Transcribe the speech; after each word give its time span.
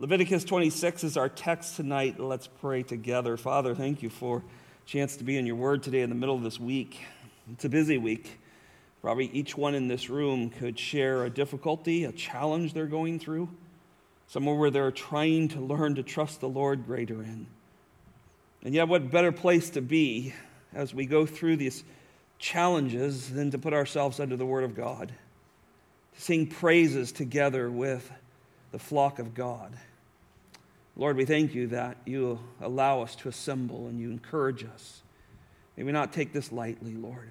Leviticus 0.00 0.44
26 0.44 1.04
is 1.04 1.18
our 1.18 1.28
text 1.28 1.76
tonight. 1.76 2.18
Let's 2.18 2.46
pray 2.46 2.82
together. 2.82 3.36
Father, 3.36 3.74
thank 3.74 4.02
you 4.02 4.08
for 4.08 4.38
a 4.38 4.88
chance 4.88 5.18
to 5.18 5.24
be 5.24 5.36
in 5.36 5.44
your 5.44 5.56
word 5.56 5.82
today 5.82 6.00
in 6.00 6.08
the 6.08 6.16
middle 6.16 6.34
of 6.34 6.42
this 6.42 6.58
week. 6.58 7.02
It's 7.52 7.66
a 7.66 7.68
busy 7.68 7.98
week. 7.98 8.40
Probably 9.02 9.26
each 9.26 9.58
one 9.58 9.74
in 9.74 9.88
this 9.88 10.08
room 10.08 10.48
could 10.48 10.78
share 10.78 11.26
a 11.26 11.28
difficulty, 11.28 12.04
a 12.04 12.12
challenge 12.12 12.72
they're 12.72 12.86
going 12.86 13.18
through, 13.18 13.50
somewhere 14.26 14.54
where 14.54 14.70
they're 14.70 14.90
trying 14.90 15.48
to 15.48 15.60
learn 15.60 15.96
to 15.96 16.02
trust 16.02 16.40
the 16.40 16.48
Lord 16.48 16.86
greater 16.86 17.22
in. 17.22 17.46
And 18.64 18.72
yet, 18.72 18.88
what 18.88 19.10
better 19.10 19.32
place 19.32 19.68
to 19.68 19.82
be 19.82 20.32
as 20.72 20.94
we 20.94 21.04
go 21.04 21.26
through 21.26 21.58
these 21.58 21.84
challenges 22.38 23.28
than 23.28 23.50
to 23.50 23.58
put 23.58 23.74
ourselves 23.74 24.18
under 24.18 24.38
the 24.38 24.46
Word 24.46 24.64
of 24.64 24.74
God, 24.74 25.12
to 26.14 26.20
sing 26.22 26.46
praises 26.46 27.12
together 27.12 27.70
with 27.70 28.10
the 28.72 28.78
flock 28.78 29.18
of 29.18 29.34
God. 29.34 29.76
Lord, 31.00 31.16
we 31.16 31.24
thank 31.24 31.54
you 31.54 31.68
that 31.68 31.96
you 32.04 32.38
allow 32.60 33.00
us 33.00 33.16
to 33.16 33.30
assemble 33.30 33.86
and 33.86 33.98
you 33.98 34.10
encourage 34.10 34.64
us. 34.64 35.00
May 35.74 35.84
we 35.84 35.92
not 35.92 36.12
take 36.12 36.34
this 36.34 36.52
lightly, 36.52 36.92
Lord. 36.94 37.30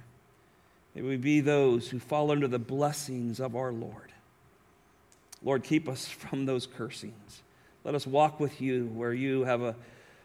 May 0.96 1.04
we 1.04 1.18
be 1.18 1.40
those 1.40 1.88
who 1.88 2.00
fall 2.00 2.32
under 2.32 2.48
the 2.48 2.58
blessings 2.58 3.40
of 3.40 3.55
our 3.55 3.72
Lord. 3.72 4.12
Lord, 5.44 5.63
keep 5.63 5.88
us 5.88 6.08
from 6.08 6.48
those 6.48 6.66
cursings. 6.66 7.44
Let 7.84 7.94
us 7.94 8.08
walk 8.08 8.40
with 8.40 8.60
you 8.60 8.88
where 8.88 9.13
you 9.13 9.44
have 9.44 9.62
a 9.62 9.76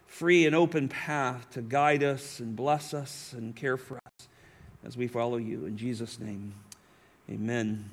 free 0.07 0.47
and 0.47 0.55
open 0.55 0.87
path 0.87 1.47
to 1.51 1.61
guide 1.61 2.01
us 2.01 2.39
and 2.39 2.55
bless 2.55 2.95
us 2.95 3.31
and 3.31 3.55
care 3.55 3.77
for 3.77 3.97
us 3.97 4.27
as 4.83 4.97
we 4.97 5.07
follow 5.07 5.37
you. 5.37 5.67
In 5.67 5.77
Jesus' 5.77 6.19
name, 6.19 6.55
amen. 7.29 7.91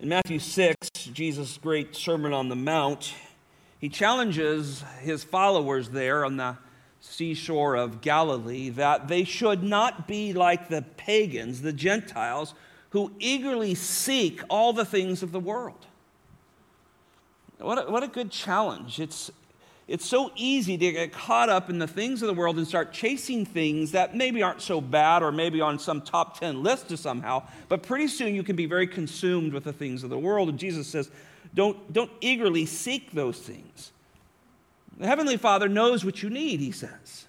In 0.00 0.08
Matthew 0.08 0.40
6, 0.40 0.88
Jesus' 1.12 1.56
great 1.56 1.94
Sermon 1.94 2.32
on 2.32 2.48
the 2.48 2.56
Mount, 2.56 3.14
he 3.84 3.90
challenges 3.90 4.82
his 5.02 5.24
followers 5.24 5.90
there 5.90 6.24
on 6.24 6.38
the 6.38 6.56
seashore 7.00 7.74
of 7.74 8.00
Galilee 8.00 8.70
that 8.70 9.08
they 9.08 9.24
should 9.24 9.62
not 9.62 10.08
be 10.08 10.32
like 10.32 10.70
the 10.70 10.80
pagans, 10.96 11.60
the 11.60 11.70
Gentiles, 11.70 12.54
who 12.88 13.12
eagerly 13.18 13.74
seek 13.74 14.40
all 14.48 14.72
the 14.72 14.86
things 14.86 15.22
of 15.22 15.32
the 15.32 15.38
world. 15.38 15.84
What 17.58 17.86
a, 17.86 17.90
what 17.90 18.02
a 18.02 18.08
good 18.08 18.30
challenge. 18.30 19.00
It's, 19.00 19.30
it's 19.86 20.06
so 20.06 20.32
easy 20.34 20.78
to 20.78 20.92
get 20.92 21.12
caught 21.12 21.50
up 21.50 21.68
in 21.68 21.78
the 21.78 21.86
things 21.86 22.22
of 22.22 22.28
the 22.28 22.32
world 22.32 22.56
and 22.56 22.66
start 22.66 22.90
chasing 22.90 23.44
things 23.44 23.92
that 23.92 24.16
maybe 24.16 24.42
aren't 24.42 24.62
so 24.62 24.80
bad 24.80 25.22
or 25.22 25.30
maybe 25.30 25.60
on 25.60 25.78
some 25.78 26.00
top 26.00 26.40
10 26.40 26.62
list 26.62 26.88
to 26.88 26.96
somehow, 26.96 27.42
but 27.68 27.82
pretty 27.82 28.08
soon 28.08 28.34
you 28.34 28.44
can 28.44 28.56
be 28.56 28.64
very 28.64 28.86
consumed 28.86 29.52
with 29.52 29.64
the 29.64 29.74
things 29.74 30.02
of 30.02 30.08
the 30.08 30.18
world. 30.18 30.48
And 30.48 30.58
Jesus 30.58 30.86
says, 30.86 31.10
don't, 31.54 31.92
don't 31.92 32.10
eagerly 32.20 32.66
seek 32.66 33.12
those 33.12 33.38
things. 33.38 33.92
The 34.98 35.06
Heavenly 35.06 35.36
Father 35.36 35.68
knows 35.68 36.04
what 36.04 36.22
you 36.22 36.30
need, 36.30 36.60
he 36.60 36.72
says. 36.72 37.26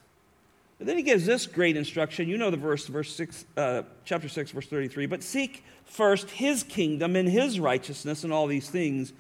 But 0.78 0.88
then 0.88 0.98
he 0.98 1.04
gives 1.04 1.26
this 1.26 1.48
great 1.48 1.78
instruction. 1.78 2.28
You 2.28 2.38
know 2.38 2.52
the 2.52 2.58
verse, 2.58 2.86
verse 2.88 3.14
six, 3.14 3.46
uh, 3.56 3.84
chapter 4.04 4.28
6, 4.28 4.52
verse 4.52 4.68
33. 4.68 5.06
But 5.06 5.24
seek 5.24 5.64
first 5.86 6.30
his 6.30 6.64
kingdom 6.64 7.16
and 7.16 7.30
his 7.30 7.60
righteousness, 7.60 8.24
and 8.24 8.34
all 8.34 8.48
these 8.48 8.70
things 8.70 9.14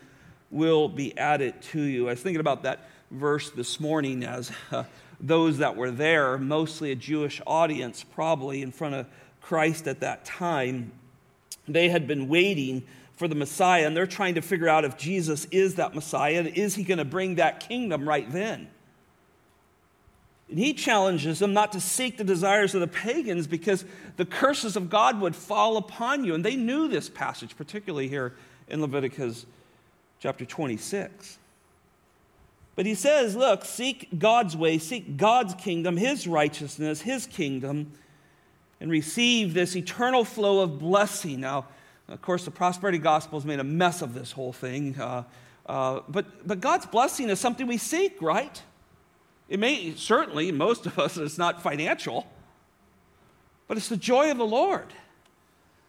will 0.52 0.90
be 0.90 1.18
added 1.18 1.62
to 1.62 1.82
you. 1.82 2.08
I 2.08 2.12
was 2.12 2.22
thinking 2.22 2.42
about 2.42 2.64
that 2.64 2.88
verse 3.10 3.50
this 3.52 3.80
morning 3.80 4.24
as 4.24 4.52
uh, 4.72 4.84
those 5.20 5.60
that 5.60 5.76
were 5.76 5.92
there, 5.92 6.38
mostly 6.38 6.92
a 6.92 6.96
Jewish 6.96 7.42
audience, 7.48 8.04
probably 8.04 8.62
in 8.62 8.72
front 8.72 8.96
of 8.96 9.08
Christ 9.42 9.88
at 9.88 10.02
that 10.02 10.26
time, 10.26 10.92
they 11.68 11.90
had 11.90 12.08
been 12.08 12.28
waiting 12.28 12.84
for 13.16 13.28
the 13.28 13.36
Messiah, 13.36 13.88
and 13.88 13.96
they're 13.96 14.06
trying 14.06 14.36
to 14.36 14.42
figure 14.42 14.68
out 14.68 14.84
if 14.84 14.98
Jesus 14.98 15.46
is 15.46 15.76
that 15.76 15.96
Messiah, 15.96 16.40
and 16.40 16.48
is 16.50 16.76
he 16.76 16.84
going 16.84 16.98
to 16.98 17.06
bring 17.06 17.36
that 17.36 17.62
kingdom 17.62 18.08
right 18.08 18.30
then? 18.32 18.68
And 20.50 20.60
he 20.60 20.74
challenges 20.74 21.40
them 21.40 21.54
not 21.54 21.72
to 21.72 21.82
seek 21.82 22.18
the 22.18 22.24
desires 22.24 22.76
of 22.76 22.82
the 22.82 22.88
pagans 22.88 23.48
because 23.48 23.84
the 24.18 24.26
curses 24.26 24.76
of 24.76 24.90
God 24.90 25.20
would 25.20 25.36
fall 25.36 25.78
upon 25.78 26.24
you. 26.24 26.36
And 26.36 26.46
they 26.46 26.56
knew 26.56 26.88
this 26.88 27.10
passage, 27.10 27.58
particularly 27.58 28.08
here 28.08 28.36
in 28.68 28.82
Leviticus 28.82 29.46
chapter 30.20 30.46
26. 30.46 31.40
But 32.76 32.86
he 32.86 32.94
says, 32.94 33.36
look, 33.36 33.66
seek 33.66 34.20
God's 34.20 34.56
way, 34.56 34.78
seek 34.78 35.18
God's 35.18 35.56
kingdom, 35.56 35.98
his 35.98 36.28
righteousness, 36.28 37.02
his 37.02 37.26
kingdom, 37.26 37.94
and 38.80 38.92
receive 38.92 39.54
this 39.54 39.76
eternal 39.76 40.26
flow 40.26 40.60
of 40.60 40.78
blessing. 40.78 41.40
Now, 41.40 41.66
of 42.08 42.22
course, 42.22 42.46
the 42.46 42.52
prosperity 42.52 43.00
gospel 43.00 43.40
has 43.40 43.46
made 43.46 43.60
a 43.60 43.64
mess 43.64 44.02
of 44.02 44.14
this 44.14 44.32
whole 44.32 44.54
thing. 44.54 45.00
Uh, 45.00 45.24
uh, 45.66 46.02
but, 46.08 46.48
but 46.48 46.60
God's 46.60 46.86
blessing 46.86 47.30
is 47.30 47.40
something 47.40 47.66
we 47.66 47.78
seek, 47.78 48.22
right? 48.22 48.62
It 49.50 49.60
may, 49.60 49.94
certainly, 49.96 50.52
most 50.52 50.86
of 50.86 51.00
us, 51.00 51.18
it's 51.18 51.38
not 51.38 51.62
financial, 51.62 52.28
but 53.68 53.78
it's 53.78 53.90
the 53.90 53.98
joy 53.98 54.30
of 54.30 54.38
the 54.38 54.46
Lord. 54.46 54.88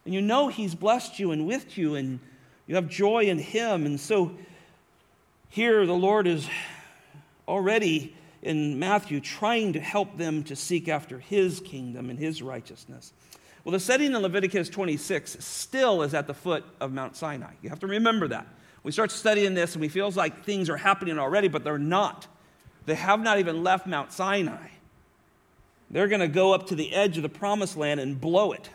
And 0.05 0.13
you 0.13 0.21
know 0.21 0.47
He's 0.47 0.73
blessed 0.73 1.19
you 1.19 1.31
and 1.31 1.45
with 1.45 1.77
you, 1.77 1.95
and 1.95 2.19
you 2.65 2.75
have 2.75 2.89
joy 2.89 3.25
in 3.25 3.37
Him. 3.37 3.85
And 3.85 3.99
so 3.99 4.31
here 5.49 5.85
the 5.85 5.93
Lord 5.93 6.27
is 6.27 6.47
already 7.47 8.15
in 8.41 8.79
Matthew 8.79 9.19
trying 9.19 9.73
to 9.73 9.79
help 9.79 10.17
them 10.17 10.43
to 10.45 10.55
seek 10.55 10.87
after 10.87 11.19
His 11.19 11.59
kingdom 11.59 12.09
and 12.09 12.17
His 12.17 12.41
righteousness. 12.41 13.13
Well, 13.67 13.73
the 13.73 13.81
setting 13.81 14.13
in 14.13 14.21
Leviticus 14.21 14.69
26 14.69 15.43
still 15.43 16.01
is 16.01 16.13
at 16.13 16.25
the 16.25 16.33
foot 16.33 16.63
of 16.79 16.93
Mount 16.93 17.17
Sinai. 17.17 17.51
You 17.61 17.67
have 17.67 17.81
to 17.81 17.87
remember 17.87 18.29
that. 18.29 18.47
We 18.83 18.93
start 18.93 19.11
studying 19.11 19.55
this 19.55 19.73
and 19.75 19.81
we 19.81 19.89
feel 19.89 20.09
like 20.11 20.45
things 20.45 20.69
are 20.69 20.77
happening 20.77 21.19
already, 21.19 21.49
but 21.49 21.65
they're 21.65 21.77
not. 21.77 22.27
They 22.85 22.95
have 22.95 23.19
not 23.19 23.39
even 23.39 23.65
left 23.65 23.85
Mount 23.85 24.13
Sinai. 24.13 24.69
They're 25.91 26.07
going 26.07 26.21
to 26.21 26.29
go 26.29 26.53
up 26.53 26.67
to 26.67 26.75
the 26.75 26.93
edge 26.93 27.17
of 27.17 27.23
the 27.23 27.27
promised 27.29 27.75
land 27.75 27.99
and 27.99 28.21
blow 28.21 28.53
it. 28.53 28.69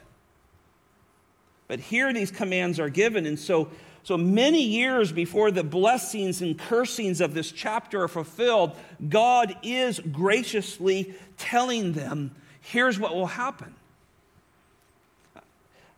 But 1.69 1.81
here 1.81 2.13
these 2.13 2.31
commands 2.31 2.79
are 2.79 2.91
given, 2.91 3.25
and 3.25 3.39
so 3.39 3.71
so 4.03 4.19
many 4.19 4.63
years 4.63 5.11
before 5.11 5.51
the 5.51 5.65
blessings 5.65 6.43
and 6.43 6.59
cursings 6.59 7.23
of 7.23 7.33
this 7.33 7.51
chapter 7.51 8.03
are 8.03 8.09
fulfilled, 8.09 8.77
God 9.09 9.57
is 9.63 10.01
graciously 10.01 11.15
telling 11.39 11.95
them, 11.95 12.33
here's 12.61 12.99
what 12.99 13.15
will 13.15 13.29
happen. 13.29 13.75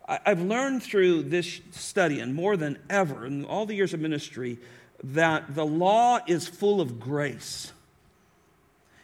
I've 0.07 0.43
learned 0.43 0.83
through 0.83 1.25
this 1.25 1.61
study, 1.71 2.21
and 2.21 2.35
more 2.35 2.57
than 2.57 2.79
ever 2.91 3.25
in 3.25 3.45
all 3.47 3.65
the 3.65 3.75
years 3.75 3.95
of 3.95 4.01
ministry, 4.01 4.59
that 5.03 5.55
the 5.55 5.65
law 5.65 6.19
is 6.27 6.47
full 6.47 6.81
of 6.81 7.01
grace. 7.01 7.73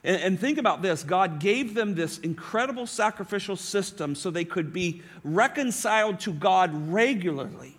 And, 0.03 0.41
think 0.41 0.57
about 0.57 0.81
this 0.81 1.03
God 1.03 1.41
gave 1.41 1.75
them 1.75 1.95
this 1.95 2.19
incredible 2.19 2.87
sacrificial 2.87 3.57
system 3.57 4.15
so 4.15 4.31
they 4.31 4.45
could 4.45 4.73
be 4.73 5.03
reconciled 5.25 6.21
to 6.21 6.33
God 6.33 6.71
regularly. 6.91 7.77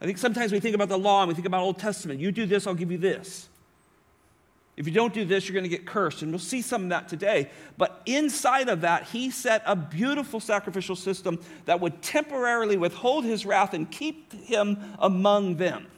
I 0.00 0.06
think 0.06 0.16
sometimes 0.18 0.52
we 0.52 0.60
think 0.60 0.74
about 0.74 0.88
the 0.88 0.98
law 0.98 1.22
and 1.22 1.28
we 1.28 1.34
think 1.34 1.46
about 1.46 1.62
Old 1.62 1.78
Testament. 1.78 2.20
You 2.20 2.32
do 2.32 2.46
this, 2.46 2.66
I'll 2.66 2.74
give 2.74 2.92
you 2.92 2.98
this. 2.98 3.48
If 4.78 4.86
you 4.86 4.92
don't 4.92 5.12
do 5.12 5.24
this, 5.24 5.48
you're 5.48 5.54
going 5.54 5.68
to 5.68 5.68
get 5.68 5.86
cursed. 5.86 6.22
And 6.22 6.30
we'll 6.30 6.38
see 6.38 6.62
some 6.62 6.84
of 6.84 6.88
that 6.90 7.08
today. 7.08 7.50
But 7.76 8.00
inside 8.06 8.68
of 8.68 8.82
that, 8.82 9.08
he 9.08 9.28
set 9.28 9.60
a 9.66 9.74
beautiful 9.74 10.38
sacrificial 10.38 10.94
system 10.94 11.40
that 11.64 11.80
would 11.80 12.00
temporarily 12.00 12.76
withhold 12.76 13.24
his 13.24 13.44
wrath 13.44 13.74
and 13.74 13.90
keep 13.90 14.32
him 14.32 14.78
among 15.00 15.56
them. 15.56 15.88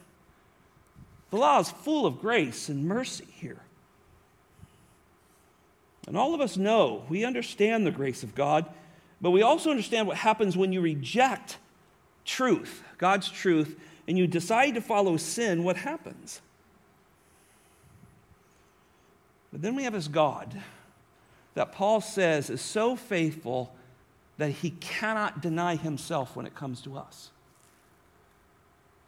The 1.29 1.37
law 1.37 1.61
is 1.61 1.71
full 1.71 2.07
of 2.07 2.23
grace 2.23 2.71
and 2.71 2.87
mercy 2.87 3.27
here. 3.35 3.61
And 6.09 6.17
all 6.17 6.35
of 6.35 6.41
us 6.41 6.57
know, 6.57 7.05
we 7.11 7.23
understand 7.23 7.87
the 7.87 7.91
grace 7.91 8.23
of 8.23 8.35
God, 8.35 8.65
but 9.21 9.31
we 9.31 9.43
also 9.43 9.69
understand 9.69 10.07
what 10.07 10.17
happens 10.17 10.57
when 10.57 10.73
you 10.73 10.81
reject 10.81 11.59
truth, 12.25 12.83
God's 12.97 13.29
truth, 13.29 13.79
and 14.09 14.17
you 14.17 14.27
decide 14.27 14.75
to 14.77 14.81
follow 14.81 15.19
sin, 15.19 15.65
what 15.65 15.77
happens? 15.77 16.41
But 19.53 19.63
then 19.63 19.75
we 19.75 19.85
have 19.85 19.93
this 19.93 20.09
God 20.09 20.61
that 21.55 21.73
Paul 21.73 22.01
says 22.01 22.51
is 22.51 22.61
so 22.61 22.97
faithful 22.97 23.75
that 24.39 24.51
he 24.51 24.71
cannot 24.71 25.43
deny 25.43 25.77
himself 25.77 26.37
when 26.37 26.47
it 26.47 26.55
comes 26.55 26.81
to 26.83 26.97
us. 26.97 27.31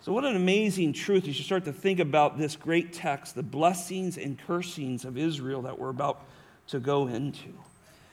So, 0.02 0.12
what 0.12 0.24
an 0.24 0.34
amazing 0.34 0.94
truth 0.94 1.28
as 1.28 1.38
you 1.38 1.44
start 1.44 1.64
to 1.66 1.72
think 1.72 2.00
about 2.00 2.36
this 2.36 2.56
great 2.56 2.92
text, 2.92 3.36
the 3.36 3.42
blessings 3.42 4.18
and 4.18 4.36
cursings 4.36 5.04
of 5.04 5.16
Israel 5.16 5.62
that 5.62 5.78
we're 5.78 5.90
about 5.90 6.24
to 6.68 6.80
go 6.80 7.06
into. 7.06 7.54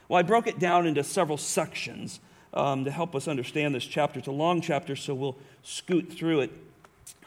Well, 0.07 0.19
I 0.19 0.21
broke 0.21 0.45
it 0.45 0.59
down 0.59 0.85
into 0.85 1.03
several 1.03 1.37
sections 1.37 2.19
um, 2.53 2.85
to 2.85 2.91
help 2.91 3.15
us 3.15 3.27
understand 3.27 3.73
this 3.73 3.85
chapter. 3.85 4.19
It's 4.19 4.27
a 4.27 4.31
long 4.31 4.61
chapter, 4.61 4.95
so 4.95 5.15
we'll 5.15 5.37
scoot 5.63 6.13
through 6.13 6.41
it. 6.41 6.51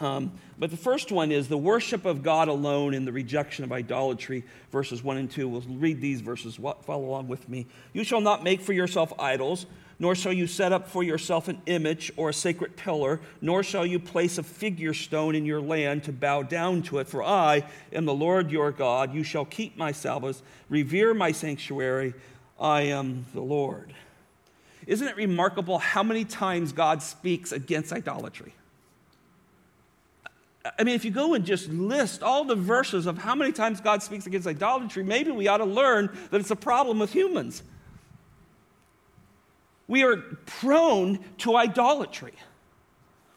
Um, 0.02 0.32
but 0.58 0.72
the 0.72 0.76
first 0.76 1.12
one 1.12 1.30
is 1.30 1.46
the 1.46 1.56
worship 1.56 2.04
of 2.06 2.24
God 2.24 2.48
alone 2.48 2.92
and 2.92 3.06
the 3.06 3.12
rejection 3.12 3.62
of 3.62 3.70
idolatry, 3.70 4.42
verses 4.72 5.04
1 5.04 5.16
and 5.16 5.30
2. 5.30 5.48
We'll 5.48 5.60
read 5.60 6.00
these 6.00 6.20
verses, 6.20 6.56
follow 6.56 7.04
along 7.04 7.28
with 7.28 7.48
me. 7.48 7.68
You 7.92 8.02
shall 8.02 8.20
not 8.20 8.42
make 8.42 8.60
for 8.60 8.72
yourself 8.72 9.12
idols, 9.16 9.66
nor 10.00 10.16
shall 10.16 10.32
you 10.32 10.48
set 10.48 10.72
up 10.72 10.88
for 10.88 11.04
yourself 11.04 11.46
an 11.46 11.62
image 11.66 12.10
or 12.16 12.30
a 12.30 12.34
sacred 12.34 12.76
pillar, 12.76 13.20
nor 13.40 13.62
shall 13.62 13.86
you 13.86 14.00
place 14.00 14.38
a 14.38 14.42
figure 14.42 14.92
stone 14.92 15.36
in 15.36 15.46
your 15.46 15.60
land 15.60 16.02
to 16.04 16.12
bow 16.12 16.42
down 16.42 16.82
to 16.82 16.98
it. 16.98 17.06
For 17.06 17.22
I 17.22 17.64
am 17.92 18.04
the 18.04 18.12
Lord 18.12 18.50
your 18.50 18.72
God. 18.72 19.14
You 19.14 19.22
shall 19.22 19.44
keep 19.44 19.76
my 19.76 19.92
Sabbaths, 19.92 20.42
revere 20.68 21.14
my 21.14 21.30
sanctuary. 21.30 22.14
I 22.58 22.82
am 22.82 23.26
the 23.34 23.40
Lord. 23.40 23.94
Isn't 24.84 25.06
it 25.06 25.14
remarkable 25.14 25.78
how 25.78 26.02
many 26.02 26.24
times 26.24 26.72
God 26.72 27.04
speaks 27.04 27.52
against 27.52 27.92
idolatry? 27.92 28.52
I 30.78 30.84
mean, 30.84 30.94
if 30.94 31.04
you 31.04 31.10
go 31.10 31.34
and 31.34 31.44
just 31.44 31.68
list 31.68 32.22
all 32.22 32.44
the 32.44 32.54
verses 32.54 33.06
of 33.06 33.18
how 33.18 33.34
many 33.34 33.52
times 33.52 33.80
God 33.80 34.02
speaks 34.02 34.26
against 34.26 34.46
idolatry, 34.46 35.02
maybe 35.02 35.32
we 35.32 35.48
ought 35.48 35.58
to 35.58 35.64
learn 35.64 36.16
that 36.30 36.40
it's 36.40 36.52
a 36.52 36.56
problem 36.56 37.00
with 37.00 37.12
humans. 37.12 37.62
We 39.88 40.04
are 40.04 40.18
prone 40.46 41.18
to 41.38 41.56
idolatry. 41.56 42.34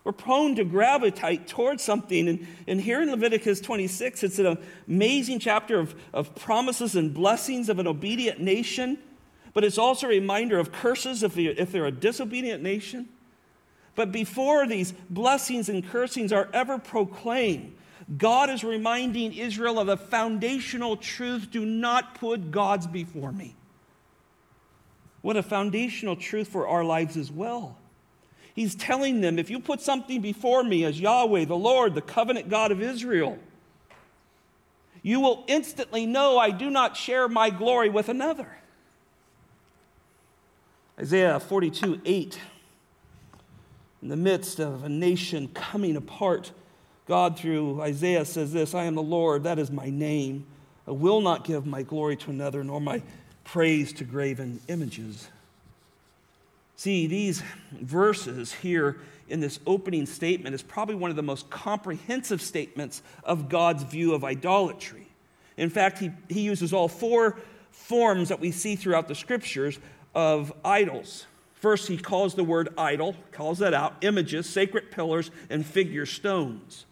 We're 0.03 0.11
prone 0.11 0.55
to 0.57 0.63
gravitate 0.63 1.47
towards 1.47 1.83
something. 1.83 2.27
And, 2.27 2.47
and 2.67 2.79
here 2.79 3.01
in 3.01 3.09
Leviticus 3.09 3.59
26, 3.59 4.23
it's 4.23 4.37
an 4.37 4.59
amazing 4.87 5.39
chapter 5.39 5.79
of, 5.79 5.95
of 6.13 6.35
promises 6.35 6.95
and 6.95 7.11
blessings 7.11 7.69
of 7.69 7.79
an 7.79 7.87
obedient 7.87 8.39
nation, 8.39 8.99
but 9.55 9.63
it's 9.63 9.79
also 9.79 10.05
a 10.05 10.09
reminder 10.09 10.59
of 10.59 10.71
curses 10.71 11.23
if, 11.23 11.39
if 11.39 11.71
they're 11.71 11.87
a 11.87 11.91
disobedient 11.91 12.61
nation. 12.61 13.09
But 13.95 14.11
before 14.11 14.67
these 14.67 14.93
blessings 15.09 15.69
and 15.69 15.87
cursings 15.87 16.33
are 16.33 16.49
ever 16.53 16.77
proclaimed, 16.77 17.75
God 18.17 18.49
is 18.49 18.63
reminding 18.63 19.33
Israel 19.33 19.79
of 19.79 19.87
a 19.87 19.97
foundational 19.97 20.97
truth 20.97 21.49
do 21.49 21.65
not 21.65 22.15
put 22.15 22.51
gods 22.51 22.85
before 22.85 23.31
me. 23.31 23.55
What 25.21 25.37
a 25.37 25.43
foundational 25.43 26.15
truth 26.15 26.49
for 26.49 26.67
our 26.67 26.83
lives 26.83 27.17
as 27.17 27.31
well. 27.31 27.77
He's 28.53 28.75
telling 28.75 29.21
them 29.21 29.39
if 29.39 29.49
you 29.49 29.59
put 29.59 29.81
something 29.81 30.21
before 30.21 30.63
me 30.63 30.83
as 30.85 30.99
Yahweh, 30.99 31.45
the 31.45 31.57
Lord, 31.57 31.95
the 31.95 32.01
covenant 32.01 32.47
God 32.47 32.71
of 32.71 32.81
Israel, 32.81 33.39
you 35.01 35.19
will 35.19 35.43
instantly 35.47 36.05
know 36.05 36.37
I 36.37 36.51
do 36.51 36.69
not 36.69 36.95
share 36.95 37.27
my 37.27 37.49
glory 37.49 37.89
with 37.89 38.07
another. 38.07 38.47
Isaiah 40.99 41.39
42 41.39 42.01
8 42.05 42.39
in 44.05 44.09
the 44.09 44.15
midst 44.15 44.59
of 44.59 44.83
a 44.83 44.89
nation 44.89 45.47
coming 45.55 45.95
apart, 45.95 46.51
God, 47.07 47.39
through 47.39 47.81
Isaiah, 47.81 48.23
says 48.23 48.53
this 48.53 48.75
I 48.75 48.83
am 48.83 48.93
the 48.93 49.01
Lord, 49.01 49.45
that 49.45 49.57
is 49.57 49.71
my 49.71 49.89
name. 49.89 50.45
I 50.87 50.91
will 50.91 51.21
not 51.21 51.43
give 51.43 51.65
my 51.65 51.81
glory 51.81 52.15
to 52.17 52.29
another, 52.29 52.63
nor 52.63 52.79
my 52.79 53.01
praise 53.45 53.91
to 53.93 54.03
graven 54.03 54.61
images. 54.67 55.27
See, 56.75 57.07
these 57.07 57.41
verses 57.71 58.53
here 58.53 58.97
in 59.27 59.39
this 59.39 59.59
opening 59.65 60.05
statement 60.05 60.53
is 60.53 60.61
probably 60.61 60.93
one 60.93 61.09
of 61.09 61.15
the 61.15 61.23
most 61.23 61.49
comprehensive 61.49 62.43
statements 62.43 63.01
of 63.23 63.49
God's 63.49 63.81
view 63.81 64.13
of 64.13 64.23
idolatry. 64.23 65.07
In 65.57 65.71
fact, 65.71 65.97
he, 65.97 66.11
he 66.29 66.41
uses 66.41 66.73
all 66.73 66.89
four 66.89 67.39
forms 67.71 68.29
that 68.29 68.39
we 68.39 68.51
see 68.51 68.75
throughout 68.75 69.07
the 69.07 69.15
scriptures 69.15 69.79
of 70.13 70.53
idols 70.63 71.25
First, 71.55 71.87
he 71.87 71.97
calls 71.97 72.35
the 72.35 72.43
word 72.43 72.69
idol, 72.77 73.15
calls 73.31 73.59
that 73.59 73.73
out 73.73 73.95
images, 74.01 74.47
sacred 74.47 74.91
pillars, 74.91 75.31
and 75.49 75.65
figure 75.65 76.05
stones. 76.05 76.85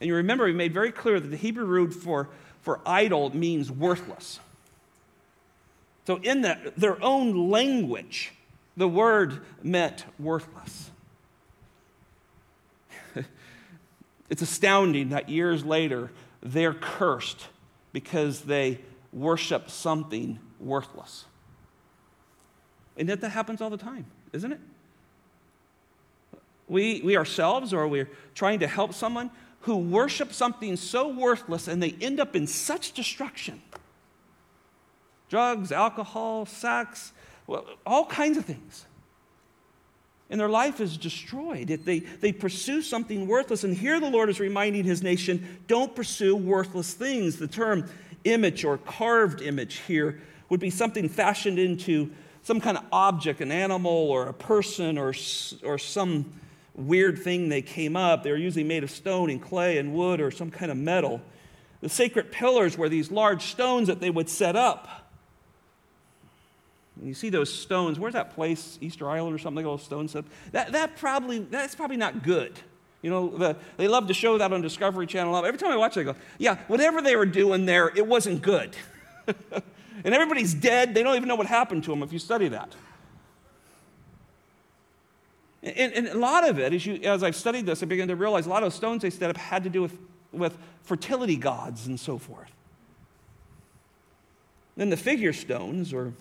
And 0.00 0.06
you 0.06 0.14
remember, 0.14 0.46
he 0.46 0.52
made 0.52 0.72
very 0.72 0.92
clear 0.92 1.18
that 1.18 1.28
the 1.28 1.36
Hebrew 1.36 1.64
root 1.64 1.92
for, 1.92 2.28
for 2.62 2.80
idol 2.86 3.34
means 3.34 3.70
worthless. 3.70 4.40
So, 6.06 6.16
in 6.16 6.42
that, 6.42 6.76
their 6.76 7.02
own 7.02 7.50
language, 7.50 8.32
the 8.76 8.88
word 8.88 9.40
meant 9.62 10.04
worthless. 10.18 10.90
it's 14.30 14.42
astounding 14.42 15.10
that 15.10 15.28
years 15.28 15.64
later 15.64 16.10
they're 16.42 16.74
cursed 16.74 17.48
because 17.92 18.42
they 18.42 18.78
worship 19.12 19.68
something 19.68 20.38
worthless. 20.60 21.24
And 22.98 23.08
yet 23.08 23.20
that 23.20 23.30
happens 23.30 23.62
all 23.62 23.70
the 23.70 23.78
time, 23.78 24.04
isn't 24.32 24.52
it? 24.52 24.60
We, 26.68 27.00
we 27.02 27.16
ourselves, 27.16 27.72
or 27.72 27.88
we're 27.88 28.10
trying 28.34 28.58
to 28.58 28.66
help 28.66 28.92
someone 28.92 29.30
who 29.60 29.76
worship 29.76 30.32
something 30.32 30.76
so 30.76 31.08
worthless 31.08 31.68
and 31.68 31.82
they 31.82 31.94
end 32.00 32.20
up 32.20 32.36
in 32.36 32.46
such 32.46 32.92
destruction 32.92 33.62
drugs, 35.28 35.72
alcohol, 35.72 36.46
sex, 36.46 37.12
all 37.86 38.06
kinds 38.06 38.38
of 38.38 38.46
things. 38.46 38.86
And 40.30 40.40
their 40.40 40.48
life 40.48 40.80
is 40.80 40.96
destroyed. 40.96 41.70
If 41.70 41.84
they, 41.84 41.98
they 41.98 42.32
pursue 42.32 42.80
something 42.80 43.26
worthless. 43.26 43.62
And 43.62 43.76
here 43.76 44.00
the 44.00 44.08
Lord 44.08 44.30
is 44.30 44.40
reminding 44.40 44.84
his 44.84 45.02
nation 45.02 45.58
don't 45.66 45.94
pursue 45.94 46.34
worthless 46.34 46.94
things. 46.94 47.36
The 47.36 47.46
term 47.46 47.90
image 48.24 48.64
or 48.64 48.78
carved 48.78 49.42
image 49.42 49.80
here 49.80 50.20
would 50.48 50.60
be 50.60 50.70
something 50.70 51.10
fashioned 51.10 51.58
into 51.58 52.10
some 52.48 52.62
kind 52.62 52.78
of 52.78 52.84
object, 52.92 53.42
an 53.42 53.52
animal 53.52 53.92
or 53.92 54.26
a 54.26 54.32
person 54.32 54.96
or, 54.96 55.12
or 55.62 55.76
some 55.76 56.24
weird 56.74 57.18
thing 57.18 57.50
they 57.50 57.60
came 57.60 57.94
up. 57.94 58.22
They 58.22 58.30
were 58.30 58.38
usually 58.38 58.64
made 58.64 58.82
of 58.84 58.90
stone 58.90 59.28
and 59.28 59.40
clay 59.40 59.76
and 59.76 59.92
wood 59.92 60.18
or 60.18 60.30
some 60.30 60.50
kind 60.50 60.70
of 60.70 60.78
metal. 60.78 61.20
The 61.82 61.90
sacred 61.90 62.32
pillars 62.32 62.78
were 62.78 62.88
these 62.88 63.10
large 63.10 63.42
stones 63.42 63.88
that 63.88 64.00
they 64.00 64.08
would 64.08 64.30
set 64.30 64.56
up. 64.56 65.10
And 66.96 67.06
you 67.06 67.12
see 67.12 67.28
those 67.28 67.52
stones. 67.52 67.98
Where's 67.98 68.14
that 68.14 68.34
place, 68.34 68.78
Easter 68.80 69.10
Island 69.10 69.34
or 69.34 69.38
something? 69.38 69.62
Got 69.62 69.82
stones. 69.82 70.16
That, 70.52 70.72
that 70.72 70.96
probably 70.96 71.40
that's 71.40 71.74
probably 71.74 71.98
not 71.98 72.22
good. 72.22 72.58
You 73.02 73.10
know, 73.10 73.28
the, 73.28 73.56
they 73.76 73.88
love 73.88 74.06
to 74.06 74.14
show 74.14 74.38
that 74.38 74.54
on 74.54 74.62
Discovery 74.62 75.06
Channel. 75.06 75.36
Every 75.44 75.58
time 75.58 75.70
I 75.70 75.76
watch 75.76 75.98
it, 75.98 76.00
I 76.00 76.04
go, 76.04 76.14
yeah, 76.38 76.56
whatever 76.66 77.02
they 77.02 77.14
were 77.14 77.26
doing 77.26 77.66
there, 77.66 77.92
it 77.94 78.06
wasn't 78.06 78.40
good. 78.40 78.74
and 80.04 80.14
everybody's 80.14 80.54
dead. 80.54 80.94
They 80.94 81.02
don't 81.02 81.16
even 81.16 81.28
know 81.28 81.36
what 81.36 81.46
happened 81.46 81.84
to 81.84 81.90
them 81.90 82.02
if 82.02 82.12
you 82.12 82.18
study 82.18 82.48
that. 82.48 82.74
And, 85.62 85.92
and, 85.92 86.08
a 86.08 86.18
lot 86.18 86.48
of 86.48 86.58
it, 86.58 86.72
as, 86.72 86.86
you, 86.86 86.94
as 87.02 87.22
I've 87.22 87.34
studied 87.34 87.66
this, 87.66 87.82
I 87.82 87.86
began 87.86 88.08
to 88.08 88.16
realize 88.16 88.46
a 88.46 88.48
lot 88.48 88.62
of 88.62 88.72
stones 88.72 89.02
they 89.02 89.10
set 89.10 89.28
up 89.28 89.36
had 89.36 89.64
to 89.64 89.70
do 89.70 89.82
with, 89.82 89.98
with 90.32 90.56
fertility 90.82 91.36
gods 91.36 91.86
and 91.88 91.98
so 91.98 92.16
forth. 92.16 92.50
Then 94.76 94.90
the 94.90 94.96
figure 94.96 95.32
stones, 95.32 95.92
or, 95.92 96.12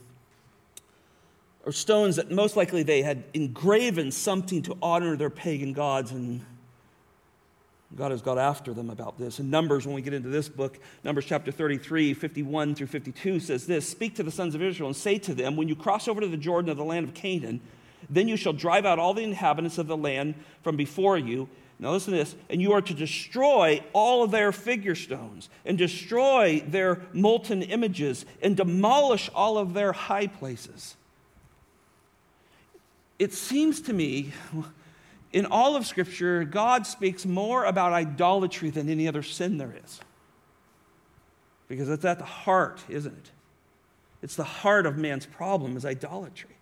or 1.64 1.72
stones 1.72 2.16
that 2.16 2.32
most 2.32 2.56
likely 2.56 2.82
they 2.82 3.04
had 3.04 3.24
engraven 3.36 4.12
something 4.12 4.64
to 4.64 4.76
honor 4.82 5.16
their 5.16 5.30
pagan 5.30 5.74
gods 5.74 6.12
and 6.12 6.44
God 7.96 8.12
has 8.12 8.22
got 8.22 8.38
after 8.38 8.74
them 8.74 8.90
about 8.90 9.18
this. 9.18 9.40
In 9.40 9.50
Numbers, 9.50 9.86
when 9.86 9.96
we 9.96 10.02
get 10.02 10.14
into 10.14 10.30
this 10.30 10.50
book, 10.50 10.78
Numbers 11.04 11.26
chapter 11.26 11.52
33, 11.52 12.14
51 12.14 12.76
through 12.76 12.88
52 12.88 13.40
says 13.40 13.66
this 13.66 13.88
Speak 13.88 14.16
to 14.16 14.24
the 14.24 14.32
sons 14.32 14.56
of 14.56 14.62
Israel 14.62 14.90
and 14.90 14.96
say 14.96 15.18
to 15.20 15.34
them, 15.34 15.56
When 15.56 15.68
you 15.68 15.76
cross 15.76 16.08
over 16.08 16.20
to 16.20 16.28
the 16.28 16.38
Jordan 16.38 16.70
of 16.70 16.78
the 16.78 16.84
land 16.84 17.08
of 17.08 17.14
Canaan, 17.14 17.62
then 18.10 18.28
you 18.28 18.36
shall 18.36 18.54
drive 18.54 18.86
out 18.86 19.00
all 19.00 19.14
the 19.14 19.24
inhabitants 19.24 19.78
of 19.78 19.88
the 19.88 19.98
land 19.98 20.36
from 20.64 20.76
before 20.76 21.18
you. 21.18 21.48
Now 21.80 21.92
listen 21.92 22.12
to 22.14 22.20
this, 22.20 22.36
and 22.50 22.62
you 22.62 22.74
are 22.74 22.82
to 22.82 22.94
destroy 22.94 23.84
all 23.94 24.24
of 24.24 24.32
their 24.32 24.52
figure 24.52 24.96
stones, 24.96 25.48
and 25.64 25.78
destroy 25.78 26.64
their 26.68 27.02
molten 27.14 27.62
images, 27.62 28.26
and 28.42 28.58
demolish 28.58 29.30
all 29.34 29.58
of 29.58 29.74
their 29.74 29.94
high 29.94 30.28
places. 30.28 30.96
It 33.20 33.34
seems 33.34 33.80
to 33.82 33.94
me 33.94 34.34
in 35.34 35.46
all 35.46 35.76
of 35.76 35.86
Scripture, 35.86 36.44
God 36.44 36.88
speaks 36.88 37.26
more 37.26 37.66
about 37.66 37.94
idolatry 37.94 38.70
than 38.70 38.90
any 38.90 39.08
other 39.08 39.24
sin 39.24 39.58
there 39.58 39.76
is. 39.84 40.00
Because 41.68 41.90
it's 41.90 42.06
at 42.06 42.20
the 42.20 42.26
heart, 42.26 42.82
isn't 42.88 43.14
it? 43.14 43.32
It's 44.22 44.36
the 44.36 44.44
heart 44.44 44.86
of 44.86 44.98
man's 44.98 45.26
problem 45.26 45.78
is 45.78 45.86
idolatry. 45.86 46.56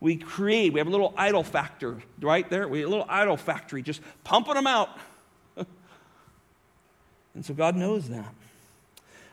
We 0.00 0.16
create, 0.16 0.72
we 0.72 0.80
have 0.80 0.88
a 0.88 0.90
little 0.90 1.14
idol 1.16 1.42
factor 1.42 2.02
right 2.20 2.48
there. 2.50 2.68
We 2.68 2.82
a 2.82 2.88
little 2.88 3.06
idol 3.08 3.36
factory 3.36 3.82
just 3.82 4.02
pumping 4.24 4.54
them 4.54 4.66
out. 4.66 4.90
and 5.56 7.44
so 7.44 7.54
God 7.54 7.76
knows 7.76 8.08
that. 8.08 8.34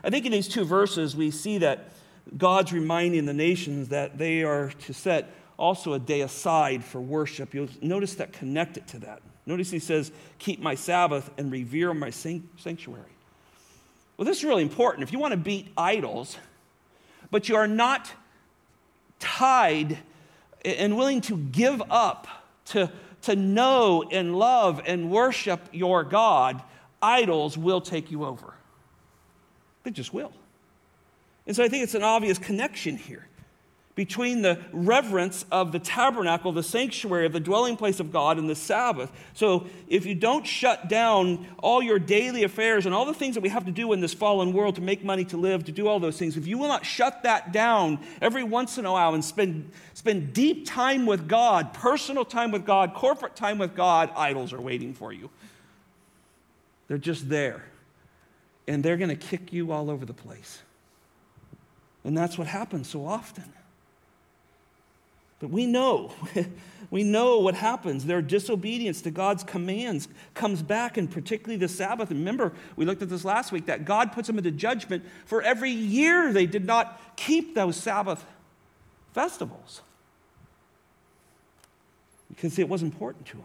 I 0.02 0.10
think 0.10 0.26
in 0.26 0.32
these 0.32 0.48
two 0.48 0.64
verses, 0.64 1.14
we 1.14 1.30
see 1.30 1.58
that 1.58 1.90
God's 2.36 2.72
reminding 2.72 3.26
the 3.26 3.34
nations 3.34 3.88
that 3.88 4.16
they 4.16 4.42
are 4.42 4.70
to 4.70 4.94
set 4.94 5.30
also 5.64 5.94
a 5.94 5.98
day 5.98 6.20
aside 6.20 6.84
for 6.84 7.00
worship. 7.00 7.54
You'll 7.54 7.70
notice 7.80 8.16
that 8.16 8.34
connected 8.34 8.86
to 8.88 8.98
that. 8.98 9.22
Notice 9.46 9.70
he 9.70 9.78
says, 9.78 10.12
Keep 10.38 10.60
my 10.60 10.74
Sabbath 10.74 11.30
and 11.38 11.50
revere 11.50 11.94
my 11.94 12.10
sanctuary. 12.10 13.10
Well, 14.16 14.26
this 14.26 14.38
is 14.38 14.44
really 14.44 14.62
important. 14.62 15.02
If 15.02 15.12
you 15.12 15.18
want 15.18 15.32
to 15.32 15.38
beat 15.38 15.68
idols, 15.76 16.36
but 17.30 17.48
you 17.48 17.56
are 17.56 17.66
not 17.66 18.12
tied 19.18 19.98
and 20.64 20.98
willing 20.98 21.22
to 21.22 21.36
give 21.36 21.82
up 21.90 22.28
to, 22.66 22.92
to 23.22 23.34
know 23.34 24.04
and 24.10 24.36
love 24.36 24.82
and 24.86 25.10
worship 25.10 25.60
your 25.72 26.04
God, 26.04 26.62
idols 27.00 27.56
will 27.56 27.80
take 27.80 28.10
you 28.10 28.24
over. 28.26 28.52
They 29.82 29.90
just 29.90 30.12
will. 30.12 30.32
And 31.46 31.56
so 31.56 31.64
I 31.64 31.68
think 31.68 31.84
it's 31.84 31.94
an 31.94 32.02
obvious 32.02 32.38
connection 32.38 32.96
here 32.96 33.26
between 33.94 34.42
the 34.42 34.60
reverence 34.72 35.44
of 35.52 35.70
the 35.70 35.78
tabernacle, 35.78 36.50
the 36.50 36.64
sanctuary 36.64 37.26
of 37.26 37.32
the 37.32 37.38
dwelling 37.40 37.76
place 37.76 38.00
of 38.00 38.10
God, 38.10 38.38
and 38.38 38.50
the 38.50 38.56
Sabbath. 38.56 39.10
So, 39.34 39.66
if 39.88 40.04
you 40.04 40.16
don't 40.16 40.44
shut 40.44 40.88
down 40.88 41.46
all 41.60 41.80
your 41.80 42.00
daily 42.00 42.42
affairs 42.42 42.86
and 42.86 42.94
all 42.94 43.04
the 43.04 43.14
things 43.14 43.34
that 43.34 43.40
we 43.40 43.50
have 43.50 43.66
to 43.66 43.70
do 43.70 43.92
in 43.92 44.00
this 44.00 44.12
fallen 44.12 44.52
world 44.52 44.74
to 44.76 44.80
make 44.80 45.04
money 45.04 45.24
to 45.26 45.36
live, 45.36 45.64
to 45.64 45.72
do 45.72 45.86
all 45.86 46.00
those 46.00 46.18
things, 46.18 46.36
if 46.36 46.46
you 46.46 46.58
will 46.58 46.66
not 46.66 46.84
shut 46.84 47.22
that 47.22 47.52
down 47.52 48.00
every 48.20 48.42
once 48.42 48.78
in 48.78 48.84
a 48.84 48.90
while 48.90 49.14
and 49.14 49.24
spend, 49.24 49.70
spend 49.92 50.32
deep 50.32 50.66
time 50.66 51.06
with 51.06 51.28
God, 51.28 51.72
personal 51.72 52.24
time 52.24 52.50
with 52.50 52.66
God, 52.66 52.94
corporate 52.94 53.36
time 53.36 53.58
with 53.58 53.76
God, 53.76 54.10
idols 54.16 54.52
are 54.52 54.60
waiting 54.60 54.92
for 54.92 55.12
you. 55.12 55.30
They're 56.88 56.98
just 56.98 57.28
there. 57.28 57.64
And 58.66 58.82
they're 58.82 58.96
going 58.96 59.10
to 59.10 59.16
kick 59.16 59.52
you 59.52 59.72
all 59.72 59.88
over 59.88 60.04
the 60.04 60.14
place. 60.14 60.62
And 62.02 62.16
that's 62.16 62.36
what 62.36 62.46
happens 62.46 62.88
so 62.88 63.06
often. 63.06 63.52
We 65.50 65.66
know, 65.66 66.12
we 66.90 67.02
know 67.02 67.40
what 67.40 67.54
happens. 67.54 68.04
Their 68.04 68.22
disobedience 68.22 69.02
to 69.02 69.10
God's 69.10 69.42
commands 69.42 70.08
comes 70.34 70.62
back, 70.62 70.96
and 70.96 71.10
particularly 71.10 71.56
the 71.56 71.68
Sabbath. 71.68 72.10
remember, 72.10 72.52
we 72.76 72.84
looked 72.84 73.02
at 73.02 73.08
this 73.08 73.24
last 73.24 73.52
week 73.52 73.66
that 73.66 73.84
God 73.84 74.12
puts 74.12 74.26
them 74.26 74.38
into 74.38 74.50
judgment 74.50 75.04
for 75.26 75.42
every 75.42 75.70
year 75.70 76.32
they 76.32 76.46
did 76.46 76.64
not 76.64 77.00
keep 77.16 77.54
those 77.54 77.76
Sabbath 77.76 78.24
festivals 79.12 79.82
because 82.28 82.58
it 82.58 82.68
was 82.68 82.82
important 82.82 83.26
to 83.26 83.36
them. 83.36 83.44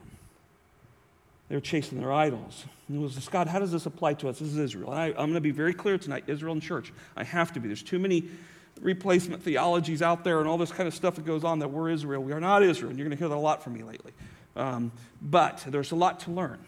They 1.49 1.55
were 1.55 1.61
chasing 1.61 1.99
their 1.99 2.13
idols. 2.13 2.65
And 2.87 2.97
it 2.97 3.01
was 3.01 3.27
God, 3.27 3.47
how 3.47 3.59
does 3.59 3.71
this 3.71 3.85
apply 3.87 4.13
to 4.15 4.29
us? 4.29 4.39
This 4.39 4.49
is 4.49 4.57
Israel. 4.57 4.91
I, 4.91 5.07
I'm 5.07 5.15
going 5.15 5.33
to 5.33 5.41
be 5.41 5.51
very 5.51 5.73
clear 5.73 5.97
tonight 5.97 6.25
Israel 6.27 6.53
and 6.53 6.61
church. 6.61 6.93
I 7.15 7.23
have 7.23 7.51
to 7.53 7.59
be. 7.59 7.67
There's 7.67 7.83
too 7.83 7.99
many 7.99 8.29
replacement 8.81 9.43
theologies 9.43 10.01
out 10.01 10.24
there 10.24 10.39
and 10.39 10.48
all 10.48 10.57
this 10.57 10.71
kind 10.71 10.88
of 10.88 10.93
stuff 10.93 11.15
that 11.15 11.25
goes 11.25 11.43
on 11.43 11.59
that 11.59 11.69
we're 11.69 11.89
Israel. 11.89 12.24
We 12.24 12.31
are 12.31 12.39
not 12.39 12.63
Israel. 12.63 12.89
And 12.89 13.00
you're 13.00 13.07
going 13.07 13.17
to 13.17 13.21
hear 13.21 13.29
that 13.29 13.36
a 13.36 13.38
lot 13.38 13.63
from 13.63 13.74
me 13.74 13.83
lately. 13.83 14.13
Um, 14.55 14.91
but 15.21 15.63
there's 15.67 15.91
a 15.91 15.95
lot 15.95 16.21
to 16.21 16.31
learn. 16.31 16.59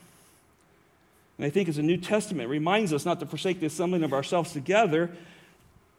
And 1.37 1.45
I 1.45 1.49
think 1.49 1.69
as 1.69 1.77
the 1.77 1.83
New 1.83 1.97
Testament 1.97 2.49
reminds 2.49 2.93
us 2.93 3.05
not 3.05 3.19
to 3.19 3.25
forsake 3.25 3.59
the 3.59 3.65
assembling 3.65 4.03
of 4.03 4.13
ourselves 4.13 4.53
together, 4.53 5.09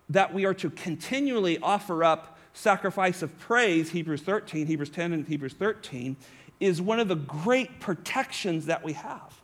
that 0.08 0.32
we 0.32 0.44
are 0.44 0.54
to 0.54 0.70
continually 0.70 1.58
offer 1.58 2.04
up 2.04 2.38
sacrifice 2.52 3.22
of 3.22 3.36
praise, 3.38 3.90
Hebrews 3.90 4.22
13, 4.22 4.66
Hebrews 4.66 4.90
10, 4.90 5.12
and 5.12 5.26
Hebrews 5.26 5.54
13, 5.54 6.16
is 6.60 6.80
one 6.80 7.00
of 7.00 7.08
the 7.08 7.16
great 7.16 7.80
protections 7.80 8.66
that 8.66 8.84
we 8.84 8.92
have. 8.92 9.41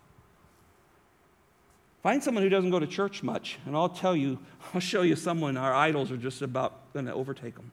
Find 2.08 2.24
someone 2.24 2.42
who 2.42 2.48
doesn't 2.48 2.70
go 2.70 2.78
to 2.78 2.86
church 2.86 3.22
much, 3.22 3.58
and 3.66 3.76
I'll 3.76 3.90
tell 3.90 4.16
you, 4.16 4.38
I'll 4.74 4.80
show 4.80 5.02
you 5.02 5.14
someone 5.14 5.58
our 5.58 5.74
idols 5.74 6.10
are 6.10 6.16
just 6.16 6.40
about 6.40 6.90
going 6.94 7.04
to 7.04 7.12
overtake 7.12 7.54
them. 7.54 7.70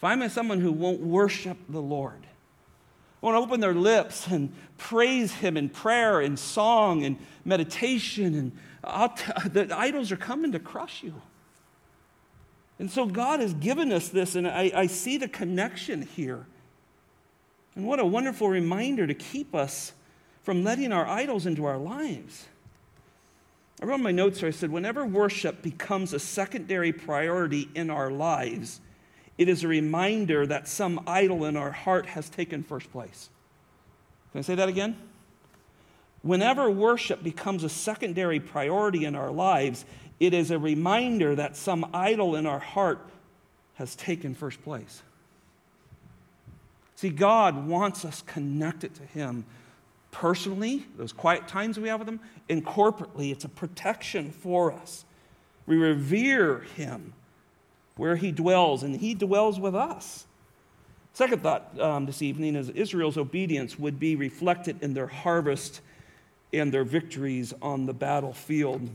Find 0.00 0.28
someone 0.32 0.60
who 0.60 0.72
won't 0.72 0.98
worship 0.98 1.56
the 1.68 1.80
Lord, 1.80 2.26
won't 3.20 3.36
open 3.36 3.60
their 3.60 3.72
lips 3.72 4.26
and 4.26 4.52
praise 4.76 5.34
Him 5.34 5.56
in 5.56 5.68
prayer 5.68 6.20
and 6.20 6.36
song 6.36 7.04
and 7.04 7.16
meditation, 7.44 8.34
and 8.34 9.16
t- 9.16 9.48
the 9.50 9.68
idols 9.78 10.10
are 10.10 10.16
coming 10.16 10.50
to 10.50 10.58
crush 10.58 11.04
you. 11.04 11.22
And 12.80 12.90
so 12.90 13.06
God 13.06 13.38
has 13.38 13.54
given 13.54 13.92
us 13.92 14.08
this, 14.08 14.34
and 14.34 14.48
I, 14.48 14.72
I 14.74 14.86
see 14.88 15.16
the 15.16 15.28
connection 15.28 16.02
here. 16.02 16.44
And 17.76 17.86
what 17.86 18.00
a 18.00 18.04
wonderful 18.04 18.48
reminder 18.48 19.06
to 19.06 19.14
keep 19.14 19.54
us 19.54 19.92
from 20.42 20.64
letting 20.64 20.90
our 20.92 21.06
idols 21.06 21.46
into 21.46 21.66
our 21.66 21.78
lives. 21.78 22.46
I 23.80 23.86
wrote 23.86 24.00
my 24.00 24.12
notes 24.12 24.40
here, 24.40 24.48
I 24.48 24.52
said, 24.52 24.70
whenever 24.70 25.06
worship 25.06 25.62
becomes 25.62 26.12
a 26.12 26.18
secondary 26.18 26.92
priority 26.92 27.68
in 27.74 27.88
our 27.88 28.10
lives, 28.10 28.80
it 29.38 29.48
is 29.48 29.64
a 29.64 29.68
reminder 29.68 30.46
that 30.46 30.68
some 30.68 31.02
idol 31.06 31.46
in 31.46 31.56
our 31.56 31.70
heart 31.70 32.06
has 32.06 32.28
taken 32.28 32.62
first 32.62 32.92
place. 32.92 33.30
Can 34.32 34.40
I 34.40 34.42
say 34.42 34.54
that 34.54 34.68
again? 34.68 34.96
Whenever 36.22 36.70
worship 36.70 37.22
becomes 37.22 37.64
a 37.64 37.70
secondary 37.70 38.38
priority 38.38 39.06
in 39.06 39.16
our 39.16 39.30
lives, 39.30 39.86
it 40.18 40.34
is 40.34 40.50
a 40.50 40.58
reminder 40.58 41.34
that 41.34 41.56
some 41.56 41.88
idol 41.94 42.36
in 42.36 42.44
our 42.44 42.58
heart 42.58 43.00
has 43.74 43.96
taken 43.96 44.34
first 44.34 44.62
place. 44.62 45.02
See, 46.96 47.08
God 47.08 47.66
wants 47.66 48.04
us 48.04 48.20
connected 48.20 48.94
to 48.96 49.04
Him 49.04 49.46
personally, 50.10 50.86
those 50.96 51.12
quiet 51.12 51.48
times 51.48 51.78
we 51.78 51.88
have 51.88 52.00
with 52.00 52.08
Him, 52.08 52.20
and 52.48 52.64
corporately. 52.64 53.30
It's 53.30 53.44
a 53.44 53.48
protection 53.48 54.30
for 54.30 54.72
us. 54.72 55.04
We 55.66 55.76
revere 55.76 56.60
Him 56.76 57.12
where 57.96 58.16
He 58.16 58.32
dwells, 58.32 58.82
and 58.82 58.96
He 58.96 59.14
dwells 59.14 59.60
with 59.60 59.74
us. 59.74 60.26
Second 61.12 61.42
thought 61.42 61.78
um, 61.80 62.06
this 62.06 62.22
evening 62.22 62.56
is 62.56 62.70
Israel's 62.70 63.16
obedience 63.16 63.78
would 63.78 63.98
be 63.98 64.16
reflected 64.16 64.82
in 64.82 64.94
their 64.94 65.08
harvest 65.08 65.80
and 66.52 66.72
their 66.72 66.84
victories 66.84 67.52
on 67.60 67.86
the 67.86 67.92
battlefield. 67.92 68.88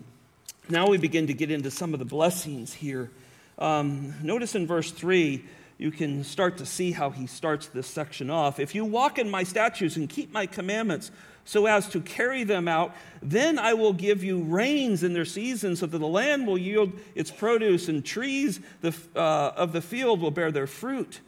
Now 0.69 0.87
we 0.87 0.97
begin 0.97 1.27
to 1.27 1.33
get 1.33 1.51
into 1.51 1.69
some 1.69 1.93
of 1.93 1.99
the 1.99 2.05
blessings 2.05 2.73
here. 2.73 3.11
Um, 3.59 4.13
notice 4.23 4.55
in 4.55 4.65
verse 4.65 4.91
3 4.91 5.43
you 5.77 5.91
can 5.91 6.23
start 6.23 6.57
to 6.57 6.65
see 6.65 6.91
how 6.91 7.09
he 7.09 7.27
starts 7.27 7.67
this 7.67 7.87
section 7.87 8.29
off. 8.29 8.59
If 8.59 8.73
you 8.73 8.85
walk 8.85 9.19
in 9.19 9.29
my 9.29 9.43
statutes 9.43 9.97
and 9.97 10.07
keep 10.07 10.31
my 10.31 10.45
commandments 10.45 11.11
so 11.43 11.65
as 11.67 11.87
to 11.89 12.01
carry 12.01 12.43
them 12.43 12.67
out, 12.67 12.95
then 13.21 13.59
I 13.59 13.73
will 13.73 13.93
give 13.93 14.23
you 14.23 14.41
rains 14.43 15.03
in 15.03 15.13
their 15.13 15.25
season 15.25 15.75
so 15.75 15.85
that 15.85 15.97
the 15.97 16.07
land 16.07 16.47
will 16.47 16.57
yield 16.57 16.93
its 17.13 17.29
produce 17.29 17.87
and 17.87 18.03
trees 18.03 18.59
the, 18.81 18.95
uh, 19.15 19.51
of 19.55 19.73
the 19.73 19.81
field 19.81 20.21
will 20.21 20.31
bear 20.31 20.51
their 20.51 20.65
fruit. 20.65 21.19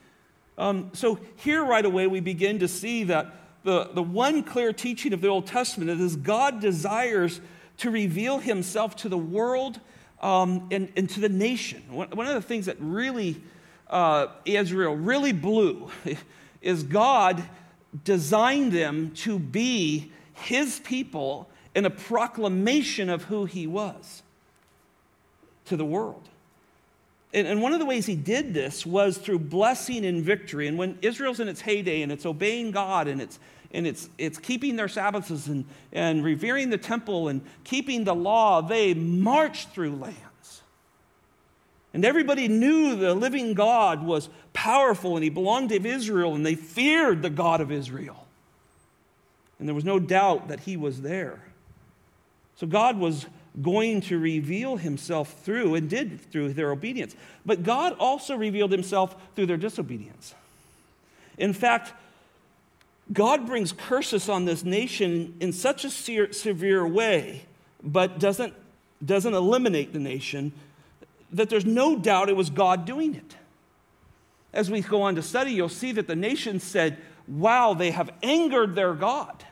Um, 0.57 0.89
so 0.93 1.19
here 1.35 1.63
right 1.63 1.85
away 1.85 2.07
we 2.07 2.19
begin 2.19 2.59
to 2.59 2.67
see 2.67 3.03
that 3.03 3.33
the, 3.63 3.89
the 3.93 4.01
one 4.01 4.43
clear 4.43 4.71
teaching 4.71 5.13
of 5.13 5.21
the 5.21 5.27
Old 5.27 5.45
Testament 5.45 5.89
is 5.89 6.15
God 6.15 6.61
desires 6.61 7.41
to 7.77 7.91
reveal 7.91 8.39
himself 8.39 8.95
to 8.97 9.09
the 9.09 9.17
world 9.17 9.79
um, 10.21 10.67
and, 10.71 10.91
and 10.95 11.09
to 11.11 11.19
the 11.19 11.29
nation. 11.29 11.83
One, 11.89 12.09
one 12.11 12.27
of 12.27 12.33
the 12.33 12.41
things 12.41 12.65
that 12.65 12.77
really 12.79 13.41
uh, 13.89 14.27
Israel 14.45 14.95
really 14.95 15.33
blew 15.33 15.89
is 16.61 16.83
God 16.83 17.43
designed 18.03 18.71
them 18.71 19.11
to 19.11 19.39
be 19.39 20.11
his 20.33 20.79
people 20.81 21.49
in 21.75 21.85
a 21.85 21.89
proclamation 21.89 23.09
of 23.09 23.23
who 23.25 23.45
he 23.45 23.67
was 23.67 24.23
to 25.65 25.77
the 25.77 25.85
world. 25.85 26.27
And, 27.33 27.45
and, 27.45 27.61
one 27.61 27.73
of 27.73 27.79
the 27.79 27.85
ways 27.85 28.05
he 28.05 28.15
did 28.15 28.53
this 28.53 28.85
was 28.85 29.17
through 29.17 29.39
blessing 29.39 30.05
and 30.05 30.23
victory. 30.23 30.67
And 30.67 30.77
when 30.77 30.97
Israel's 31.01 31.39
in 31.39 31.47
its 31.47 31.61
heyday 31.61 32.01
and 32.01 32.11
it's 32.11 32.25
obeying 32.25 32.71
God 32.71 33.07
and 33.07 33.21
it's, 33.21 33.37
and 33.71 33.85
it's, 33.85 34.09
it's 34.17 34.37
keeping 34.37 34.77
their 34.77 34.87
Sabbaths 34.87 35.47
and, 35.47 35.65
and 35.91 36.23
revering 36.23 36.69
the 36.69 36.77
temple 36.77 37.27
and 37.27 37.41
keeping 37.63 38.05
the 38.05 38.15
law, 38.15 38.61
they 38.61 38.93
march 38.93 39.67
through 39.67 39.97
land. 39.97 40.15
And 41.93 42.05
everybody 42.05 42.47
knew 42.47 42.95
the 42.95 43.15
living 43.15 43.53
God 43.53 44.03
was 44.03 44.29
powerful 44.53 45.15
and 45.15 45.23
he 45.23 45.29
belonged 45.29 45.69
to 45.69 45.87
Israel, 45.87 46.35
and 46.35 46.45
they 46.45 46.55
feared 46.55 47.21
the 47.21 47.29
God 47.29 47.61
of 47.61 47.71
Israel. 47.71 48.25
And 49.59 49.67
there 49.67 49.75
was 49.75 49.85
no 49.85 49.99
doubt 49.99 50.49
that 50.49 50.61
he 50.61 50.77
was 50.77 51.01
there. 51.01 51.39
So 52.57 52.67
God 52.67 52.97
was 52.97 53.25
going 53.61 54.01
to 54.01 54.19
reveal 54.19 54.77
himself 54.77 55.33
through, 55.43 55.73
and 55.75 55.89
did 55.89 56.21
through 56.31 56.53
their 56.53 56.71
obedience. 56.71 57.15
But 57.45 57.63
God 57.63 57.95
also 57.99 58.35
revealed 58.35 58.71
himself 58.71 59.15
through 59.35 59.47
their 59.47 59.57
disobedience. 59.57 60.35
In 61.37 61.53
fact, 61.53 61.93
God 63.11 63.47
brings 63.47 63.71
curses 63.71 64.29
on 64.29 64.45
this 64.45 64.63
nation 64.63 65.35
in 65.39 65.53
such 65.53 65.85
a 65.85 65.89
severe 65.89 66.85
way, 66.85 67.45
but 67.81 68.19
doesn't, 68.19 68.53
doesn't 69.03 69.33
eliminate 69.33 69.93
the 69.93 69.99
nation 69.99 70.51
that 71.31 71.49
there's 71.49 71.65
no 71.65 71.97
doubt 71.97 72.29
it 72.29 72.35
was 72.35 72.49
God 72.49 72.85
doing 72.85 73.15
it. 73.15 73.35
As 74.53 74.71
we 74.71 74.81
go 74.81 75.01
on 75.01 75.15
to 75.15 75.21
study, 75.21 75.51
you'll 75.51 75.69
see 75.69 75.91
that 75.93 76.07
the 76.07 76.15
nation 76.15 76.59
said, 76.59 76.97
Wow, 77.27 77.73
they 77.73 77.91
have 77.91 78.09
angered 78.23 78.75
their 78.75 78.93
God. 78.93 79.43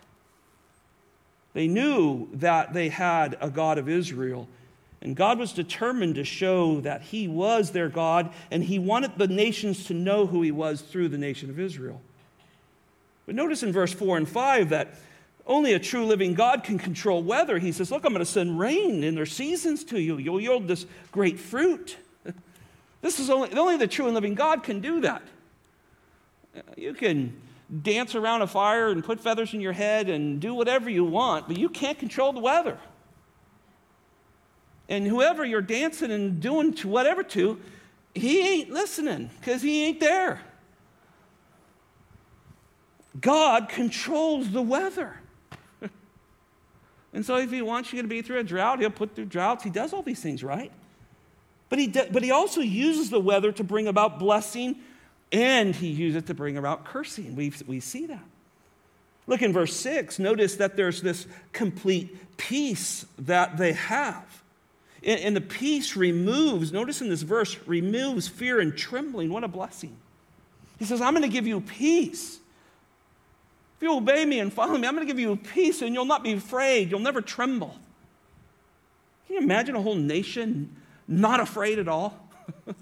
They 1.53 1.67
knew 1.67 2.29
that 2.33 2.73
they 2.73 2.89
had 2.89 3.37
a 3.41 3.49
God 3.49 3.77
of 3.77 3.89
Israel. 3.89 4.47
And 5.01 5.15
God 5.15 5.37
was 5.37 5.53
determined 5.53 6.15
to 6.15 6.23
show 6.23 6.81
that 6.81 7.01
He 7.03 7.27
was 7.27 7.71
their 7.71 7.89
God, 7.89 8.33
and 8.49 8.63
He 8.63 8.79
wanted 8.79 9.17
the 9.17 9.27
nations 9.27 9.85
to 9.85 9.93
know 9.93 10.25
who 10.25 10.41
He 10.41 10.51
was 10.51 10.81
through 10.81 11.09
the 11.09 11.17
nation 11.17 11.49
of 11.49 11.59
Israel. 11.59 12.01
But 13.25 13.35
notice 13.35 13.63
in 13.63 13.71
verse 13.71 13.93
4 13.93 14.17
and 14.17 14.27
5 14.27 14.69
that 14.69 14.95
only 15.47 15.73
a 15.73 15.79
true 15.79 16.05
living 16.05 16.33
God 16.33 16.63
can 16.63 16.77
control 16.77 17.21
weather. 17.21 17.59
He 17.59 17.71
says, 17.71 17.91
Look, 17.91 18.03
I'm 18.03 18.13
going 18.13 18.25
to 18.25 18.31
send 18.31 18.57
rain 18.57 19.03
in 19.03 19.15
their 19.15 19.25
seasons 19.25 19.83
to 19.85 19.99
you. 19.99 20.17
You'll 20.17 20.41
yield 20.41 20.67
this 20.67 20.85
great 21.11 21.39
fruit. 21.39 21.97
This 23.01 23.19
is 23.19 23.29
only, 23.29 23.53
only 23.53 23.77
the 23.77 23.85
true 23.85 24.05
and 24.05 24.15
living 24.15 24.33
God 24.33 24.63
can 24.63 24.79
do 24.79 25.01
that. 25.01 25.21
You 26.75 26.95
can 26.95 27.39
dance 27.83 28.15
around 28.15 28.41
a 28.41 28.47
fire 28.47 28.89
and 28.89 29.03
put 29.03 29.19
feathers 29.19 29.53
in 29.53 29.61
your 29.61 29.73
head 29.73 30.09
and 30.09 30.39
do 30.39 30.55
whatever 30.55 30.89
you 30.89 31.03
want, 31.05 31.47
but 31.47 31.55
you 31.55 31.69
can't 31.69 31.99
control 31.99 32.33
the 32.33 32.39
weather. 32.39 32.79
And 34.89 35.05
whoever 35.05 35.45
you're 35.45 35.61
dancing 35.61 36.11
and 36.11 36.39
doing 36.39 36.73
to 36.75 36.87
whatever 36.87 37.21
to, 37.21 37.59
he 38.15 38.41
ain't 38.41 38.71
listening 38.71 39.29
because 39.39 39.61
he 39.61 39.85
ain't 39.85 39.99
there. 39.99 40.41
God 43.19 43.69
controls 43.69 44.49
the 44.49 44.63
weather. 44.63 45.19
And 47.15 47.25
so 47.25 47.37
if 47.37 47.49
he 47.49 47.61
wants 47.61 47.93
you 47.93 48.01
to 48.01 48.07
be 48.07 48.21
through 48.21 48.39
a 48.39 48.43
drought, 48.43 48.79
he'll 48.79 48.89
put 48.89 49.15
through 49.15 49.25
droughts. 49.25 49.63
He 49.63 49.69
does 49.69 49.93
all 49.93 50.03
these 50.03 50.19
things, 50.19 50.43
right? 50.43 50.71
But 51.69 51.79
he, 51.79 51.87
but 51.87 52.23
he 52.23 52.29
also 52.29 52.59
uses 52.59 53.09
the 53.09 53.21
weather 53.21 53.53
to 53.53 53.63
bring 53.63 53.87
about 53.87 54.19
blessing 54.19 54.75
and 55.31 55.73
he 55.73 55.87
uses 55.87 56.17
it 56.17 56.27
to 56.27 56.33
bring 56.33 56.57
about 56.57 56.83
cursing. 56.83 57.35
We, 57.35 57.53
we 57.65 57.79
see 57.79 58.05
that. 58.07 58.23
Look 59.27 59.41
in 59.41 59.53
verse 59.53 59.73
6. 59.77 60.19
Notice 60.19 60.57
that 60.57 60.75
there's 60.75 61.01
this 61.01 61.25
complete 61.53 62.37
peace 62.37 63.05
that 63.17 63.57
they 63.57 63.71
have. 63.71 64.43
And, 65.01 65.19
and 65.21 65.35
the 65.35 65.41
peace 65.41 65.95
removes, 65.95 66.73
notice 66.73 67.01
in 67.01 67.07
this 67.07 67.21
verse, 67.21 67.57
removes 67.65 68.27
fear 68.27 68.59
and 68.59 68.77
trembling. 68.77 69.31
What 69.31 69.45
a 69.45 69.47
blessing. 69.47 69.95
He 70.79 70.85
says, 70.85 70.99
I'm 70.99 71.13
going 71.13 71.23
to 71.23 71.29
give 71.29 71.47
you 71.47 71.61
peace. 71.61 72.39
If 73.77 73.81
you 73.81 73.95
obey 73.95 74.25
me 74.25 74.39
and 74.39 74.51
follow 74.51 74.77
me, 74.77 74.87
I'm 74.87 74.95
going 74.95 75.05
to 75.05 75.11
give 75.11 75.19
you 75.19 75.35
peace 75.35 75.81
and 75.81 75.93
you'll 75.93 76.05
not 76.05 76.23
be 76.23 76.33
afraid. 76.33 76.89
You'll 76.89 76.99
never 76.99 77.21
tremble. 77.21 77.75
Can 79.27 79.35
you 79.35 79.41
imagine 79.41 79.75
a 79.75 79.81
whole 79.81 79.95
nation 79.95 80.75
not 81.07 81.39
afraid 81.39 81.79
at 81.79 81.87
all? 81.87 82.17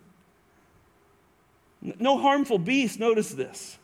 no 1.82 2.18
harmful 2.18 2.60
beast, 2.60 3.00
notice 3.00 3.32
this. 3.32 3.78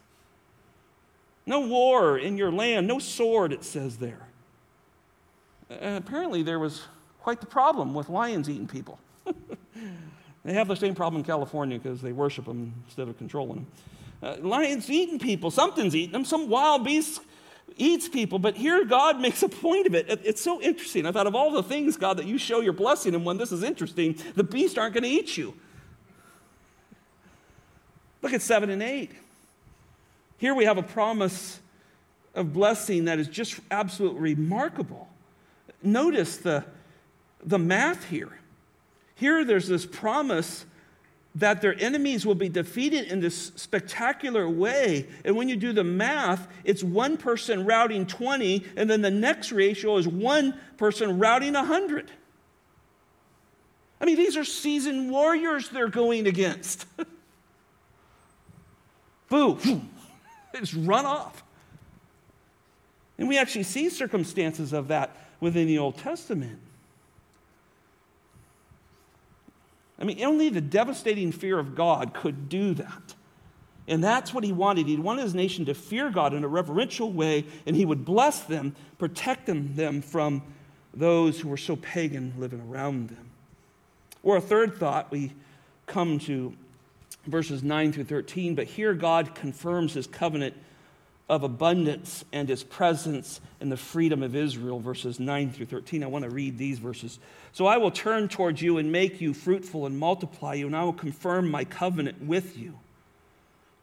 No 1.46 1.62
war 1.62 2.18
in 2.18 2.38
your 2.38 2.52
land, 2.52 2.86
no 2.88 3.00
sword, 3.00 3.52
it 3.52 3.64
says 3.64 3.98
there. 3.98 4.28
And 5.70 5.98
apparently, 5.98 6.44
there 6.44 6.60
was 6.60 6.84
quite 7.22 7.40
the 7.42 7.48
problem 7.48 7.94
with 7.94 8.10
lions 8.10 8.50
eating 8.50 8.68
people. 8.68 9.00
they 10.44 10.54
have 10.54 10.68
the 10.68 10.76
same 10.76 10.94
problem 10.94 11.22
in 11.22 11.26
California 11.26 11.80
because 11.80 12.02
they 12.02 12.12
worship 12.12 12.46
them 12.46 12.74
instead 12.86 13.08
of 13.08 13.18
controlling 13.18 13.56
them. 13.56 13.68
Uh, 14.22 14.36
lions 14.42 14.90
eating 14.90 15.18
people, 15.20 15.50
something's 15.50 15.96
eating 15.96 16.12
them, 16.12 16.26
some 16.26 16.50
wild 16.50 16.84
beast 16.84 17.22
eats 17.78 18.10
people, 18.10 18.38
but 18.40 18.56
here 18.56 18.84
God 18.86 19.20
makes 19.22 19.42
a 19.44 19.50
point 19.50 19.88
of 19.88 19.96
it. 19.96 20.22
It's 20.24 20.42
so 20.42 20.62
interesting. 20.62 21.06
I 21.06 21.12
thought 21.12 21.28
of 21.28 21.36
all 21.36 21.52
the 21.52 21.64
things, 21.64 21.98
God, 21.98 22.18
that 22.18 22.26
you 22.26 22.38
show 22.38 22.60
your 22.60 22.74
blessing, 22.74 23.16
and 23.16 23.26
when 23.26 23.38
this 23.38 23.52
is 23.52 23.64
interesting, 23.64 24.18
the 24.36 24.44
beasts 24.44 24.78
aren't 24.78 24.94
going 24.94 25.04
to 25.04 25.10
eat 25.10 25.38
you. 25.38 25.54
Look 28.22 28.34
at 28.34 28.42
7 28.42 28.70
and 28.70 28.84
8. 28.84 29.12
Here 30.38 30.54
we 30.54 30.66
have 30.66 30.78
a 30.78 30.84
promise 30.84 31.60
of 32.36 32.54
blessing 32.54 33.06
that 33.06 33.20
is 33.20 33.28
just 33.28 33.60
absolutely 33.72 34.36
remarkable. 34.36 35.08
Notice 35.82 36.38
the, 36.38 36.66
the 37.44 37.60
math 37.60 38.06
here. 38.06 38.40
Here 39.16 39.44
there's 39.44 39.68
this 39.68 39.86
promise 39.86 40.66
that 41.36 41.62
their 41.62 41.80
enemies 41.80 42.26
will 42.26 42.36
be 42.36 42.50
defeated 42.50 43.06
in 43.06 43.20
this 43.20 43.52
spectacular 43.56 44.50
way. 44.50 45.08
And 45.24 45.36
when 45.36 45.48
you 45.48 45.56
do 45.56 45.74
the 45.74 45.84
math, 45.84 46.48
it's 46.64 46.84
one 46.84 47.18
person 47.18 47.66
routing 47.66 48.08
20, 48.08 48.66
and 48.76 48.90
then 48.90 49.02
the 49.02 49.12
next 49.12 49.52
ratio 49.52 49.98
is 49.98 50.08
one 50.08 50.60
person 50.78 51.20
routing 51.20 51.54
100. 51.54 52.12
I 54.02 54.06
mean, 54.06 54.16
these 54.16 54.38
are 54.38 54.44
seasoned 54.44 55.12
warriors 55.12 55.70
they're 55.70 55.88
going 55.88 56.26
against. 56.26 56.86
Boo, 59.30 59.60
just 60.56 60.74
run 60.78 61.06
off. 61.06 61.44
And 63.18 63.28
we 63.28 63.38
actually 63.38 63.64
see 63.64 63.90
circumstances 63.90 64.74
of 64.74 64.88
that 64.88 65.16
within 65.40 65.68
the 65.68 65.78
Old 65.78 65.98
Testament. 65.98 66.60
I 70.00 70.06
mean, 70.06 70.24
only 70.24 70.50
the 70.50 70.62
devastating 70.62 71.32
fear 71.32 71.60
of 71.60 71.76
God 71.76 72.14
could 72.14 72.48
do 72.48 72.74
that. 72.76 73.16
And 73.88 74.04
that's 74.04 74.34
what 74.34 74.44
he 74.44 74.54
wanted. 74.54 74.88
He 74.88 74.98
wanted 74.98 75.24
his 75.24 75.34
nation 75.34 75.66
to 75.66 75.74
fear 75.74 76.10
God 76.10 76.34
in 76.34 76.44
a 76.44 76.48
reverential 76.48 77.12
way, 77.12 77.46
and 77.66 77.76
he 77.76 77.86
would 77.86 78.06
bless 78.06 78.42
them, 78.42 78.76
protect 78.98 79.48
them, 79.48 80.02
from 80.02 80.44
those 80.94 81.40
who 81.40 81.50
were 81.50 81.58
so 81.58 81.76
pagan 81.76 82.34
living 82.38 82.62
around 82.62 83.10
them. 83.10 83.32
Or 84.24 84.38
a 84.38 84.42
third 84.42 84.76
thought, 84.76 85.12
we 85.12 85.34
come 85.88 86.20
to 86.20 86.54
verses 87.26 87.64
9 87.64 87.92
through 87.92 88.06
13, 88.06 88.56
but 88.56 88.68
here 88.68 88.94
God 88.94 89.34
confirms 89.34 89.94
his 89.94 90.08
covenant 90.08 90.56
of 91.30 91.44
abundance 91.44 92.26
and 92.34 92.50
his 92.50 92.64
presence 92.64 93.40
and 93.62 93.72
the 93.72 93.78
freedom 93.78 94.24
of 94.24 94.36
Israel, 94.36 94.80
verses 94.80 95.20
9 95.20 95.52
through 95.52 95.68
13. 95.68 96.04
I 96.04 96.08
want 96.08 96.24
to 96.24 96.30
read 96.30 96.58
these 96.58 96.80
verses. 96.80 97.20
So 97.54 97.68
I 97.68 97.78
will 97.78 97.92
turn 97.92 98.28
towards 98.28 98.62
you 98.62 98.80
and 98.80 98.92
make 98.92 99.22
you 99.22 99.34
fruitful 99.34 99.86
and 99.86 99.98
multiply 99.98 100.56
you, 100.56 100.66
and 100.66 100.76
I 100.76 100.84
will 100.84 100.94
confirm 100.94 101.50
my 101.50 101.66
covenant 101.66 102.24
with 102.24 102.58
you. 102.58 102.80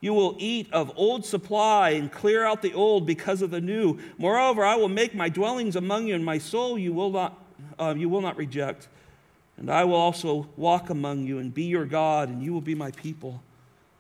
You 0.01 0.13
will 0.13 0.37
eat 0.39 0.71
of 0.73 0.93
old 0.97 1.25
supply 1.25 1.91
and 1.91 2.13
clear 2.13 2.45
out 2.45 2.63
the 2.63 2.75
old 2.75 3.07
because 3.07 3.43
of 3.43 3.51
the 3.51 3.61
new. 3.61 3.99
Moreover, 4.19 4.65
I 4.65 4.77
will 4.77 4.89
make 4.89 5.15
my 5.15 5.29
dwellings 5.29 5.77
among 5.77 6.09
you, 6.09 6.15
and 6.15 6.25
my 6.25 6.39
soul 6.39 6.79
you 6.79 6.93
will 6.93 7.11
not, 7.11 7.43
uh, 7.79 7.95
you 7.97 8.09
will 8.09 8.21
not 8.21 8.37
reject. 8.37 8.89
And 9.57 9.71
I 9.71 9.85
will 9.85 9.95
also 9.95 10.49
walk 10.57 10.91
among 10.91 11.25
you 11.25 11.39
and 11.39 11.55
be 11.55 11.65
your 11.65 11.87
God, 11.87 12.29
and 12.29 12.43
you 12.43 12.53
will 12.53 12.61
be 12.61 12.75
my 12.75 12.91
people. 12.91 13.41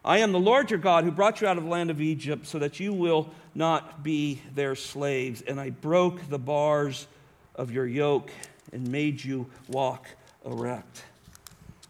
I 0.07 0.19
am 0.19 0.31
the 0.31 0.39
Lord 0.39 0.71
your 0.71 0.79
God 0.79 1.03
who 1.03 1.11
brought 1.11 1.41
you 1.41 1.49
out 1.49 1.59
of 1.59 1.65
the 1.65 1.69
land 1.71 1.91
of 1.91 2.01
Egypt 2.01 2.47
so 2.47 2.61
that 2.61 2.79
you 2.79 2.93
will 2.93 3.29
not 3.57 4.05
be 4.05 4.41
their 4.55 4.77
slaves. 4.77 5.43
And 5.43 5.61
I 5.61 5.71
broke 5.71 6.29
the 6.29 6.39
bars 6.39 7.09
of 7.57 7.73
your 7.73 7.89
yoke 7.89 8.31
and 8.73 8.87
made 8.87 9.25
you 9.25 9.51
walk 9.67 10.07
erect. 10.45 11.03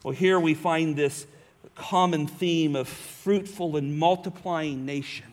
Well, 0.03 0.15
here 0.15 0.41
we 0.41 0.55
find 0.55 0.97
this 0.97 1.27
common 1.75 2.27
theme 2.27 2.75
of 2.75 2.89
fruitful 2.89 3.77
and 3.77 3.99
multiplying 3.99 4.87
nation. 4.87 5.27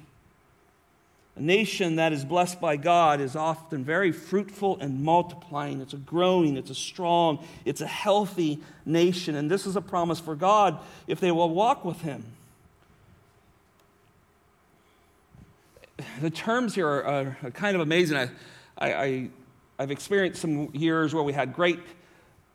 A 1.37 1.41
nation 1.41 1.95
that 1.95 2.11
is 2.11 2.25
blessed 2.25 2.59
by 2.59 2.75
God 2.75 3.21
is 3.21 3.37
often 3.37 3.85
very 3.85 4.11
fruitful 4.11 4.77
and 4.81 5.01
multiplying. 5.03 5.79
It's 5.79 5.93
a 5.93 5.97
growing, 5.97 6.57
it's 6.57 6.69
a 6.69 6.75
strong, 6.75 7.47
it's 7.63 7.79
a 7.79 7.87
healthy 7.87 8.59
nation. 8.85 9.35
And 9.35 9.49
this 9.49 9.65
is 9.65 9.77
a 9.77 9.81
promise 9.81 10.19
for 10.19 10.35
God 10.35 10.79
if 11.07 11.21
they 11.21 11.31
will 11.31 11.49
walk 11.49 11.85
with 11.85 12.01
Him. 12.01 12.25
The 16.21 16.29
terms 16.29 16.75
here 16.75 16.87
are, 16.87 17.37
are 17.43 17.51
kind 17.51 17.75
of 17.75 17.81
amazing. 17.81 18.17
I, 18.17 18.29
I, 18.77 18.89
I, 18.89 19.29
have 19.79 19.91
experienced 19.91 20.41
some 20.41 20.69
years 20.73 21.13
where 21.13 21.23
we 21.23 21.33
had 21.33 21.53
great, 21.53 21.79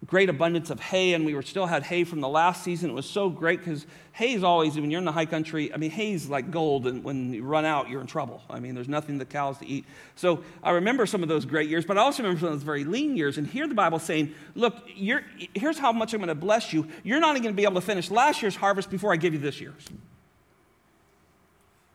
great 0.07 0.29
abundance 0.29 0.71
of 0.71 0.81
hay, 0.81 1.15
and 1.15 1.25
we 1.25 1.35
were 1.35 1.43
still 1.43 1.67
had 1.67 1.85
hay 1.85 2.05
from 2.05 2.21
the 2.21 2.29
last 2.29 2.65
season. 2.65 2.91
It 2.91 2.95
was 2.95 3.09
so 3.09 3.29
great 3.31 3.61
because 3.61 3.87
hay 4.13 4.33
is 4.33 4.43
always, 4.43 4.75
when 4.75 4.91
you're 4.91 4.99
in 4.99 5.05
the 5.05 5.13
high 5.13 5.27
country, 5.27 5.73
I 5.73 5.77
mean, 5.77 5.91
hay 5.91 6.13
is 6.13 6.29
like 6.29 6.51
gold, 6.51 6.87
and 6.87 7.05
when 7.05 7.33
you 7.33 7.45
run 7.45 7.65
out, 7.65 7.89
you're 7.89 8.01
in 8.01 8.07
trouble. 8.09 8.43
I 8.51 8.59
mean, 8.59 8.75
there's 8.75 8.89
nothing 8.89 9.19
the 9.19 9.25
cows 9.25 9.59
to 9.59 9.67
eat. 9.67 9.85
So 10.17 10.43
I 10.63 10.71
remember 10.71 11.07
some 11.07 11.23
of 11.23 11.29
those 11.29 11.45
great 11.45 11.69
years, 11.69 11.85
but 11.85 11.97
I 11.97 12.01
also 12.01 12.23
remember 12.23 12.41
some 12.41 12.49
of 12.49 12.55
those 12.55 12.65
very 12.65 12.85
lean 12.85 13.17
years. 13.17 13.39
And 13.39 13.47
here 13.47 13.69
the 13.69 13.75
Bible 13.75 14.01
saying, 14.01 14.35
look, 14.57 14.77
here's 14.89 15.79
how 15.79 15.93
much 15.93 16.13
I'm 16.13 16.19
going 16.19 16.29
to 16.29 16.35
bless 16.35 16.73
you. 16.73 16.89
You're 17.05 17.21
not 17.21 17.31
even 17.31 17.43
going 17.43 17.55
to 17.55 17.57
be 17.57 17.65
able 17.65 17.81
to 17.81 17.87
finish 17.87 18.11
last 18.11 18.43
year's 18.43 18.57
harvest 18.57 18.91
before 18.91 19.13
I 19.13 19.17
give 19.17 19.33
you 19.33 19.41
this 19.41 19.61
year's. 19.61 19.85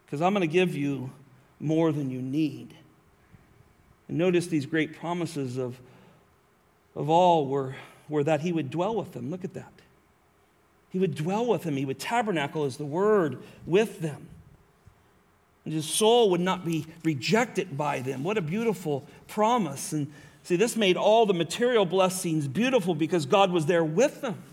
Because 0.06 0.22
I'm 0.22 0.34
going 0.34 0.48
to 0.48 0.54
give 0.54 0.76
you 0.76 1.12
more 1.64 1.92
than 1.92 2.10
you 2.10 2.22
need. 2.22 2.74
And 4.08 4.18
notice 4.18 4.48
these 4.48 4.66
great 4.66 5.00
promises 5.00 5.58
of, 5.58 5.80
of 6.96 7.10
all 7.10 7.48
were, 7.48 7.76
were 8.10 8.24
that 8.24 8.42
he 8.42 8.52
would 8.52 8.70
dwell 8.70 8.96
with 8.96 9.14
them. 9.14 9.32
Look 9.32 9.44
at 9.46 9.54
that. 9.54 9.72
He 10.90 11.00
would 11.00 11.16
dwell 11.16 11.48
with 11.48 11.64
them, 11.64 11.76
he 11.76 11.86
would 11.86 12.00
tabernacle 12.00 12.66
as 12.66 12.78
the 12.78 12.86
word 12.86 13.42
with 13.66 14.02
them. 14.02 14.28
And 15.66 15.74
his 15.74 15.86
soul 15.86 16.30
would 16.32 16.42
not 16.42 16.66
be 16.66 16.86
rejected 17.04 17.78
by 17.78 18.02
them. 18.02 18.24
What 18.24 18.38
a 18.38 18.42
beautiful 18.42 19.06
promise. 19.28 19.94
And 19.94 20.12
see, 20.44 20.58
this 20.58 20.76
made 20.76 20.98
all 20.98 21.26
the 21.26 21.34
material 21.34 21.86
blessings 21.86 22.48
beautiful 22.50 22.94
because 22.94 23.26
God 23.26 23.50
was 23.50 23.66
there 23.66 23.84
with 23.84 24.22
them. 24.22 24.44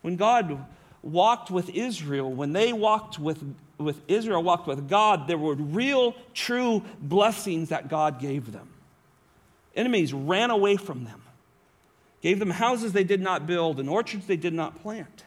When 0.00 0.16
God 0.16 0.64
walked 1.02 1.50
with 1.50 1.68
Israel, 1.68 2.32
when 2.32 2.54
they 2.54 2.72
walked 2.72 3.18
with 3.18 3.44
with 3.80 4.00
Israel 4.08 4.42
walked 4.42 4.66
with 4.66 4.88
God, 4.88 5.26
there 5.26 5.38
were 5.38 5.54
real, 5.54 6.14
true 6.34 6.82
blessings 7.00 7.70
that 7.70 7.88
God 7.88 8.20
gave 8.20 8.52
them. 8.52 8.68
Enemies 9.74 10.12
ran 10.12 10.50
away 10.50 10.76
from 10.76 11.04
them, 11.04 11.22
gave 12.22 12.38
them 12.38 12.50
houses 12.50 12.92
they 12.92 13.04
did 13.04 13.20
not 13.20 13.46
build 13.46 13.80
and 13.80 13.88
orchards 13.88 14.26
they 14.26 14.36
did 14.36 14.52
not 14.52 14.82
plant. 14.82 15.24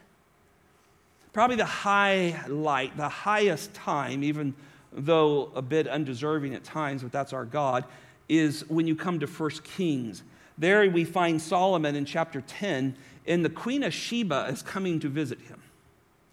Probably 1.31 1.55
the 1.55 1.65
highlight, 1.65 2.95
the 2.95 3.09
highest 3.09 3.73
time, 3.73 4.23
even 4.23 4.53
though 4.91 5.51
a 5.55 5.61
bit 5.61 5.87
undeserving 5.87 6.53
at 6.53 6.63
times, 6.63 7.01
but 7.01 7.11
that's 7.11 7.33
our 7.33 7.45
God, 7.45 7.85
is 8.29 8.69
when 8.69 8.85
you 8.85 8.95
come 8.95 9.19
to 9.19 9.25
1 9.25 9.49
Kings. 9.63 10.23
There 10.57 10.87
we 10.89 11.03
find 11.03 11.41
Solomon 11.41 11.95
in 11.95 12.05
chapter 12.05 12.41
10, 12.41 12.95
and 13.25 13.43
the 13.43 13.49
Queen 13.49 13.81
of 13.83 13.93
Sheba 13.93 14.47
is 14.51 14.61
coming 14.61 14.99
to 14.99 15.09
visit 15.09 15.39
him. 15.41 15.61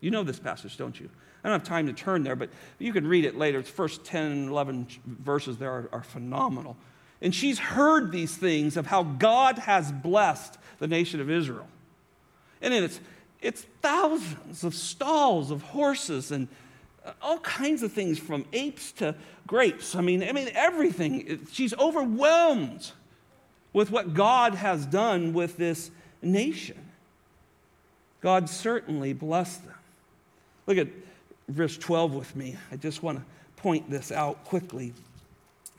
You 0.01 0.11
know 0.11 0.23
this 0.23 0.39
passage, 0.39 0.77
don't 0.77 0.99
you? 1.01 1.09
I 1.43 1.49
don't 1.49 1.59
have 1.59 1.69
time 1.69 1.87
to 1.87 1.93
turn 1.93 2.23
there, 2.23 2.37
but 2.37 2.51
you 2.79 2.93
can 2.93 3.07
read 3.07 3.25
it 3.25 3.37
later. 3.37 3.59
It's 3.59 3.71
first 3.71 4.05
10 4.05 4.49
11 4.49 4.87
verses 5.07 5.57
there 5.57 5.71
are, 5.71 5.89
are 5.93 6.03
phenomenal. 6.03 6.77
And 7.23 7.35
she's 7.35 7.59
heard 7.59 8.13
these 8.13 8.37
things 8.37 8.77
of 8.77 8.87
how 8.87 9.03
God 9.03 9.59
has 9.59 9.93
blessed 9.93 10.57
the 10.79 10.87
nation 10.87 11.21
of 11.21 11.31
Israel. 11.31 11.69
And 12.63 12.73
it's, 12.73 13.01
it's 13.41 13.63
thousands 13.83 14.65
of 14.65 14.75
stalls 14.75 15.51
of 15.51 15.63
horses 15.63 16.31
and 16.31 16.49
uh, 17.05 17.13
all 17.23 17.39
kinds 17.39 17.83
of 17.83 17.93
things 17.93 18.19
from 18.19 18.45
apes 18.53 18.93
to 18.93 19.15
grapes. 19.47 19.95
I 19.95 20.01
mean, 20.01 20.23
I 20.23 20.33
mean 20.33 20.51
everything. 20.55 21.47
She's 21.51 21.75
overwhelmed 21.75 22.91
with 23.73 23.91
what 23.91 24.15
God 24.15 24.55
has 24.55 24.85
done 24.87 25.33
with 25.33 25.57
this 25.57 25.91
nation. 26.23 26.91
God 28.21 28.51
certainly 28.51 29.13
blessed 29.13 29.65
them. 29.65 29.75
Look 30.67 30.79
at 30.79 30.89
verse 31.53 31.77
12 31.77 32.15
with 32.15 32.37
me. 32.37 32.57
I 32.71 32.77
just 32.77 33.03
want 33.03 33.19
to 33.19 33.25
point 33.57 33.91
this 33.91 34.11
out 34.13 34.45
quickly. 34.45 34.93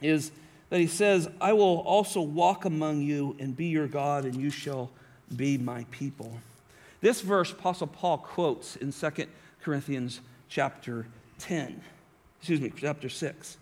Is 0.01 0.31
that 0.69 0.79
he 0.79 0.87
says, 0.87 1.29
I 1.39 1.53
will 1.53 1.79
also 1.79 2.21
walk 2.21 2.65
among 2.65 3.01
you 3.01 3.35
and 3.39 3.55
be 3.55 3.65
your 3.65 3.87
God, 3.87 4.25
and 4.25 4.35
you 4.35 4.49
shall 4.49 4.89
be 5.35 5.57
my 5.57 5.85
people. 5.91 6.39
This 7.01 7.21
verse, 7.21 7.51
Apostle 7.51 7.87
Paul 7.87 8.19
quotes 8.19 8.75
in 8.75 8.91
2 8.91 9.11
Corinthians 9.61 10.21
chapter 10.49 11.07
10, 11.39 11.81
excuse 12.39 12.61
me, 12.61 12.71
chapter 12.75 13.09
6. 13.09 13.57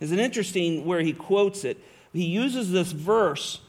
Is 0.00 0.12
an 0.12 0.18
interesting 0.18 0.84
where 0.84 1.00
he 1.00 1.12
quotes 1.12 1.64
it? 1.64 1.78
He 2.12 2.24
uses 2.24 2.70
this 2.70 2.92
verse 2.92 3.60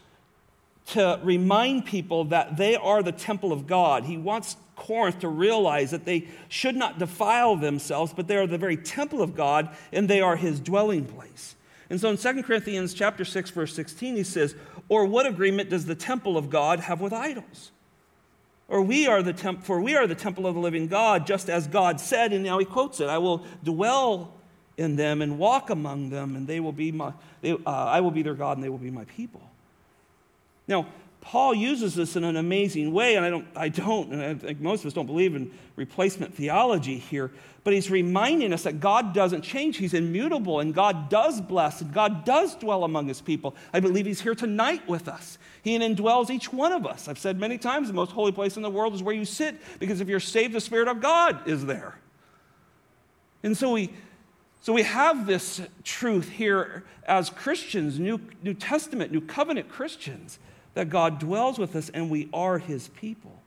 to 0.88 1.20
remind 1.24 1.86
people 1.86 2.26
that 2.26 2.58
they 2.58 2.76
are 2.76 3.02
the 3.02 3.12
temple 3.12 3.52
of 3.52 3.68
God. 3.68 4.04
He 4.04 4.18
wants 4.18 4.58
Corinth 4.76 5.20
to 5.20 5.28
realize 5.28 5.92
that 5.92 6.06
they 6.06 6.28
should 6.50 6.76
not 6.76 7.00
defile 7.00 7.56
themselves, 7.56 8.14
but 8.14 8.28
they 8.28 8.38
are 8.38 8.48
the 8.48 8.58
very 8.58 8.78
temple 8.78 9.22
of 9.22 9.36
God 9.36 9.70
and 9.92 10.10
they 10.10 10.22
are 10.22 10.36
his 10.36 10.60
dwelling 10.60 11.06
place. 11.06 11.56
And 11.90 12.00
so 12.00 12.10
in 12.10 12.18
2 12.18 12.44
Corinthians 12.44 12.94
chapter 12.94 13.24
6 13.26 13.52
verse 13.52 13.74
16 13.74 14.16
he 14.16 14.24
says, 14.24 14.56
"Or 14.90 15.06
what 15.06 15.26
agreement 15.26 15.70
does 15.70 15.86
the 15.86 15.96
temple 15.96 16.38
of 16.38 16.50
God 16.50 16.82
have 16.82 17.02
with 17.02 17.14
idols?" 17.14 17.72
Or 18.68 18.82
we 18.82 19.08
are 19.08 19.22
the 19.22 19.34
temp- 19.34 19.64
for 19.64 19.80
we 19.80 19.96
are 19.96 20.08
the 20.08 20.16
temple 20.16 20.48
of 20.48 20.56
the 20.56 20.62
living 20.62 20.88
God, 20.88 21.28
just 21.28 21.50
as 21.50 21.68
God 21.68 22.00
said, 22.00 22.34
and 22.34 22.44
now 22.44 22.58
he 22.58 22.66
quotes 22.66 23.00
it, 23.00 23.08
I 23.08 23.20
will 23.20 23.46
dwell 23.64 24.34
in 24.78 24.96
them 24.96 25.22
and 25.22 25.38
walk 25.38 25.70
among 25.70 26.10
them, 26.10 26.36
and 26.36 26.48
they 26.48 26.60
will 26.60 26.72
be 26.72 26.92
my, 26.92 27.14
they, 27.42 27.52
uh, 27.52 27.58
I 27.66 28.02
will 28.02 28.12
be 28.12 28.24
their 28.24 28.34
God, 28.34 28.58
and 28.58 28.64
they 28.64 28.70
will 28.70 28.78
be 28.78 28.92
my 28.92 29.06
people. 29.06 29.42
Now, 30.68 30.88
Paul 31.26 31.56
uses 31.56 31.96
this 31.96 32.16
in 32.16 32.24
an 32.24 32.38
amazing 32.38 32.94
way, 32.94 33.16
and 33.16 33.26
I 33.26 33.32
don't, 33.32 33.48
I 33.56 33.70
don't, 33.70 34.14
and 34.14 34.22
I 34.22 34.36
think 34.36 34.62
most 34.62 34.82
of 34.82 34.86
us 34.86 34.94
don't 34.94 35.08
believe 35.08 35.36
in 35.36 35.52
replacement 35.76 36.36
theology 36.36 37.00
here, 37.00 37.32
but 37.64 37.74
he's 37.74 37.90
reminding 37.90 38.54
us 38.54 38.62
that 38.62 38.80
God 38.80 39.12
doesn't 39.12 39.42
change. 39.42 39.78
He's 39.78 39.96
immutable, 39.96 40.60
and 40.60 40.72
God 40.72 41.10
does 41.10 41.42
bless, 41.42 41.82
and 41.82 41.92
God 41.92 42.26
does 42.26 42.56
dwell 42.56 42.84
among 42.84 43.08
his 43.08 43.22
people. 43.22 43.56
I 43.74 43.80
believe 43.80 44.06
he's 44.06 44.22
here 44.22 44.36
tonight 44.36 44.88
with 44.88 45.08
us. 45.08 45.40
He 45.64 45.76
indwells 45.76 46.30
each 46.30 46.54
one 46.54 46.72
of 46.72 46.86
us. 46.86 47.08
I've 47.08 47.18
said 47.18 47.40
many 47.40 47.58
times 47.58 47.88
the 47.88 47.96
most 47.96 48.12
holy 48.12 48.32
place 48.32 48.56
in 48.56 48.62
the 48.62 48.70
world 48.70 48.94
is 48.94 49.02
where 49.02 49.16
you 49.16 49.26
sit, 49.26 49.60
because 49.80 50.02
if 50.02 50.08
you're 50.08 50.20
saved, 50.20 50.54
the 50.54 50.62
Spirit 50.62 50.88
of 50.88 51.02
God 51.02 51.48
is 51.48 51.66
there. 51.66 51.98
And 53.42 53.58
so 53.58 53.72
we, 53.72 53.92
so 54.62 54.74
we 54.74 54.84
have 54.84 55.26
this 55.26 55.60
truth 55.84 56.30
here 56.30 56.84
as 57.08 57.32
Christians, 57.32 58.00
New, 58.00 58.22
New 58.44 58.54
Testament, 58.54 59.12
New 59.12 59.22
Covenant 59.22 59.70
Christians 59.70 60.38
that 60.76 60.90
God 60.90 61.20
dwells 61.20 61.58
with 61.58 61.76
us 61.76 61.90
and 61.90 62.10
we 62.10 62.30
are 62.32 62.60
his 62.60 62.90
people. 62.90 63.42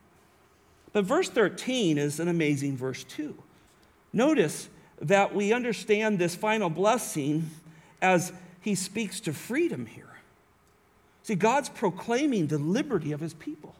But 0.91 1.05
verse 1.05 1.29
13 1.29 1.97
is 1.97 2.19
an 2.19 2.27
amazing 2.27 2.75
verse, 2.75 3.03
too. 3.03 3.35
Notice 4.11 4.67
that 4.99 5.33
we 5.33 5.53
understand 5.53 6.19
this 6.19 6.35
final 6.35 6.69
blessing 6.69 7.51
as 8.01 8.33
he 8.61 8.75
speaks 8.75 9.19
to 9.21 9.33
freedom 9.33 9.85
here. 9.85 10.05
See, 11.23 11.35
God's 11.35 11.69
proclaiming 11.69 12.47
the 12.47 12.57
liberty 12.57 13.11
of 13.11 13.19
his 13.19 13.35
people. 13.35 13.75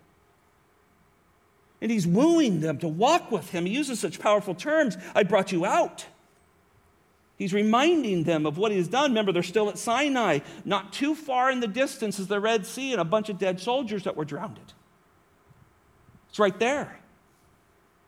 And 1.82 1.90
he's 1.90 2.06
wooing 2.06 2.60
them 2.60 2.78
to 2.80 2.88
walk 2.88 3.32
with 3.32 3.50
him. 3.50 3.66
He 3.66 3.74
uses 3.74 4.00
such 4.00 4.20
powerful 4.20 4.54
terms 4.54 4.98
I 5.16 5.24
brought 5.24 5.52
you 5.52 5.66
out. 5.66 6.06
He's 7.40 7.54
reminding 7.54 8.26
them 8.26 8.46
of 8.46 8.58
what 8.58 8.74
he's 8.74 8.90
done. 8.90 9.12
Remember, 9.12 9.32
they're 9.32 9.42
still 9.42 9.70
at 9.70 9.78
Sinai. 9.78 10.40
Not 10.66 10.92
too 10.92 11.16
far 11.16 11.50
in 11.50 11.62
the 11.62 11.68
distance 11.68 12.20
is 12.20 12.28
the 12.28 12.40
Red 12.40 12.66
Sea 12.66 12.92
and 12.92 13.00
a 13.00 13.06
bunch 13.06 13.30
of 13.30 13.40
dead 13.40 13.62
soldiers 13.62 14.04
that 14.04 14.18
were 14.18 14.26
drowned. 14.26 14.60
It's 16.30 16.38
right 16.38 16.60
there. 16.60 17.00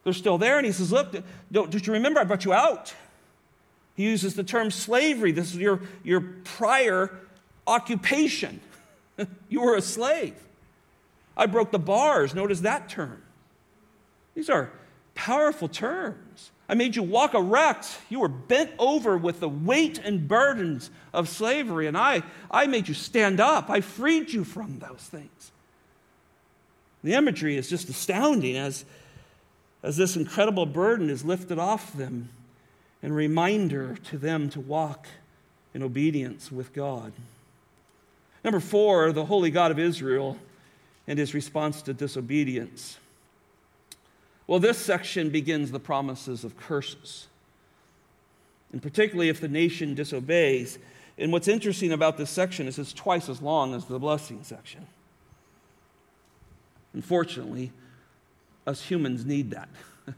They're 0.04 0.12
still 0.12 0.38
there. 0.38 0.58
And 0.58 0.66
he 0.66 0.74
says, 0.74 0.92
Look, 0.92 1.16
don't, 1.50 1.74
you 1.74 1.94
remember 1.94 2.20
I 2.20 2.26
brought 2.26 2.44
you 2.44 2.52
out? 2.52 2.94
He 3.96 4.04
uses 4.04 4.36
the 4.36 4.44
term 4.44 4.70
slavery. 4.70 5.32
This 5.32 5.54
is 5.54 5.58
your, 5.58 5.80
your 6.04 6.20
prior 6.44 7.18
occupation. 7.66 8.60
you 9.50 9.62
were 9.62 9.76
a 9.76 9.82
slave. 9.82 10.36
I 11.38 11.46
broke 11.46 11.72
the 11.72 11.80
bars. 11.80 12.36
Notice 12.36 12.60
that 12.62 12.90
term. 12.90 13.22
These 14.36 14.50
are 14.50 14.72
powerful 15.16 15.70
terms. 15.70 16.31
I 16.70 16.74
made 16.74 16.96
you 16.96 17.04
walk 17.04 17.34
erect. 17.34 18.00
You 18.10 18.22
were 18.22 18.30
bent 18.30 18.72
over 18.80 19.18
with 19.18 19.40
the 19.40 19.50
weight 19.50 19.98
and 19.98 20.28
burdens 20.28 20.90
of 21.14 21.28
slavery, 21.28 21.88
and 21.88 21.98
I, 21.98 22.24
I 22.50 22.68
made 22.68 22.88
you 22.88 22.94
stand 22.94 23.40
up. 23.40 23.70
I 23.70 23.82
freed 23.82 24.32
you 24.32 24.44
from 24.44 24.80
those 24.80 25.02
things. 25.02 25.52
The 27.04 27.14
imagery 27.14 27.58
is 27.58 27.70
just 27.70 27.90
astounding 27.90 28.56
as, 28.56 28.86
as 29.84 29.98
this 29.98 30.16
incredible 30.16 30.66
burden 30.66 31.10
is 31.10 31.26
lifted 31.26 31.60
off 31.60 31.94
them 31.94 32.30
and 33.04 33.16
reminder 33.16 33.98
to 34.06 34.18
them 34.18 34.50
to 34.52 34.60
walk 34.60 35.08
in 35.74 35.82
obedience 35.82 36.52
with 36.52 36.74
God. 36.74 37.12
Number 38.44 38.60
four, 38.60 39.12
the 39.12 39.26
holy 39.26 39.52
God 39.52 39.72
of 39.72 39.80
Israel 39.80 40.38
and 41.08 41.18
his 41.18 41.34
response 41.34 41.82
to 41.84 41.94
disobedience. 41.94 42.98
Well, 44.52 44.60
this 44.60 44.78
section 44.78 45.30
begins 45.30 45.72
the 45.72 45.80
promises 45.80 46.44
of 46.44 46.58
curses, 46.58 47.28
and 48.74 48.82
particularly 48.82 49.30
if 49.30 49.40
the 49.40 49.48
nation 49.48 49.96
disobeys. 49.96 50.78
And 51.18 51.32
what's 51.32 51.48
interesting 51.48 51.94
about 51.94 52.18
this 52.18 52.30
section 52.30 52.68
is 52.68 52.78
it's 52.78 52.92
twice 52.92 53.30
as 53.30 53.42
long 53.42 53.74
as 53.74 53.86
the 53.86 53.98
blessing 53.98 54.44
section. 54.44 54.88
Unfortunately, 56.94 57.72
us 58.68 58.82
humans 58.84 59.26
need 59.26 59.52
that. 59.52 59.70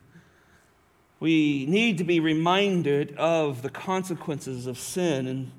we 1.20 1.68
need 1.68 2.00
to 2.00 2.04
be 2.04 2.20
reminded 2.20 3.16
of 3.18 3.62
the 3.62 3.70
consequences 3.70 4.66
of 4.66 4.80
sin 4.80 5.28
and 5.28 5.52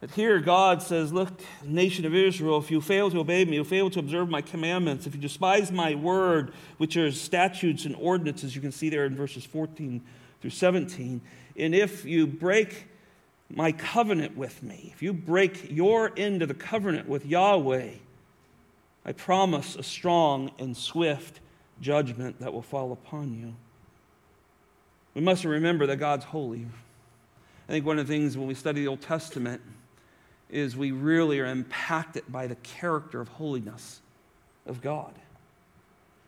but 0.00 0.10
here 0.12 0.38
God 0.38 0.82
says, 0.82 1.12
Look, 1.12 1.40
nation 1.64 2.04
of 2.04 2.14
Israel, 2.14 2.58
if 2.58 2.70
you 2.70 2.80
fail 2.80 3.10
to 3.10 3.18
obey 3.18 3.44
me, 3.44 3.56
you 3.56 3.64
fail 3.64 3.90
to 3.90 3.98
observe 3.98 4.28
my 4.28 4.42
commandments, 4.42 5.06
if 5.06 5.14
you 5.14 5.20
despise 5.20 5.72
my 5.72 5.94
word, 5.94 6.52
which 6.76 6.96
are 6.96 7.10
statutes 7.10 7.84
and 7.84 7.96
ordinances, 7.96 8.54
you 8.54 8.60
can 8.60 8.72
see 8.72 8.88
there 8.88 9.06
in 9.06 9.16
verses 9.16 9.44
14 9.44 10.00
through 10.40 10.50
17, 10.50 11.20
and 11.56 11.74
if 11.74 12.04
you 12.04 12.26
break 12.26 12.86
my 13.50 13.72
covenant 13.72 14.36
with 14.36 14.62
me, 14.62 14.92
if 14.94 15.02
you 15.02 15.12
break 15.12 15.70
your 15.70 16.12
end 16.16 16.42
of 16.42 16.48
the 16.48 16.54
covenant 16.54 17.08
with 17.08 17.26
Yahweh, 17.26 17.90
I 19.04 19.12
promise 19.12 19.74
a 19.74 19.82
strong 19.82 20.50
and 20.58 20.76
swift 20.76 21.40
judgment 21.80 22.40
that 22.40 22.52
will 22.52 22.62
fall 22.62 22.92
upon 22.92 23.34
you. 23.34 23.54
We 25.14 25.22
must 25.22 25.44
remember 25.44 25.86
that 25.86 25.96
God's 25.96 26.26
holy. 26.26 26.66
I 27.68 27.72
think 27.72 27.86
one 27.86 27.98
of 27.98 28.06
the 28.06 28.12
things 28.12 28.36
when 28.36 28.46
we 28.46 28.54
study 28.54 28.82
the 28.82 28.88
Old 28.88 29.00
Testament, 29.00 29.62
is 30.50 30.76
we 30.76 30.90
really 30.90 31.40
are 31.40 31.46
impacted 31.46 32.24
by 32.28 32.46
the 32.46 32.56
character 32.56 33.20
of 33.20 33.28
holiness 33.28 34.00
of 34.66 34.80
God. 34.80 35.12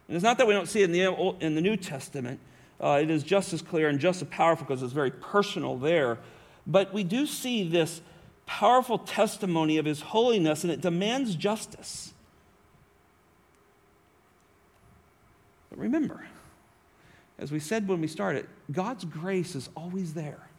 And 0.08 0.16
it's 0.16 0.24
not 0.24 0.38
that 0.38 0.46
we 0.46 0.54
don't 0.54 0.66
see 0.66 0.82
it 0.82 0.84
in 0.84 0.92
the, 0.92 1.36
in 1.40 1.54
the 1.54 1.60
New 1.60 1.76
Testament, 1.76 2.40
uh, 2.80 2.98
it 3.02 3.10
is 3.10 3.22
just 3.22 3.52
as 3.52 3.62
clear 3.62 3.88
and 3.88 4.00
just 4.00 4.22
as 4.22 4.28
powerful 4.28 4.66
because 4.66 4.82
it's 4.82 4.92
very 4.92 5.10
personal 5.10 5.76
there. 5.76 6.18
But 6.66 6.92
we 6.92 7.04
do 7.04 7.26
see 7.26 7.68
this 7.68 8.00
powerful 8.46 8.98
testimony 8.98 9.78
of 9.78 9.84
his 9.84 10.00
holiness, 10.00 10.64
and 10.64 10.72
it 10.72 10.80
demands 10.80 11.36
justice. 11.36 12.12
But 15.68 15.78
remember, 15.78 16.26
as 17.38 17.52
we 17.52 17.60
said 17.60 17.86
when 17.86 18.00
we 18.00 18.08
started, 18.08 18.48
God's 18.72 19.04
grace 19.04 19.54
is 19.54 19.68
always 19.76 20.14
there. 20.14 20.49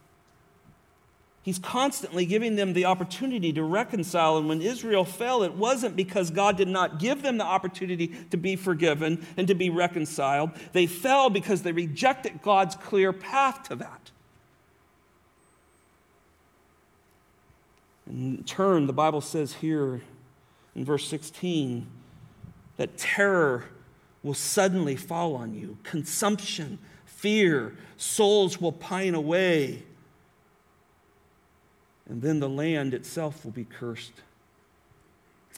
He's 1.44 1.58
constantly 1.58 2.26
giving 2.28 2.56
them 2.56 2.74
the 2.74 2.86
opportunity 2.86 3.52
to 3.54 3.64
reconcile. 3.64 4.38
And 4.38 4.48
when 4.48 4.62
Israel 4.62 5.04
fell, 5.04 5.42
it 5.42 5.54
wasn't 5.54 5.96
because 5.96 6.30
God 6.30 6.56
did 6.56 6.68
not 6.68 7.00
give 7.00 7.24
them 7.24 7.40
the 7.40 7.44
opportunity 7.44 8.10
to 8.30 8.38
be 8.38 8.56
forgiven 8.56 9.26
and 9.38 9.48
to 9.48 9.56
be 9.56 9.70
reconciled. 9.72 10.52
They 10.74 10.86
fell 10.86 11.32
because 11.32 11.64
they 11.64 11.72
rejected 11.72 12.44
God's 12.44 12.76
clear 12.76 13.12
path 13.12 13.64
to 13.70 13.76
that. 13.78 14.12
In 18.08 18.44
turn, 18.44 18.86
the 18.86 18.94
Bible 18.94 19.22
says 19.22 19.54
here 19.54 20.02
in 20.76 20.86
verse 20.86 21.08
16 21.08 21.88
that 22.78 22.98
terror 22.98 23.66
will 24.22 24.34
suddenly 24.36 24.96
fall 24.96 25.36
on 25.36 25.56
you, 25.56 25.78
consumption, 25.84 26.78
fear, 27.06 27.76
souls 27.98 28.62
will 28.62 28.72
pine 28.72 29.16
away, 29.16 29.84
and 32.10 32.22
then 32.22 32.40
the 32.40 32.50
land 32.50 32.94
itself 32.94 33.44
will 33.44 33.52
be 33.52 33.66
cursed. 33.66 34.14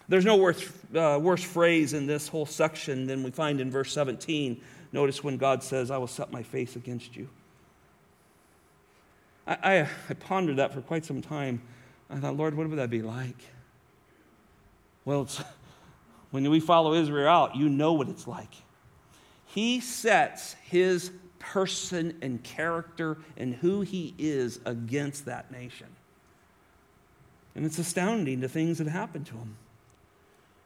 There's 0.08 0.26
no 0.26 0.36
worse, 0.36 0.70
uh, 0.96 1.20
worse 1.22 1.44
phrase 1.44 1.94
in 1.94 2.08
this 2.08 2.28
whole 2.28 2.46
section 2.46 3.08
than 3.08 3.24
we 3.24 3.32
find 3.32 3.62
in 3.62 3.72
verse 3.72 3.94
17. 3.94 4.62
Notice 4.92 5.24
when 5.24 5.38
God 5.38 5.64
says, 5.64 5.90
I 5.90 5.98
will 5.98 6.08
set 6.08 6.32
my 6.32 6.44
face 6.44 6.76
against 6.76 7.16
you. 7.16 7.30
I, 9.48 9.58
I, 9.64 9.90
I 10.10 10.14
pondered 10.14 10.58
that 10.58 10.74
for 10.74 10.82
quite 10.82 11.06
some 11.06 11.22
time. 11.22 11.62
I 12.10 12.18
thought, 12.18 12.36
Lord, 12.36 12.56
what 12.56 12.70
would 12.70 12.80
that 12.80 12.90
be 12.90 13.02
like? 13.02 13.42
Well, 15.06 15.28
when 16.32 16.50
we 16.50 16.60
follow 16.60 16.94
Israel 16.94 17.28
out, 17.28 17.56
you 17.56 17.70
know 17.70 17.94
what 17.94 18.10
it's 18.10 18.28
like. 18.28 18.54
He 19.46 19.80
sets 19.80 20.54
his 20.64 21.12
person 21.40 22.18
and 22.22 22.42
character 22.44 23.18
and 23.38 23.54
who 23.56 23.82
he 23.82 24.14
is 24.18 24.60
against 24.66 25.26
that 25.26 25.52
nation. 25.52 25.88
And 27.56 27.66
it's 27.66 27.78
astounding 27.78 28.40
the 28.40 28.50
things 28.50 28.80
that 28.80 28.88
happen 28.88 29.24
to 29.26 29.36
him. 29.36 29.56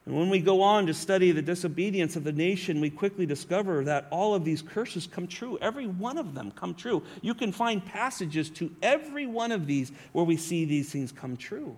And 0.05 0.15
when 0.15 0.29
we 0.29 0.39
go 0.39 0.61
on 0.61 0.85
to 0.87 0.93
study 0.93 1.33
the 1.33 1.41
disobedience 1.41 2.15
of 2.15 2.23
the 2.23 2.31
nation, 2.31 2.79
we 2.79 2.89
quickly 2.89 3.25
discover 3.25 3.83
that 3.83 4.07
all 4.09 4.33
of 4.33 4.45
these 4.45 4.61
curses 4.61 5.05
come 5.05 5.27
true. 5.27 5.57
Every 5.61 5.85
one 5.85 6.17
of 6.17 6.33
them 6.33 6.51
come 6.51 6.73
true. 6.73 7.03
You 7.21 7.33
can 7.33 7.51
find 7.51 7.85
passages 7.85 8.49
to 8.51 8.71
every 8.81 9.25
one 9.25 9.51
of 9.51 9.67
these 9.67 9.91
where 10.13 10.23
we 10.23 10.37
see 10.37 10.63
these 10.63 10.89
things 10.89 11.11
come 11.11 11.35
true. 11.35 11.75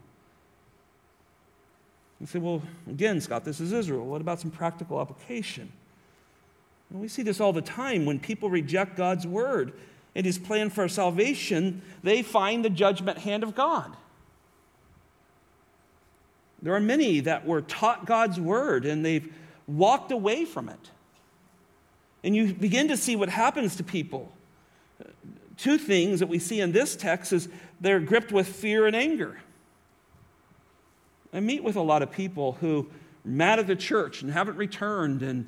You 2.20 2.28
say, 2.28 2.38
well, 2.38 2.62
again, 2.88 3.20
Scott, 3.20 3.46
this 3.46 3.60
is 3.60 3.72
Israel. 3.72 4.06
What 4.06 4.22
about 4.22 4.40
some 4.40 4.52
practical 4.52 5.02
application? 5.02 5.72
We 6.92 7.08
see 7.08 7.24
this 7.24 7.40
all 7.40 7.54
the 7.54 7.62
time 7.64 8.06
when 8.06 8.20
people 8.20 8.50
reject 8.50 8.96
God's 8.96 9.26
word 9.26 9.74
and 10.16 10.26
his 10.26 10.38
plan 10.38 10.70
for 10.70 10.88
salvation, 10.88 11.82
they 12.04 12.22
find 12.22 12.64
the 12.64 12.70
judgment 12.70 13.20
hand 13.20 13.42
of 13.44 13.56
God. 13.56 13.96
There 16.62 16.74
are 16.76 16.80
many 16.80 17.22
that 17.22 17.46
were 17.46 17.62
taught 17.62 18.06
God's 18.06 18.40
word 18.40 18.86
and 18.86 19.06
they've 19.06 19.32
walked 19.68 20.12
away 20.12 20.46
from 20.46 20.70
it. 20.70 20.92
And 22.24 22.36
you 22.36 22.54
begin 22.54 22.90
to 22.90 22.98
see 22.98 23.16
what 23.16 23.30
happens 23.30 23.78
to 23.78 23.84
people. 23.84 24.32
Two 25.58 25.78
things 25.78 26.20
that 26.20 26.28
we 26.28 26.40
see 26.40 26.60
in 26.60 26.72
this 26.72 26.96
text 26.96 27.32
is 27.34 27.48
they're 27.80 28.00
gripped 28.00 28.32
with 28.32 28.48
fear 28.48 28.88
and 28.88 28.96
anger. 28.96 29.40
I 31.34 31.40
meet 31.40 31.64
with 31.64 31.76
a 31.76 31.82
lot 31.82 32.02
of 32.02 32.12
people 32.12 32.54
who 32.54 32.80
are 32.80 33.30
mad 33.30 33.60
at 33.60 33.68
the 33.68 33.76
church 33.76 34.22
and 34.22 34.32
haven't 34.32 34.58
returned 34.58 35.22
and 35.22 35.48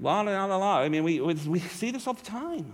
la 0.00 0.20
la 0.20 0.44
la 0.44 0.56
la. 0.56 0.78
I 0.78 0.88
mean, 0.88 1.04
we, 1.04 1.20
we 1.20 1.58
see 1.58 1.90
this 1.90 2.06
all 2.06 2.14
the 2.14 2.24
time. 2.24 2.72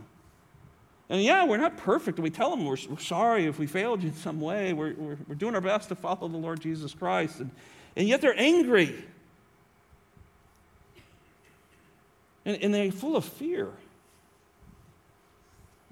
And 1.12 1.22
yeah, 1.22 1.44
we're 1.44 1.59
not 1.59 1.77
perfect. 1.77 2.18
We 2.18 2.31
tell 2.31 2.48
them 2.48 2.64
we're, 2.64 2.79
we're 2.88 2.98
sorry 2.98 3.44
if 3.44 3.59
we 3.59 3.66
failed 3.66 4.03
you 4.03 4.09
in 4.09 4.14
some 4.14 4.40
way. 4.40 4.72
We're, 4.72 4.94
we're, 4.94 5.18
we're, 5.29 5.35
doing 5.35 5.55
our 5.55 5.61
best 5.61 5.90
to 5.90 5.94
follow 5.94 6.27
the 6.27 6.38
Lord 6.38 6.61
Jesus 6.61 6.94
Christ. 6.94 7.38
And, 7.38 7.51
and 7.94 8.09
yet 8.09 8.22
they're 8.22 8.35
angry. 8.35 9.05
And, 12.46 12.62
and 12.62 12.72
they're 12.72 12.90
full 12.90 13.14
of 13.14 13.27
fear. 13.27 13.68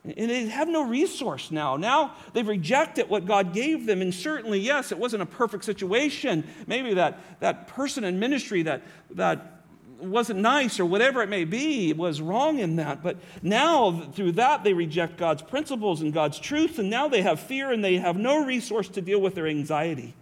And 0.04 0.30
they 0.30 0.46
have 0.46 0.68
no 0.68 0.88
resource 0.88 1.50
now. 1.50 1.76
Now 1.76 2.14
they've 2.32 2.48
rejected 2.48 3.10
what 3.10 3.26
God 3.26 3.52
gave 3.52 3.84
them. 3.84 4.00
And 4.00 4.14
certainly, 4.14 4.58
yes, 4.58 4.90
it 4.90 4.96
wasn't 4.96 5.22
a 5.22 5.26
perfect 5.26 5.64
situation. 5.66 6.48
Maybe 6.66 6.94
that, 6.94 7.20
that 7.40 7.68
person 7.68 8.04
in 8.04 8.18
ministry 8.18 8.62
that, 8.62 8.80
that 9.10 9.59
wasn't 10.02 10.40
nice 10.40 10.80
or 10.80 10.84
whatever 10.84 11.22
it 11.22 11.28
may 11.28 11.44
be 11.44 11.92
was 11.92 12.20
wrong 12.20 12.58
in 12.58 12.76
that. 12.76 13.02
But 13.02 13.16
now, 13.42 13.92
through 14.12 14.32
that, 14.32 14.64
they 14.64 14.72
reject 14.72 15.16
God's 15.16 15.42
principles 15.42 16.00
and 16.00 16.12
God's 16.12 16.38
truth, 16.38 16.78
and 16.78 16.90
now 16.90 17.08
they 17.08 17.22
have 17.22 17.40
fear 17.40 17.70
and 17.70 17.84
they 17.84 17.96
have 17.96 18.16
no 18.16 18.44
resource 18.44 18.88
to 18.88 19.00
deal 19.00 19.20
with 19.20 19.34
their 19.34 19.46
anxiety. 19.46 20.14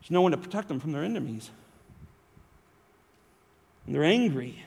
There's 0.00 0.10
no 0.10 0.22
one 0.22 0.32
to 0.32 0.38
protect 0.38 0.68
them 0.68 0.78
from 0.78 0.92
their 0.92 1.02
enemies. 1.02 1.50
And 3.86 3.94
they're 3.94 4.04
angry. 4.04 4.62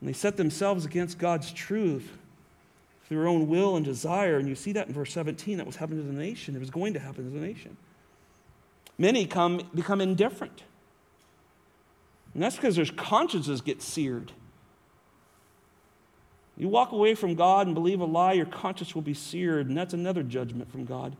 And 0.00 0.08
they 0.08 0.12
set 0.12 0.36
themselves 0.36 0.84
against 0.84 1.18
God's 1.18 1.52
truth 1.52 2.10
through 3.06 3.18
their 3.18 3.28
own 3.28 3.48
will 3.48 3.76
and 3.76 3.84
desire. 3.84 4.38
And 4.38 4.48
you 4.48 4.54
see 4.54 4.72
that 4.72 4.86
in 4.86 4.92
verse 4.92 5.12
17. 5.12 5.56
That 5.58 5.66
was 5.66 5.76
happening 5.76 6.02
to 6.02 6.12
the 6.12 6.18
nation. 6.18 6.54
It 6.54 6.60
was 6.60 6.70
going 6.70 6.92
to 6.94 7.00
happen 7.00 7.24
to 7.24 7.30
the 7.30 7.44
nation. 7.44 7.76
Many 8.98 9.26
come, 9.26 9.60
become 9.74 10.00
indifferent. 10.00 10.62
And 12.34 12.42
that's 12.42 12.56
because 12.56 12.76
their 12.76 12.84
consciences 12.84 13.60
get 13.60 13.80
seared. 13.80 14.32
You 16.56 16.68
walk 16.68 16.90
away 16.90 17.14
from 17.14 17.36
God 17.36 17.66
and 17.66 17.74
believe 17.74 18.00
a 18.00 18.04
lie, 18.04 18.32
your 18.32 18.46
conscience 18.46 18.94
will 18.94 19.02
be 19.02 19.14
seared, 19.14 19.68
and 19.68 19.76
that's 19.76 19.94
another 19.94 20.24
judgment 20.24 20.70
from 20.72 20.84
God. 20.84 21.16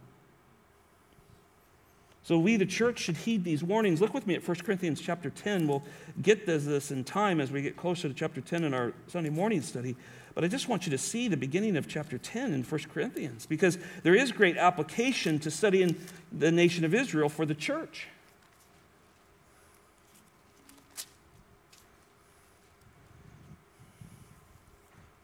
So 2.24 2.38
we, 2.38 2.56
the 2.56 2.66
church, 2.66 2.98
should 2.98 3.16
heed 3.16 3.44
these 3.44 3.62
warnings. 3.62 4.00
Look 4.00 4.12
with 4.12 4.26
me 4.26 4.34
at 4.34 4.46
1 4.46 4.58
Corinthians 4.58 5.00
chapter 5.00 5.30
10. 5.30 5.66
We'll 5.66 5.84
get 6.20 6.44
this, 6.44 6.64
this 6.64 6.90
in 6.90 7.04
time 7.04 7.40
as 7.40 7.50
we 7.50 7.62
get 7.62 7.76
closer 7.76 8.08
to 8.08 8.12
chapter 8.12 8.40
10 8.40 8.64
in 8.64 8.74
our 8.74 8.92
Sunday 9.06 9.30
morning 9.30 9.62
study. 9.62 9.96
But 10.38 10.44
I 10.44 10.46
just 10.46 10.68
want 10.68 10.86
you 10.86 10.92
to 10.92 10.98
see 10.98 11.26
the 11.26 11.36
beginning 11.36 11.76
of 11.76 11.88
chapter 11.88 12.16
10 12.16 12.54
in 12.54 12.62
1 12.62 12.80
Corinthians 12.94 13.44
because 13.44 13.76
there 14.04 14.14
is 14.14 14.30
great 14.30 14.56
application 14.56 15.40
to 15.40 15.50
studying 15.50 15.96
the 16.30 16.52
nation 16.52 16.84
of 16.84 16.94
Israel 16.94 17.28
for 17.28 17.44
the 17.44 17.56
church. 17.56 18.06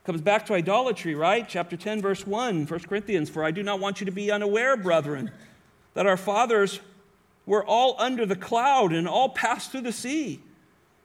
Comes 0.02 0.20
back 0.20 0.46
to 0.46 0.54
idolatry, 0.54 1.14
right? 1.14 1.48
Chapter 1.48 1.76
10, 1.76 2.02
verse 2.02 2.26
1, 2.26 2.66
1 2.66 2.80
Corinthians. 2.80 3.30
For 3.30 3.44
I 3.44 3.52
do 3.52 3.62
not 3.62 3.78
want 3.78 4.00
you 4.00 4.06
to 4.06 4.10
be 4.10 4.32
unaware, 4.32 4.76
brethren, 4.76 5.30
that 5.94 6.06
our 6.06 6.16
fathers 6.16 6.80
were 7.46 7.64
all 7.64 7.94
under 8.00 8.26
the 8.26 8.34
cloud 8.34 8.92
and 8.92 9.06
all 9.06 9.28
passed 9.28 9.70
through 9.70 9.82
the 9.82 9.92
sea. 9.92 10.40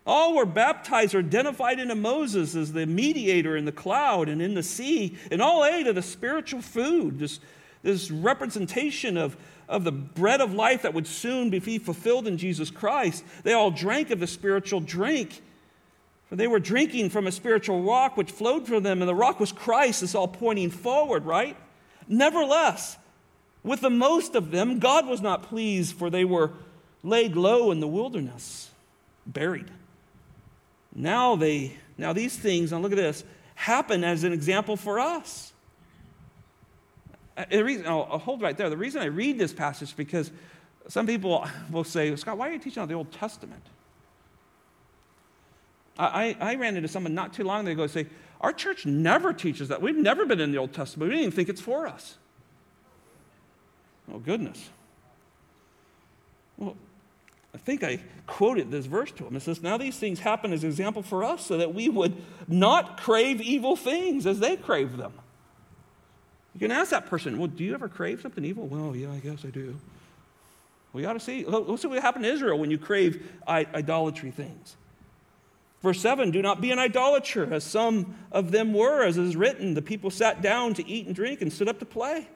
All 0.05 0.35
were 0.35 0.45
baptized 0.45 1.13
or 1.13 1.19
identified 1.19 1.79
into 1.79 1.95
Moses 1.95 2.55
as 2.55 2.73
the 2.73 2.85
mediator 2.85 3.55
in 3.55 3.65
the 3.65 3.71
cloud 3.71 4.29
and 4.29 4.41
in 4.41 4.53
the 4.53 4.63
sea, 4.63 5.17
and 5.29 5.41
all 5.41 5.65
ate 5.65 5.87
of 5.87 5.95
the 5.95 6.01
spiritual 6.01 6.61
food, 6.61 7.19
this, 7.19 7.39
this 7.83 8.09
representation 8.09 9.17
of, 9.17 9.37
of 9.67 9.83
the 9.83 9.91
bread 9.91 10.41
of 10.41 10.53
life 10.53 10.81
that 10.81 10.93
would 10.93 11.07
soon 11.07 11.49
be 11.49 11.77
fulfilled 11.77 12.27
in 12.27 12.37
Jesus 12.37 12.71
Christ. 12.71 13.23
They 13.43 13.53
all 13.53 13.71
drank 13.71 14.09
of 14.09 14.19
the 14.19 14.27
spiritual 14.27 14.79
drink. 14.79 15.41
For 16.29 16.35
they 16.35 16.47
were 16.47 16.59
drinking 16.59 17.09
from 17.09 17.25
a 17.25 17.31
spiritual 17.31 17.81
rock 17.81 18.15
which 18.15 18.31
flowed 18.31 18.67
from 18.67 18.83
them, 18.83 19.01
and 19.01 19.09
the 19.09 19.15
rock 19.15 19.39
was 19.39 19.51
Christ. 19.51 20.03
It's 20.03 20.15
all 20.15 20.27
pointing 20.27 20.69
forward, 20.69 21.25
right? 21.25 21.57
Nevertheless, 22.07 22.97
with 23.63 23.81
the 23.81 23.89
most 23.89 24.35
of 24.35 24.51
them, 24.51 24.79
God 24.79 25.07
was 25.07 25.21
not 25.21 25.43
pleased, 25.43 25.95
for 25.95 26.09
they 26.09 26.25
were 26.25 26.51
laid 27.03 27.35
low 27.35 27.71
in 27.71 27.79
the 27.79 27.87
wilderness, 27.87 28.69
buried. 29.25 29.69
Now 30.99 31.37
they, 31.37 31.71
now 31.97 32.11
these 32.11 32.35
things, 32.37 32.73
now 32.73 32.79
look 32.79 32.91
at 32.91 32.97
this, 32.97 33.23
happen 33.55 34.03
as 34.03 34.25
an 34.25 34.33
example 34.33 34.75
for 34.75 34.99
us. 34.99 35.53
Uh, 37.37 37.45
the 37.49 37.63
reason, 37.63 37.87
I'll, 37.87 38.05
I'll 38.11 38.19
hold 38.19 38.41
right 38.41 38.55
there. 38.57 38.69
The 38.69 38.75
reason 38.75 39.01
I 39.01 39.05
read 39.05 39.39
this 39.39 39.53
passage 39.53 39.89
is 39.89 39.93
because 39.93 40.29
some 40.89 41.07
people 41.07 41.47
will 41.71 41.85
say, 41.85 42.13
Scott, 42.17 42.37
why 42.37 42.49
are 42.49 42.51
you 42.51 42.59
teaching 42.59 42.81
on 42.81 42.89
the 42.89 42.95
Old 42.95 43.13
Testament? 43.13 43.63
I, 45.97 46.35
I, 46.39 46.55
ran 46.55 46.75
into 46.75 46.87
someone 46.89 47.13
not 47.13 47.33
too 47.33 47.43
long 47.43 47.67
ago 47.67 47.83
and 47.83 47.91
say, 47.91 48.07
Our 48.39 48.53
church 48.53 48.85
never 48.85 49.33
teaches 49.33 49.67
that. 49.67 49.81
We've 49.81 49.97
never 49.97 50.25
been 50.25 50.39
in 50.39 50.51
the 50.51 50.57
Old 50.57 50.73
Testament. 50.73 51.09
We 51.09 51.15
didn't 51.15 51.27
even 51.27 51.35
think 51.35 51.49
it's 51.49 51.59
for 51.59 51.87
us. 51.87 52.17
Oh, 54.13 54.19
goodness. 54.19 54.69
Well, 56.57 56.75
think 57.59 57.83
I 57.83 57.99
quoted 58.27 58.71
this 58.71 58.85
verse 58.85 59.11
to 59.13 59.25
him. 59.25 59.35
It 59.35 59.41
says, 59.41 59.61
Now 59.61 59.77
these 59.77 59.97
things 59.97 60.19
happen 60.19 60.53
as 60.53 60.63
an 60.63 60.69
example 60.69 61.01
for 61.01 61.23
us 61.23 61.45
so 61.45 61.57
that 61.57 61.73
we 61.73 61.89
would 61.89 62.15
not 62.47 62.99
crave 62.99 63.41
evil 63.41 63.75
things 63.75 64.25
as 64.25 64.39
they 64.39 64.57
crave 64.57 64.97
them. 64.97 65.13
You 66.53 66.59
can 66.59 66.71
ask 66.71 66.91
that 66.91 67.07
person, 67.07 67.37
Well, 67.37 67.47
do 67.47 67.63
you 67.63 67.73
ever 67.73 67.87
crave 67.87 68.21
something 68.21 68.43
evil? 68.43 68.67
Well, 68.67 68.95
yeah, 68.95 69.11
I 69.11 69.19
guess 69.19 69.45
I 69.45 69.49
do. 69.49 69.79
We 70.93 71.05
ought 71.05 71.13
to 71.13 71.19
see. 71.19 71.45
Let's 71.45 71.81
see 71.81 71.87
what 71.87 72.01
happened 72.01 72.25
to 72.25 72.31
Israel 72.31 72.57
when 72.57 72.71
you 72.71 72.77
crave 72.77 73.27
idolatry 73.47 74.31
things. 74.31 74.75
Verse 75.81 75.99
7 76.01 76.31
Do 76.31 76.41
not 76.41 76.61
be 76.61 76.71
an 76.71 76.79
idolater, 76.79 77.53
as 77.53 77.63
some 77.63 78.15
of 78.31 78.51
them 78.51 78.73
were, 78.73 79.03
as 79.03 79.17
is 79.17 79.35
written. 79.35 79.75
The 79.75 79.81
people 79.81 80.09
sat 80.09 80.41
down 80.41 80.73
to 80.75 80.87
eat 80.87 81.05
and 81.05 81.15
drink 81.15 81.41
and 81.41 81.53
stood 81.53 81.69
up 81.69 81.79
to 81.79 81.85
play. 81.85 82.27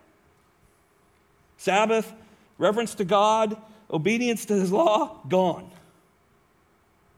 Sabbath, 1.57 2.13
reverence 2.57 2.95
to 2.95 3.05
God, 3.05 3.57
obedience 3.93 4.45
to 4.45 4.53
his 4.56 4.71
law, 4.71 5.21
gone. 5.29 5.71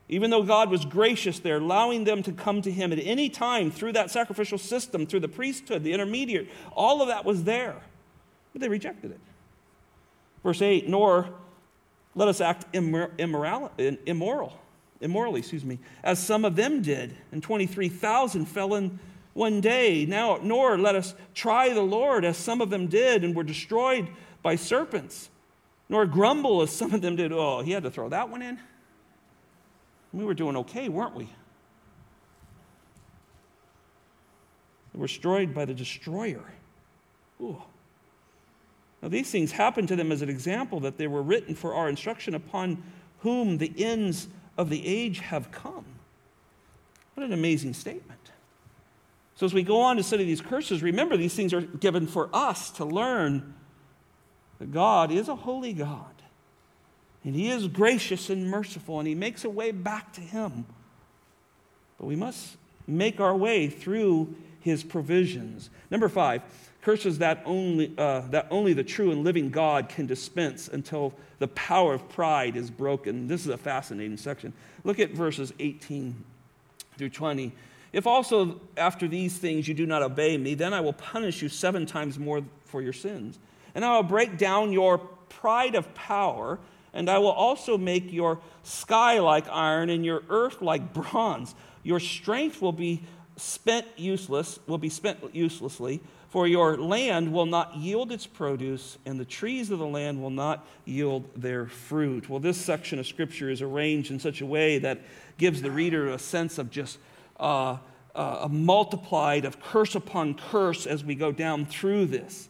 Even 0.07 0.29
though 0.29 0.43
God 0.43 0.69
was 0.69 0.85
gracious 0.85 1.39
there, 1.39 1.57
allowing 1.57 2.03
them 2.03 2.21
to 2.23 2.31
come 2.31 2.61
to 2.61 2.71
him 2.71 2.91
at 2.91 2.99
any 2.99 3.29
time 3.29 3.71
through 3.71 3.93
that 3.93 4.11
sacrificial 4.11 4.59
system, 4.59 5.07
through 5.07 5.21
the 5.21 5.27
priesthood, 5.27 5.83
the 5.83 5.93
intermediate, 5.93 6.47
all 6.73 7.01
of 7.01 7.07
that 7.07 7.25
was 7.25 7.45
there. 7.45 7.77
But 8.53 8.61
they 8.61 8.69
rejected 8.69 9.11
it. 9.11 9.19
Verse 10.43 10.61
8 10.61 10.87
Nor 10.87 11.29
let 12.13 12.27
us 12.27 12.39
act 12.39 12.71
immor- 12.73 13.11
immoral, 13.17 13.71
immoral 14.05 14.59
immorally, 15.01 15.39
excuse 15.39 15.65
me, 15.65 15.79
as 16.03 16.19
some 16.19 16.45
of 16.45 16.55
them 16.55 16.81
did, 16.81 17.15
and 17.31 17.41
23,000 17.41 18.45
fell 18.45 18.75
in 18.75 18.99
one 19.33 19.61
day. 19.61 20.05
Now, 20.05 20.39
nor 20.41 20.77
let 20.77 20.95
us 20.95 21.13
try 21.33 21.73
the 21.73 21.81
Lord, 21.81 22.25
as 22.25 22.37
some 22.37 22.61
of 22.61 22.69
them 22.69 22.87
did, 22.87 23.23
and 23.23 23.35
were 23.35 23.43
destroyed 23.43 24.07
by 24.41 24.55
serpents, 24.55 25.29
nor 25.89 26.05
grumble 26.05 26.61
as 26.61 26.71
some 26.71 26.93
of 26.93 27.01
them 27.01 27.15
did. 27.15 27.31
Oh, 27.31 27.61
he 27.61 27.71
had 27.71 27.83
to 27.83 27.91
throw 27.91 28.09
that 28.09 28.29
one 28.29 28.41
in? 28.41 28.59
We 30.13 30.23
were 30.23 30.33
doing 30.33 30.55
okay, 30.57 30.89
weren't 30.89 31.15
we? 31.15 31.29
They 34.93 34.99
were 34.99 35.07
destroyed 35.07 35.53
by 35.53 35.65
the 35.65 35.73
destroyer. 35.73 36.45
Ooh. 37.41 37.61
Now, 39.01 39.09
these 39.09 39.29
things 39.29 39.51
happened 39.51 39.89
to 39.89 39.95
them 39.95 40.11
as 40.11 40.21
an 40.21 40.29
example 40.29 40.79
that 40.81 40.97
they 40.97 41.07
were 41.07 41.21
written 41.21 41.53
for 41.53 41.73
our 41.73 41.89
instruction 41.89 42.33
upon 42.33 42.81
whom 43.19 43.57
the 43.57 43.73
ends 43.77 44.29
of 44.57 44.69
the 44.69 44.87
age 44.87 45.19
have 45.19 45.51
come. 45.51 45.85
What 47.13 47.25
an 47.25 47.33
amazing 47.33 47.73
statement. 47.73 48.19
So, 49.35 49.45
as 49.45 49.53
we 49.53 49.63
go 49.63 49.81
on 49.81 49.97
to 49.97 50.03
study 50.03 50.23
these 50.23 50.39
curses, 50.39 50.81
remember 50.81 51.17
these 51.17 51.33
things 51.33 51.53
are 51.53 51.61
given 51.61 52.07
for 52.07 52.29
us 52.31 52.71
to 52.71 52.85
learn 52.85 53.54
God 54.71 55.11
is 55.11 55.27
a 55.27 55.35
holy 55.35 55.73
God. 55.73 56.05
And 57.23 57.35
He 57.35 57.49
is 57.49 57.67
gracious 57.67 58.29
and 58.29 58.49
merciful, 58.49 58.99
and 58.99 59.07
He 59.07 59.15
makes 59.15 59.43
a 59.43 59.49
way 59.49 59.71
back 59.71 60.13
to 60.13 60.21
Him. 60.21 60.65
But 61.97 62.05
we 62.05 62.15
must 62.15 62.57
make 62.87 63.19
our 63.19 63.35
way 63.35 63.67
through 63.67 64.35
His 64.59 64.83
provisions. 64.83 65.69
Number 65.89 66.07
five, 66.07 66.43
curses 66.81 67.17
that 67.17 67.41
only, 67.45 67.93
uh, 67.97 68.21
that 68.29 68.47
only 68.51 68.73
the 68.73 68.83
true 68.83 69.11
and 69.11 69.23
living 69.23 69.49
God 69.49 69.89
can 69.89 70.05
dispense 70.05 70.67
until 70.67 71.13
the 71.39 71.47
power 71.49 71.95
of 71.95 72.07
pride 72.09 72.55
is 72.55 72.69
broken. 72.69 73.27
This 73.27 73.41
is 73.41 73.47
a 73.47 73.57
fascinating 73.57 74.17
section. 74.17 74.53
Look 74.83 74.99
at 74.99 75.09
verses 75.09 75.51
18 75.59 76.15
through 76.97 77.09
20. 77.09 77.51
If 77.91 78.05
also 78.05 78.59
after 78.77 79.07
these 79.07 79.37
things 79.37 79.67
you 79.67 79.73
do 79.73 79.85
not 79.85 80.03
obey 80.03 80.37
me, 80.37 80.53
then 80.53 80.73
I 80.73 80.81
will 80.81 80.93
punish 80.93 81.41
you 81.41 81.49
seven 81.49 81.85
times 81.85 82.19
more 82.19 82.43
for 82.65 82.81
your 82.81 82.93
sins. 82.93 83.39
And 83.75 83.85
I 83.85 83.95
will 83.95 84.03
break 84.03 84.37
down 84.37 84.71
your 84.71 84.97
pride 84.97 85.75
of 85.75 85.93
power, 85.93 86.57
and 86.93 87.09
I 87.09 87.19
will 87.19 87.31
also 87.31 87.77
make 87.77 88.11
your 88.11 88.39
sky 88.63 89.19
like 89.19 89.47
iron 89.49 89.91
and 89.91 90.03
your 90.03 90.23
earth 90.29 90.61
like 90.61 90.93
bronze. 90.93 91.53
Your 91.83 91.99
strength 91.99 92.61
will 92.61 92.71
be 92.71 93.03
spent 93.37 93.85
useless, 93.97 94.57
will 94.65 94.77
be 94.79 94.89
spent 94.89 95.35
uselessly 95.35 96.01
for 96.35 96.47
your 96.49 96.75
land 96.75 97.31
will 97.31 97.45
not 97.45 97.77
yield 97.77 98.11
its 98.11 98.27
produce, 98.27 98.97
and 99.05 99.17
the 99.17 99.23
trees 99.23 99.71
of 99.71 99.79
the 99.79 99.87
land 99.87 100.21
will 100.21 100.29
not 100.29 100.67
yield 100.83 101.23
their 101.33 101.65
fruit. 101.65 102.29
Well, 102.29 102.41
this 102.41 102.57
section 102.59 102.99
of 102.99 103.07
Scripture 103.07 103.49
is 103.49 103.61
arranged 103.61 104.11
in 104.11 104.19
such 104.19 104.41
a 104.41 104.45
way 104.45 104.77
that 104.79 104.99
gives 105.37 105.61
the 105.61 105.71
reader 105.71 106.09
a 106.09 106.19
sense 106.19 106.57
of 106.57 106.69
just 106.69 106.97
uh, 107.39 107.77
uh, 108.13 108.39
a 108.41 108.49
multiplied 108.49 109.45
of 109.45 109.61
curse 109.61 109.95
upon 109.95 110.33
curse 110.33 110.85
as 110.85 111.05
we 111.05 111.15
go 111.15 111.31
down 111.31 111.65
through 111.65 112.07
this. 112.07 112.49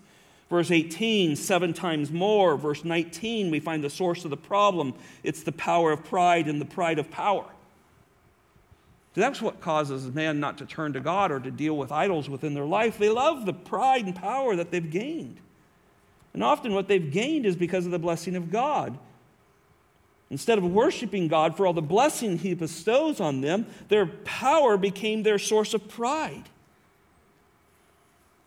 Verse 0.49 0.69
18, 0.69 1.35
seven 1.35 1.73
times 1.73 2.11
more. 2.11 2.55
Verse 2.55 2.85
19, 2.85 3.49
we 3.49 3.59
find 3.59 3.83
the 3.83 3.89
source 3.89 4.23
of 4.23 4.29
the 4.29 4.37
problem. 4.37 4.93
It's 5.23 5.43
the 5.43 5.51
power 5.51 5.91
of 5.91 6.03
pride 6.03 6.47
and 6.47 6.61
the 6.61 6.65
pride 6.65 6.99
of 6.99 7.09
power. 7.09 7.45
That's 9.15 9.41
what 9.41 9.61
causes 9.61 10.13
man 10.13 10.41
not 10.41 10.57
to 10.57 10.65
turn 10.65 10.91
to 10.93 10.99
God 10.99 11.31
or 11.31 11.39
to 11.39 11.49
deal 11.49 11.77
with 11.77 11.91
idols 11.91 12.29
within 12.29 12.53
their 12.53 12.65
life. 12.65 12.97
They 12.97 13.09
love 13.09 13.45
the 13.45 13.53
pride 13.53 14.05
and 14.05 14.15
power 14.15 14.55
that 14.57 14.71
they've 14.71 14.91
gained. 14.91 15.37
And 16.33 16.43
often 16.43 16.73
what 16.73 16.89
they've 16.89 17.11
gained 17.11 17.45
is 17.45 17.55
because 17.55 17.85
of 17.85 17.93
the 17.93 17.99
blessing 17.99 18.35
of 18.35 18.51
God. 18.51 18.97
Instead 20.29 20.57
of 20.57 20.65
worshiping 20.65 21.29
God 21.29 21.55
for 21.55 21.65
all 21.65 21.71
the 21.71 21.81
blessing 21.81 22.39
He 22.39 22.53
bestows 22.53 23.21
on 23.21 23.39
them, 23.39 23.67
their 23.87 24.05
power 24.05 24.75
became 24.75 25.23
their 25.23 25.39
source 25.39 25.73
of 25.73 25.87
pride. 25.87 26.43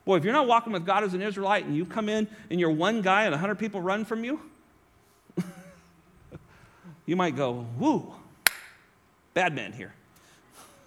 Boy, 0.09 0.16
if 0.16 0.25
you're 0.25 0.33
not 0.33 0.47
walking 0.47 0.73
with 0.73 0.87
God 0.87 1.05
as 1.05 1.12
an 1.12 1.21
Israelite 1.21 1.66
and 1.66 1.77
you 1.77 1.85
come 1.85 2.09
in 2.09 2.29
and 2.49 2.59
you're 2.59 2.71
one 2.71 3.03
guy 3.03 3.25
and 3.25 3.33
100 3.33 3.57
people 3.57 3.83
run 3.83 4.07
from 4.07 4.25
you, 4.25 4.40
you 7.05 7.14
might 7.14 7.37
go, 7.37 7.66
whoo, 7.79 8.14
bad 9.35 9.55
man 9.55 9.75
here. 9.75 9.92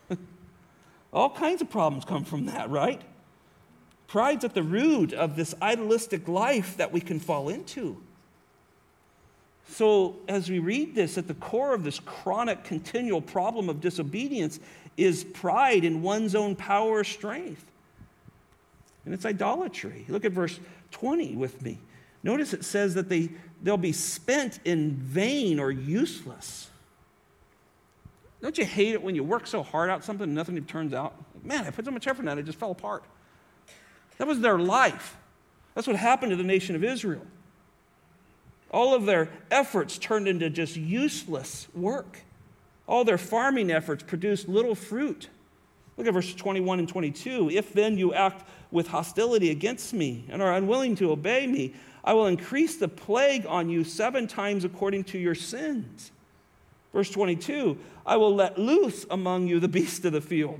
All 1.13 1.29
kinds 1.29 1.61
of 1.61 1.69
problems 1.69 2.03
come 2.03 2.23
from 2.23 2.47
that, 2.47 2.71
right? 2.71 2.99
Pride's 4.07 4.43
at 4.43 4.55
the 4.55 4.63
root 4.63 5.13
of 5.13 5.35
this 5.35 5.53
idolistic 5.61 6.27
life 6.27 6.77
that 6.77 6.91
we 6.91 6.99
can 6.99 7.19
fall 7.19 7.47
into. 7.47 7.97
So, 9.69 10.15
as 10.27 10.49
we 10.49 10.57
read 10.57 10.95
this, 10.95 11.19
at 11.19 11.27
the 11.27 11.35
core 11.35 11.75
of 11.75 11.83
this 11.83 11.99
chronic, 11.99 12.63
continual 12.63 13.21
problem 13.21 13.69
of 13.69 13.81
disobedience 13.81 14.59
is 14.97 15.23
pride 15.23 15.83
in 15.85 16.01
one's 16.01 16.33
own 16.33 16.55
power 16.55 16.89
or 16.89 17.03
strength. 17.03 17.67
And 19.05 19.13
it's 19.13 19.25
idolatry. 19.25 20.05
Look 20.07 20.25
at 20.25 20.31
verse 20.31 20.59
20 20.91 21.35
with 21.35 21.61
me. 21.61 21.79
Notice 22.23 22.53
it 22.53 22.63
says 22.63 22.93
that 22.93 23.09
they, 23.09 23.29
they'll 23.63 23.77
be 23.77 23.93
spent 23.93 24.59
in 24.63 24.91
vain 24.91 25.59
or 25.59 25.71
useless. 25.71 26.69
Don't 28.41 28.57
you 28.57 28.65
hate 28.65 28.93
it 28.93 29.01
when 29.01 29.15
you 29.15 29.23
work 29.23 29.47
so 29.47 29.63
hard 29.63 29.89
out 29.89 30.03
something 30.03 30.25
and 30.25 30.35
nothing 30.35 30.63
turns 30.65 30.93
out? 30.93 31.15
Man, 31.43 31.65
I 31.65 31.71
put 31.71 31.85
so 31.85 31.91
much 31.91 32.07
effort 32.07 32.21
in 32.21 32.25
that, 32.25 32.37
it 32.37 32.43
just 32.43 32.59
fell 32.59 32.71
apart. 32.71 33.03
That 34.17 34.27
was 34.27 34.39
their 34.39 34.59
life. 34.59 35.17
That's 35.73 35.87
what 35.87 35.95
happened 35.95 36.31
to 36.31 36.35
the 36.35 36.43
nation 36.43 36.75
of 36.75 36.83
Israel. 36.83 37.25
All 38.71 38.93
of 38.93 39.05
their 39.05 39.29
efforts 39.49 39.97
turned 39.97 40.27
into 40.27 40.49
just 40.49 40.75
useless 40.75 41.67
work. 41.73 42.19
All 42.87 43.03
their 43.03 43.17
farming 43.17 43.71
efforts 43.71 44.03
produced 44.03 44.47
little 44.47 44.75
fruit. 44.75 45.29
Look 45.97 46.07
at 46.07 46.13
verses 46.13 46.35
21 46.35 46.79
and 46.79 46.87
22. 46.87 47.49
If 47.51 47.73
then 47.73 47.97
you 47.97 48.13
act 48.13 48.47
with 48.71 48.87
hostility 48.87 49.51
against 49.51 49.93
me 49.93 50.25
and 50.29 50.41
are 50.41 50.53
unwilling 50.53 50.95
to 50.95 51.11
obey 51.11 51.45
me, 51.45 51.73
I 52.03 52.13
will 52.13 52.27
increase 52.27 52.77
the 52.77 52.87
plague 52.87 53.45
on 53.45 53.69
you 53.69 53.83
seven 53.83 54.27
times 54.27 54.63
according 54.63 55.03
to 55.05 55.17
your 55.17 55.35
sins. 55.35 56.11
Verse 56.93 57.09
22 57.09 57.77
I 58.05 58.17
will 58.17 58.35
let 58.35 58.57
loose 58.57 59.05
among 59.09 59.47
you 59.47 59.59
the 59.59 59.67
beast 59.67 60.05
of 60.05 60.13
the 60.13 60.21
field, 60.21 60.59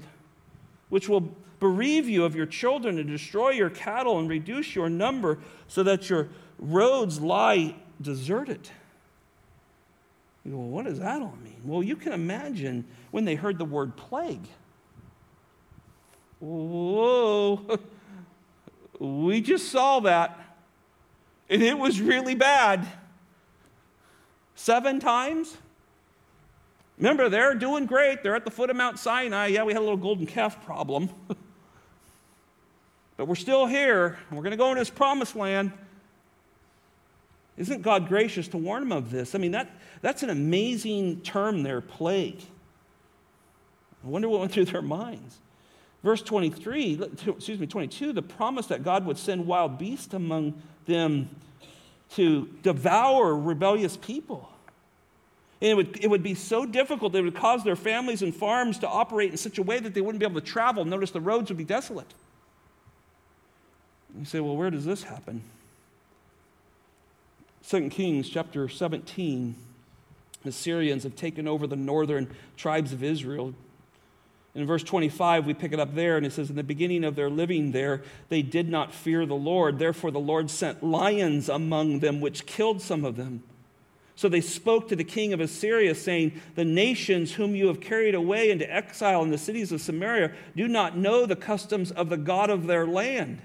which 0.89 1.10
will 1.10 1.34
bereave 1.60 2.08
you 2.10 2.24
of 2.24 2.36
your 2.36 2.45
children 2.45 3.00
and 3.00 3.08
destroy 3.08 3.52
your 3.52 3.69
cattle 3.69 4.19
and 4.19 4.30
reduce 4.30 4.76
your 4.76 4.89
number 4.89 5.39
so 5.67 5.84
that 5.84 6.10
your 6.10 6.30
roads 6.60 7.19
lie 7.19 7.76
deserted. 8.02 8.69
You 10.43 10.52
go, 10.52 10.58
well, 10.58 10.67
what 10.67 10.86
does 10.86 11.00
that 11.00 11.21
all 11.21 11.38
mean? 11.43 11.62
Well, 11.63 11.84
you 11.84 11.95
can 11.95 12.13
imagine 12.13 12.86
when 13.12 13.26
they 13.26 13.36
heard 13.36 13.58
the 13.60 13.65
word 13.65 13.95
plague. 13.95 14.47
Whoa, 16.39 16.58
we 19.41 19.47
just 19.47 19.69
saw 19.69 20.01
that, 20.01 20.39
and 21.49 21.63
it 21.63 21.75
was 21.75 21.99
really 21.99 22.36
bad. 22.36 22.88
Seven 24.54 24.99
times? 24.99 25.58
Remember, 26.99 27.27
they're 27.27 27.56
doing 27.56 27.88
great. 27.88 28.21
They're 28.21 28.36
at 28.36 28.45
the 28.45 28.51
foot 28.51 28.69
of 28.69 28.75
Mount 28.75 28.99
Sinai. 28.99 29.47
Yeah, 29.47 29.63
we 29.63 29.73
had 29.73 29.80
a 29.80 29.82
little 29.82 29.97
golden 29.97 30.27
calf 30.27 30.63
problem. 30.63 31.10
but 33.17 33.25
we're 33.25 33.34
still 33.34 33.65
here, 33.65 34.19
and 34.30 34.38
we're 34.38 34.43
going 34.43 34.51
to 34.51 34.58
go 34.58 34.69
in 34.73 34.77
this 34.77 34.91
promised 34.91 35.36
land. 35.36 35.71
Isn't 37.58 37.82
God 37.82 38.10
gracious 38.10 38.47
to 38.49 38.60
warn 38.60 38.84
them 38.84 38.91
of 38.91 39.10
this? 39.10 39.34
I 39.34 39.39
mean, 39.39 39.54
that, 39.54 39.75
that's 40.04 40.21
an 40.21 40.30
amazing 40.30 41.21
term 41.21 41.63
there, 41.63 41.82
plague. 41.82 42.43
I 44.04 44.08
wonder 44.08 44.30
what 44.30 44.41
went 44.41 44.51
through 44.51 44.65
their 44.65 44.84
minds. 44.84 45.39
Verse 46.04 46.22
23, 46.24 47.00
excuse 47.28 47.60
me, 47.60 47.68
22, 47.68 48.14
the 48.14 48.22
promise 48.24 48.66
that 48.68 48.84
God 48.84 49.06
would 49.06 49.18
send 49.18 49.46
wild 49.46 49.78
beasts 49.78 50.14
among 50.14 50.60
them 50.88 51.30
to 52.16 52.50
devour 52.64 53.36
rebellious 53.36 53.98
people. 53.98 54.50
And 55.62 55.70
it 55.70 55.74
would, 55.76 56.04
it 56.04 56.10
would 56.10 56.24
be 56.24 56.34
so 56.34 56.66
difficult, 56.66 57.14
it 57.14 57.22
would 57.22 57.36
cause 57.36 57.64
their 57.64 57.76
families 57.76 58.24
and 58.24 58.36
farms 58.36 58.80
to 58.80 58.88
operate 58.88 59.30
in 59.30 59.38
such 59.38 59.60
a 59.60 59.64
way 59.64 59.80
that 59.80 59.94
they 59.94 60.02
wouldn't 60.02 60.20
be 60.20 60.26
able 60.26 60.42
to 60.42 60.46
travel. 60.46 60.84
Notice 60.86 61.12
the 61.12 61.22
roads 61.22 61.50
would 61.50 61.58
be 61.58 61.64
desolate. 61.64 62.12
You 64.18 64.26
say, 64.26 64.40
well, 64.40 64.58
where 64.58 64.72
does 64.72 64.86
this 64.86 65.04
happen? 65.04 65.44
2 67.70 67.89
Kings 67.89 68.28
chapter 68.28 68.68
17. 68.68 69.56
The 70.43 70.52
Syrians 70.52 71.04
have 71.04 71.16
taken 71.16 71.47
over 71.47 71.68
the 71.68 71.76
northern 71.76 72.28
tribes 72.58 72.91
of 72.91 73.04
Israel. 73.04 73.54
In 74.54 74.66
verse 74.66 74.84
25, 74.84 75.45
we 75.45 75.54
pick 75.54 75.72
it 75.72 75.80
up 75.80 75.95
there, 75.95 76.18
and 76.18 76.26
it 76.26 76.34
says, 76.34 76.49
In 76.49 76.58
the 76.58 76.64
beginning 76.64 77.06
of 77.06 77.16
their 77.16 77.30
living 77.30 77.72
there, 77.72 78.04
they 78.28 78.41
did 78.41 78.70
not 78.70 78.93
fear 78.93 79.26
the 79.26 79.34
Lord. 79.34 79.80
Therefore, 79.80 80.12
the 80.12 80.20
Lord 80.20 80.49
sent 80.49 80.84
lions 80.84 81.47
among 81.47 81.99
them, 81.99 82.20
which 82.20 82.45
killed 82.45 82.82
some 82.82 83.06
of 83.06 83.16
them. 83.16 83.43
So 84.16 84.28
they 84.28 84.41
spoke 84.41 84.89
to 84.89 84.95
the 84.95 85.06
king 85.06 85.32
of 85.32 85.39
Assyria, 85.39 85.95
saying, 85.95 86.39
The 86.56 86.66
nations 86.66 87.34
whom 87.34 87.56
you 87.56 87.68
have 87.68 87.80
carried 87.80 88.14
away 88.14 88.52
into 88.52 88.72
exile 88.72 89.24
in 89.24 89.32
the 89.32 89.38
cities 89.38 89.72
of 89.72 89.82
Samaria 89.82 90.34
do 90.56 90.68
not 90.68 90.97
know 90.97 91.26
the 91.26 91.38
customs 91.38 91.91
of 91.91 92.10
the 92.10 92.18
God 92.18 92.49
of 92.49 92.68
their 92.68 92.86
land. 92.86 93.41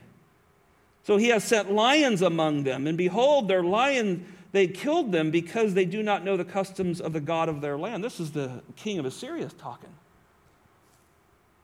So 1.04 1.18
he 1.18 1.28
has 1.28 1.44
sent 1.44 1.70
lions 1.70 2.20
among 2.20 2.64
them, 2.64 2.88
and 2.88 2.98
behold, 2.98 3.46
their 3.46 3.62
lion 3.62 4.26
they 4.52 4.66
killed 4.66 5.12
them 5.12 5.30
because 5.30 5.74
they 5.74 5.84
do 5.84 6.02
not 6.02 6.24
know 6.24 6.36
the 6.36 6.44
customs 6.44 7.00
of 7.00 7.12
the 7.12 7.20
God 7.20 7.50
of 7.50 7.60
their 7.60 7.76
land. 7.76 8.02
This 8.02 8.18
is 8.18 8.32
the 8.32 8.62
king 8.74 8.98
of 8.98 9.04
Assyria 9.04 9.50
talking. 9.58 9.90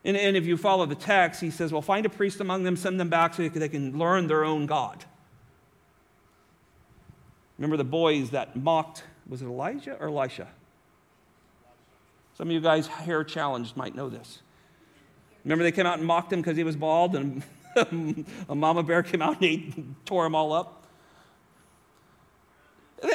And, 0.04 0.16
and 0.16 0.36
if 0.36 0.46
you 0.46 0.56
follow 0.56 0.86
the 0.86 0.94
text, 0.94 1.40
he 1.40 1.50
says, 1.50 1.72
Well, 1.72 1.82
find 1.82 2.04
a 2.06 2.08
priest 2.08 2.40
among 2.40 2.64
them, 2.64 2.76
send 2.76 2.98
them 2.98 3.08
back 3.08 3.34
so 3.34 3.48
they 3.48 3.68
can 3.68 3.98
learn 3.98 4.26
their 4.26 4.44
own 4.44 4.66
God. 4.66 5.04
Remember 7.58 7.76
the 7.76 7.84
boys 7.84 8.30
that 8.30 8.56
mocked, 8.56 9.04
was 9.28 9.42
it 9.42 9.46
Elijah 9.46 9.96
or 10.00 10.08
Elisha? 10.08 10.48
Some 12.36 12.48
of 12.48 12.52
you 12.52 12.60
guys, 12.60 12.86
hair 12.86 13.22
challenged, 13.22 13.76
might 13.76 13.94
know 13.94 14.08
this. 14.08 14.42
Remember 15.44 15.62
they 15.62 15.72
came 15.72 15.86
out 15.86 15.98
and 15.98 16.06
mocked 16.06 16.32
him 16.32 16.40
because 16.40 16.56
he 16.56 16.64
was 16.64 16.76
bald, 16.76 17.14
and 17.14 17.42
a 18.48 18.54
mama 18.54 18.82
bear 18.82 19.02
came 19.02 19.22
out 19.22 19.36
and 19.36 19.44
ate, 19.44 20.06
tore 20.06 20.26
him 20.26 20.34
all 20.34 20.52
up? 20.52 20.84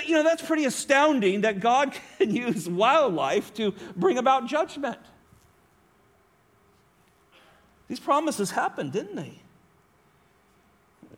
You 0.05 0.15
know, 0.15 0.23
that's 0.23 0.41
pretty 0.41 0.65
astounding 0.65 1.41
that 1.41 1.59
God 1.59 1.97
can 2.17 2.33
use 2.33 2.69
wildlife 2.69 3.53
to 3.55 3.73
bring 3.95 4.17
about 4.17 4.47
judgment. 4.47 4.97
These 7.87 7.99
promises 7.99 8.51
happened, 8.51 8.91
didn't 8.91 9.15
they? 9.15 9.33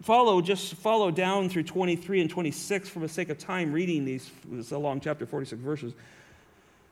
Follow, 0.01 0.39
just 0.41 0.75
follow 0.75 1.11
down 1.11 1.49
through 1.49 1.63
23 1.63 2.21
and 2.21 2.29
26 2.29 2.87
for 2.87 2.99
the 2.99 3.09
sake 3.09 3.29
of 3.29 3.37
time 3.37 3.73
reading 3.73 4.05
these. 4.05 4.29
It's 4.53 4.71
a 4.71 4.77
long 4.77 5.01
chapter, 5.01 5.25
46 5.25 5.61
verses. 5.61 5.93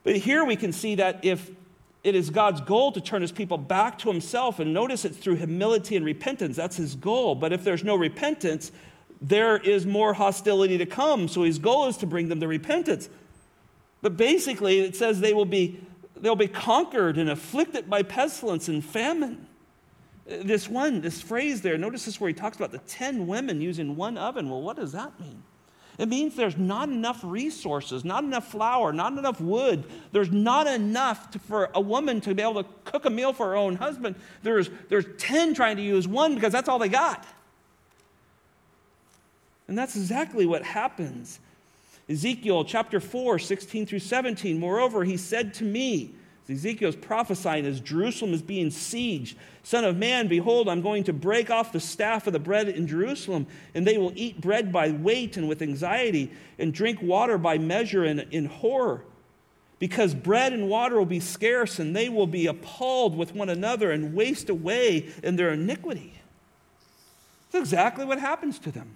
But 0.04 0.18
here 0.18 0.44
we 0.44 0.56
can 0.56 0.74
see 0.74 0.96
that 0.96 1.24
if 1.24 1.50
it 2.04 2.16
is 2.16 2.30
God's 2.30 2.62
goal 2.62 2.92
to 2.92 3.02
turn 3.02 3.22
his 3.22 3.32
people 3.32 3.58
back 3.58 3.98
to 4.00 4.10
himself, 4.10 4.60
and 4.60 4.74
notice 4.74 5.06
it's 5.06 5.18
through 5.18 5.36
humility 5.36 5.96
and 5.96 6.06
repentance, 6.06 6.56
that's 6.56 6.78
his 6.78 6.96
goal. 6.96 7.36
But 7.36 7.54
if 7.54 7.64
there's 7.64 7.84
no 7.84 7.96
repentance, 7.96 8.72
there 9.22 9.58
is 9.58 9.86
more 9.86 10.14
hostility 10.14 10.78
to 10.78 10.86
come. 10.86 11.28
So 11.28 11.44
his 11.44 11.60
goal 11.60 11.88
is 11.88 11.98
to 11.98 12.06
bring 12.06 12.30
them 12.30 12.40
to 12.40 12.48
repentance. 12.48 13.10
But 14.02 14.16
basically, 14.16 14.80
it 14.80 14.96
says 14.96 15.20
they 15.20 15.34
will 15.34 15.46
be, 15.46 15.80
they'll 16.16 16.36
be 16.36 16.48
conquered 16.48 17.18
and 17.18 17.30
afflicted 17.30 17.90
by 17.90 18.04
pestilence 18.04 18.68
and 18.68 18.84
famine. 18.84 19.48
This 20.28 20.68
one, 20.68 21.00
this 21.00 21.22
phrase 21.22 21.62
there, 21.62 21.78
notice 21.78 22.06
this 22.06 22.20
where 22.20 22.28
he 22.28 22.34
talks 22.34 22.58
about 22.58 22.72
the 22.72 22.80
10 22.80 23.28
women 23.28 23.62
using 23.62 23.96
one 23.96 24.18
oven. 24.18 24.50
Well, 24.50 24.62
what 24.62 24.76
does 24.76 24.92
that 24.92 25.18
mean? 25.20 25.42
It 25.98 26.10
means 26.10 26.36
there's 26.36 26.58
not 26.58 26.90
enough 26.90 27.22
resources, 27.24 28.06
not 28.06 28.24
enough 28.24 28.52
flour, 28.52 28.94
not 28.94 29.14
enough 29.14 29.42
wood. 29.42 29.86
There's 30.12 30.32
not 30.32 30.68
enough 30.68 31.32
to, 31.32 31.40
for 31.40 31.72
a 31.74 31.82
woman 31.82 32.22
to 32.22 32.36
be 32.36 32.44
able 32.44 32.64
to 32.64 32.70
cook 32.84 33.06
a 33.06 33.10
meal 33.10 33.34
for 33.34 33.48
her 33.48 33.56
own 33.56 33.78
husband. 33.78 34.16
There's, 34.44 34.70
there's 34.90 35.06
10 35.18 35.56
trying 35.56 35.78
to 35.78 35.82
use 35.82 36.08
one 36.08 36.36
because 36.36 36.52
that's 36.52 36.70
all 36.70 36.78
they 36.78 36.90
got. 36.90 37.26
And 39.68 39.78
that's 39.78 39.96
exactly 39.96 40.46
what 40.46 40.64
happens. 40.64 41.40
Ezekiel 42.10 42.64
chapter 42.64 43.00
4, 43.00 43.40
16 43.40 43.86
through 43.86 44.00
17. 44.00 44.60
Moreover, 44.60 45.04
he 45.04 45.18
said 45.18 45.54
to 45.56 45.64
me, 45.64 46.12
Ezekiel's 46.50 46.96
prophesying 46.96 47.66
as 47.66 47.82
Jerusalem 47.82 48.34
is 48.34 48.42
being 48.42 48.70
sieged. 48.70 49.36
Son 49.64 49.84
of 49.84 49.98
man, 49.98 50.28
behold, 50.28 50.70
I'm 50.70 50.82
going 50.82 51.04
to 51.06 51.14
break 51.14 51.50
off 51.50 51.74
the 51.74 51.80
staff 51.80 52.26
of 52.26 52.34
the 52.34 52.40
bread 52.40 52.70
in 52.70 52.88
Jerusalem, 52.88 53.48
and 53.76 53.86
they 53.86 53.98
will 53.98 54.14
eat 54.16 54.40
bread 54.40 54.72
by 54.72 54.92
weight 54.92 55.36
and 55.36 55.50
with 55.50 55.62
anxiety, 55.62 56.32
and 56.58 56.74
drink 56.74 57.02
water 57.02 57.38
by 57.38 57.58
measure 57.58 58.06
and 58.06 58.22
in 58.32 58.46
horror. 58.46 59.04
Because 59.80 60.14
bread 60.14 60.54
and 60.54 60.70
water 60.70 60.98
will 60.98 61.06
be 61.06 61.20
scarce, 61.20 61.80
and 61.80 61.96
they 61.96 62.08
will 62.08 62.28
be 62.28 62.48
appalled 62.48 63.18
with 63.18 63.36
one 63.36 63.50
another 63.50 63.92
and 63.92 64.16
waste 64.16 64.50
away 64.50 65.10
in 65.22 65.36
their 65.36 65.52
iniquity. 65.52 66.14
That's 67.52 67.64
exactly 67.64 68.06
what 68.06 68.20
happens 68.20 68.58
to 68.60 68.72
them. 68.72 68.96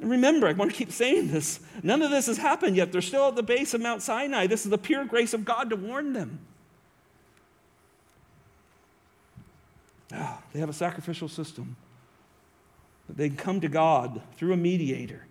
Remember, 0.00 0.48
I 0.48 0.52
want 0.52 0.70
to 0.70 0.76
keep 0.76 0.92
saying 0.92 1.30
this. 1.30 1.60
None 1.82 2.00
of 2.00 2.10
this 2.10 2.26
has 2.26 2.38
happened 2.38 2.76
yet. 2.76 2.90
They're 2.90 3.02
still 3.02 3.28
at 3.28 3.36
the 3.36 3.42
base 3.42 3.74
of 3.74 3.80
Mount 3.80 4.02
Sinai. 4.02 4.46
This 4.46 4.64
is 4.64 4.70
the 4.70 4.78
pure 4.78 5.04
grace 5.04 5.34
of 5.34 5.44
God 5.44 5.70
to 5.70 5.76
warn 5.76 6.14
them. 6.14 6.38
Oh, 10.14 10.38
they 10.52 10.60
have 10.60 10.68
a 10.68 10.74
sacrificial 10.74 11.28
system. 11.28 11.76
They 13.08 13.28
can 13.28 13.36
come 13.36 13.60
to 13.60 13.68
God 13.68 14.22
through 14.36 14.52
a 14.52 14.56
mediator 14.56 15.26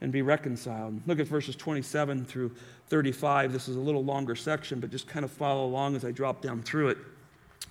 and 0.00 0.12
be 0.12 0.22
reconciled. 0.22 1.00
Look 1.06 1.20
at 1.20 1.26
verses 1.26 1.56
27 1.56 2.24
through 2.24 2.52
35. 2.88 3.52
This 3.52 3.68
is 3.68 3.76
a 3.76 3.80
little 3.80 4.04
longer 4.04 4.34
section, 4.34 4.80
but 4.80 4.90
just 4.90 5.06
kind 5.06 5.24
of 5.24 5.30
follow 5.30 5.64
along 5.64 5.96
as 5.96 6.04
I 6.04 6.10
drop 6.10 6.42
down 6.42 6.62
through 6.62 6.88
it. 6.88 6.98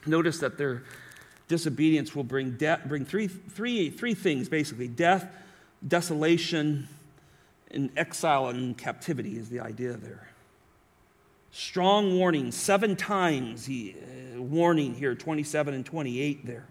Notice 0.05 0.39
that 0.39 0.57
their 0.57 0.83
disobedience 1.47 2.15
will 2.15 2.23
bring, 2.23 2.51
de- 2.57 2.81
bring 2.85 3.05
three, 3.05 3.27
three, 3.27 3.89
three 3.89 4.13
things 4.13 4.49
basically 4.49 4.87
death, 4.87 5.27
desolation 5.87 6.87
and 7.71 7.89
exile 7.97 8.47
and 8.47 8.77
captivity 8.77 9.37
is 9.37 9.49
the 9.49 9.59
idea 9.59 9.93
there. 9.93 10.29
Strong 11.51 12.17
warning, 12.17 12.51
seven 12.51 12.95
times 12.95 13.65
he, 13.65 13.95
uh, 13.95 14.41
warning 14.41 14.93
here, 14.93 15.15
27 15.15 15.73
and 15.73 15.85
28 15.85 16.45
there. 16.45 16.65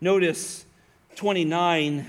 Notice 0.00 0.64
29, 1.16 2.08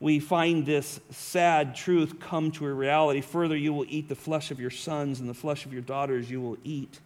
we 0.00 0.20
find 0.20 0.64
this 0.64 1.00
sad 1.10 1.74
truth 1.74 2.20
come 2.20 2.50
to 2.52 2.66
a 2.66 2.72
reality. 2.72 3.20
Further, 3.20 3.56
you 3.56 3.72
will 3.72 3.86
eat 3.88 4.08
the 4.08 4.14
flesh 4.14 4.50
of 4.50 4.60
your 4.60 4.70
sons, 4.70 5.20
and 5.20 5.28
the 5.28 5.34
flesh 5.34 5.66
of 5.66 5.72
your 5.72 5.82
daughters 5.82 6.30
you 6.30 6.40
will 6.40 6.56
eat. 6.64 7.00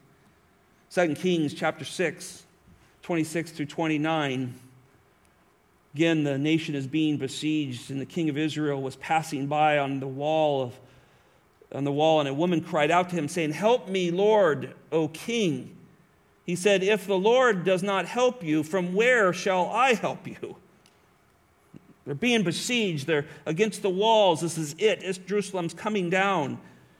2 0.90 1.14
Kings 1.14 1.54
chapter 1.54 1.84
6, 1.84 2.44
26 3.02 3.50
through 3.52 3.66
29. 3.66 4.54
Again, 5.94 6.24
the 6.24 6.38
nation 6.38 6.74
is 6.74 6.86
being 6.86 7.18
besieged, 7.18 7.90
and 7.90 8.00
the 8.00 8.06
king 8.06 8.28
of 8.28 8.38
Israel 8.38 8.80
was 8.80 8.96
passing 8.96 9.46
by 9.46 9.78
on 9.78 10.00
the 10.00 10.06
wall 10.06 10.62
of 10.62 10.78
on 11.74 11.84
the 11.84 11.92
wall, 11.92 12.20
and 12.20 12.28
a 12.28 12.34
woman 12.34 12.60
cried 12.60 12.90
out 12.90 13.10
to 13.10 13.16
him, 13.16 13.28
saying, 13.28 13.52
Help 13.52 13.88
me, 13.88 14.10
Lord, 14.10 14.74
O 14.90 15.08
king. 15.08 15.76
He 16.44 16.54
said, 16.56 16.82
If 16.82 17.06
the 17.06 17.18
Lord 17.18 17.64
does 17.64 17.82
not 17.82 18.06
help 18.06 18.44
you, 18.44 18.62
from 18.62 18.94
where 18.94 19.32
shall 19.32 19.68
I 19.70 19.94
help 19.94 20.26
you? 20.26 20.56
They're 22.04 22.14
being 22.14 22.42
besieged. 22.42 23.06
They're 23.06 23.26
against 23.46 23.82
the 23.82 23.90
walls. 23.90 24.40
This 24.40 24.58
is 24.58 24.74
it. 24.78 25.02
It's 25.02 25.18
Jerusalem's 25.18 25.72
coming 25.72 26.10
down 26.10 26.58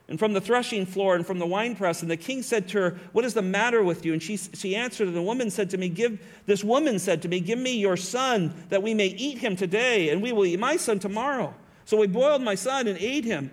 and 0.08 0.18
from 0.18 0.32
the 0.32 0.40
threshing 0.40 0.84
floor 0.84 1.14
and 1.14 1.26
from 1.26 1.38
the 1.38 1.46
winepress. 1.46 2.02
And 2.02 2.10
the 2.10 2.16
king 2.16 2.42
said 2.42 2.68
to 2.68 2.78
her, 2.78 2.98
What 3.12 3.24
is 3.24 3.34
the 3.34 3.42
matter 3.42 3.82
with 3.82 4.04
you? 4.04 4.12
And 4.12 4.22
she, 4.22 4.36
she 4.36 4.76
answered, 4.76 5.06
and 5.06 5.16
the 5.16 5.22
woman 5.22 5.50
said 5.50 5.70
to 5.70 5.78
me, 5.78 5.88
Give 5.88 6.20
this 6.46 6.64
woman 6.64 6.98
said 6.98 7.22
to 7.22 7.28
me, 7.28 7.40
Give 7.40 7.58
me 7.58 7.78
your 7.78 7.96
son, 7.96 8.52
that 8.68 8.82
we 8.82 8.94
may 8.94 9.06
eat 9.06 9.38
him 9.38 9.56
today, 9.56 10.10
and 10.10 10.22
we 10.22 10.32
will 10.32 10.44
eat 10.44 10.58
my 10.58 10.76
son 10.76 10.98
tomorrow. 10.98 11.54
So 11.84 11.96
we 11.96 12.06
boiled 12.06 12.42
my 12.42 12.54
son 12.54 12.86
and 12.88 12.98
ate 12.98 13.24
him. 13.24 13.50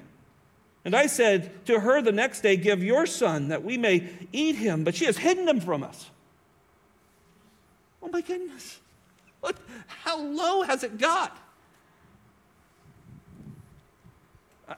And 0.85 0.95
I 0.95 1.07
said 1.07 1.65
to 1.65 1.79
her 1.79 2.01
the 2.01 2.11
next 2.11 2.41
day, 2.41 2.57
Give 2.57 2.83
your 2.83 3.05
son, 3.05 3.49
that 3.49 3.63
we 3.63 3.77
may 3.77 4.09
eat 4.31 4.55
him. 4.55 4.83
But 4.83 4.95
she 4.95 5.05
has 5.05 5.17
hidden 5.17 5.47
him 5.47 5.59
from 5.59 5.83
us. 5.83 6.09
Oh 8.01 8.07
my 8.07 8.21
goodness. 8.21 8.79
What, 9.41 9.57
how 9.87 10.19
low 10.19 10.63
has 10.63 10.83
it 10.83 10.97
got? 10.97 11.37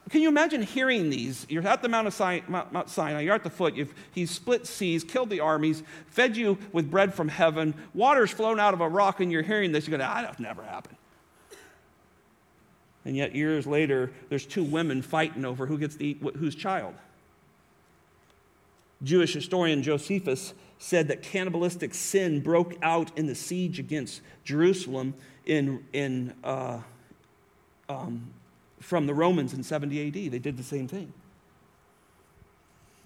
Can 0.09 0.21
you 0.21 0.29
imagine 0.29 0.61
hearing 0.61 1.09
these? 1.09 1.45
You're 1.49 1.67
at 1.67 1.81
the 1.81 1.89
Mount, 1.89 2.07
of 2.07 2.13
Sinai, 2.13 2.41
Mount 2.47 2.89
Sinai, 2.89 3.21
you're 3.21 3.35
at 3.35 3.43
the 3.43 3.49
foot, 3.49 3.75
you've, 3.75 3.93
he's 4.13 4.31
split 4.31 4.65
seas, 4.65 5.03
killed 5.03 5.29
the 5.29 5.41
armies, 5.41 5.83
fed 6.07 6.37
you 6.37 6.57
with 6.71 6.89
bread 6.89 7.13
from 7.13 7.27
heaven, 7.27 7.73
water's 7.93 8.31
flown 8.31 8.59
out 8.59 8.73
of 8.73 8.79
a 8.79 8.87
rock, 8.87 9.19
and 9.19 9.31
you're 9.31 9.41
hearing 9.41 9.71
this. 9.71 9.87
You're 9.87 9.97
going, 9.97 10.09
ah, 10.09 10.33
never 10.39 10.63
happened. 10.63 10.97
And 13.03 13.17
yet, 13.17 13.35
years 13.35 13.65
later, 13.65 14.11
there's 14.29 14.45
two 14.45 14.63
women 14.63 15.01
fighting 15.01 15.43
over 15.43 15.65
who 15.65 15.77
gets 15.77 15.97
eat 15.99 16.21
whose 16.37 16.55
child. 16.55 16.93
Jewish 19.03 19.33
historian 19.33 19.81
Josephus 19.81 20.53
said 20.77 21.07
that 21.07 21.21
cannibalistic 21.21 21.93
sin 21.93 22.39
broke 22.41 22.75
out 22.81 23.17
in 23.17 23.25
the 23.25 23.35
siege 23.35 23.79
against 23.79 24.21
Jerusalem 24.43 25.15
in, 25.45 25.83
in 25.93 26.33
uh, 26.43 26.79
um, 27.89 28.31
from 28.81 29.05
the 29.05 29.13
Romans 29.13 29.53
in 29.53 29.63
70 29.63 30.07
AD. 30.07 30.31
They 30.31 30.39
did 30.39 30.57
the 30.57 30.63
same 30.63 30.87
thing. 30.87 31.13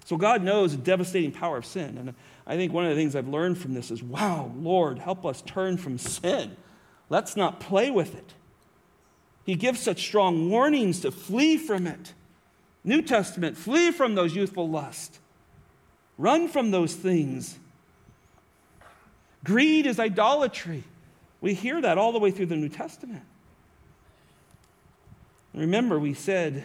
So 0.04 0.16
God 0.16 0.42
knows 0.42 0.72
the 0.72 0.82
devastating 0.82 1.32
power 1.32 1.56
of 1.56 1.66
sin. 1.66 1.98
And 1.98 2.14
I 2.46 2.56
think 2.56 2.72
one 2.72 2.84
of 2.84 2.90
the 2.90 2.96
things 2.96 3.16
I've 3.16 3.28
learned 3.28 3.58
from 3.58 3.74
this 3.74 3.90
is 3.90 4.02
wow, 4.02 4.52
Lord, 4.56 4.98
help 4.98 5.26
us 5.26 5.42
turn 5.42 5.76
from 5.76 5.98
sin. 5.98 6.56
Let's 7.08 7.36
not 7.36 7.60
play 7.60 7.90
with 7.90 8.16
it. 8.16 8.34
He 9.44 9.54
gives 9.54 9.80
such 9.80 10.00
strong 10.00 10.50
warnings 10.50 11.00
to 11.00 11.10
flee 11.10 11.56
from 11.56 11.86
it. 11.86 12.14
New 12.84 13.02
Testament, 13.02 13.56
flee 13.56 13.90
from 13.90 14.14
those 14.14 14.34
youthful 14.34 14.68
lusts. 14.68 15.18
Run 16.18 16.48
from 16.48 16.70
those 16.70 16.94
things. 16.94 17.58
Greed 19.44 19.86
is 19.86 20.00
idolatry. 20.00 20.84
We 21.40 21.54
hear 21.54 21.80
that 21.80 21.98
all 21.98 22.12
the 22.12 22.18
way 22.18 22.30
through 22.30 22.46
the 22.46 22.56
New 22.56 22.68
Testament. 22.68 23.22
Remember, 25.56 25.98
we 25.98 26.14
said 26.14 26.64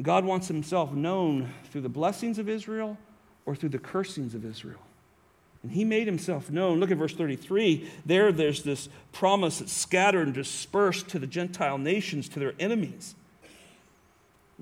God 0.00 0.24
wants 0.24 0.48
himself 0.48 0.92
known 0.92 1.52
through 1.70 1.82
the 1.82 1.88
blessings 1.88 2.38
of 2.38 2.48
Israel 2.48 2.96
or 3.44 3.54
through 3.54 3.68
the 3.68 3.78
cursings 3.78 4.34
of 4.34 4.44
Israel. 4.44 4.80
And 5.62 5.70
he 5.70 5.84
made 5.84 6.06
himself 6.06 6.50
known. 6.50 6.80
Look 6.80 6.90
at 6.90 6.96
verse 6.96 7.14
33. 7.14 7.88
There, 8.04 8.32
there's 8.32 8.62
this 8.62 8.88
promise 9.12 9.58
that's 9.58 9.72
scattered 9.72 10.26
and 10.26 10.34
dispersed 10.34 11.08
to 11.10 11.18
the 11.18 11.26
Gentile 11.26 11.78
nations, 11.78 12.28
to 12.30 12.40
their 12.40 12.54
enemies. 12.58 13.14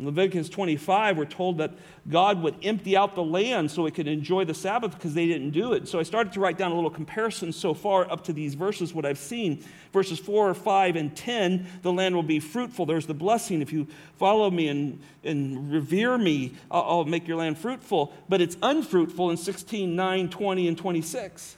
In 0.01 0.07
Leviticus 0.07 0.49
25, 0.49 1.19
we're 1.19 1.27
told 1.27 1.59
that 1.59 1.73
God 2.09 2.43
would 2.43 2.55
empty 2.63 2.97
out 2.97 3.15
the 3.15 3.23
land 3.23 3.71
so 3.71 3.85
it 3.85 3.95
could 3.95 4.09
enjoy 4.09 4.47
the 4.47 4.55
Sabbath 4.55 4.95
because 4.95 5.13
they 5.13 5.27
didn't 5.27 5.51
do 5.51 5.75
it. 5.75 5.89
So 5.89 5.99
I 5.99 6.05
started 6.05 6.33
to 6.33 6.41
write 6.41 6.57
down 6.57 6.73
a 6.73 6.75
little 6.75 6.89
comparison 6.89 7.53
so 7.53 7.75
far 7.75 8.11
up 8.11 8.25
to 8.25 8.33
these 8.33 8.55
verses, 8.55 8.95
what 8.95 9.05
I've 9.05 9.19
seen. 9.19 9.63
Verses 9.93 10.19
4, 10.19 10.55
5, 10.55 10.97
and 10.97 11.15
10, 11.15 11.67
the 11.83 11.93
land 11.93 12.15
will 12.15 12.23
be 12.23 12.41
fruitful. 12.41 12.87
There's 12.87 13.07
the 13.07 13.13
blessing. 13.13 13.61
If 13.61 13.75
you 13.75 13.89
follow 14.17 14.51
me 14.51 14.69
and, 14.69 15.01
and 15.23 15.71
revere 15.71 16.17
me, 16.17 16.55
I'll, 16.71 16.83
I'll 16.83 17.05
make 17.05 17.29
your 17.29 17.37
land 17.37 17.59
fruitful. 17.59 18.15
But 18.27 18.41
it's 18.41 18.57
unfruitful 18.63 19.31
in 19.31 19.37
16, 19.37 19.95
9, 19.95 20.31
20, 20.31 20.67
and 20.67 20.79
26. 20.79 21.57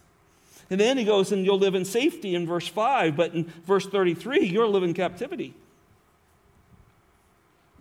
And 0.69 0.81
then 0.81 0.99
he 0.99 1.05
goes, 1.05 1.31
and 1.31 1.45
you'll 1.45 1.61
live 1.61 1.77
in 1.77 1.85
safety 1.85 2.35
in 2.35 2.49
verse 2.49 2.67
5. 2.67 3.15
But 3.15 3.35
in 3.35 3.45
verse 3.65 3.87
33, 3.87 4.47
you'll 4.47 4.69
live 4.69 4.83
in 4.83 4.95
captivity 4.95 5.55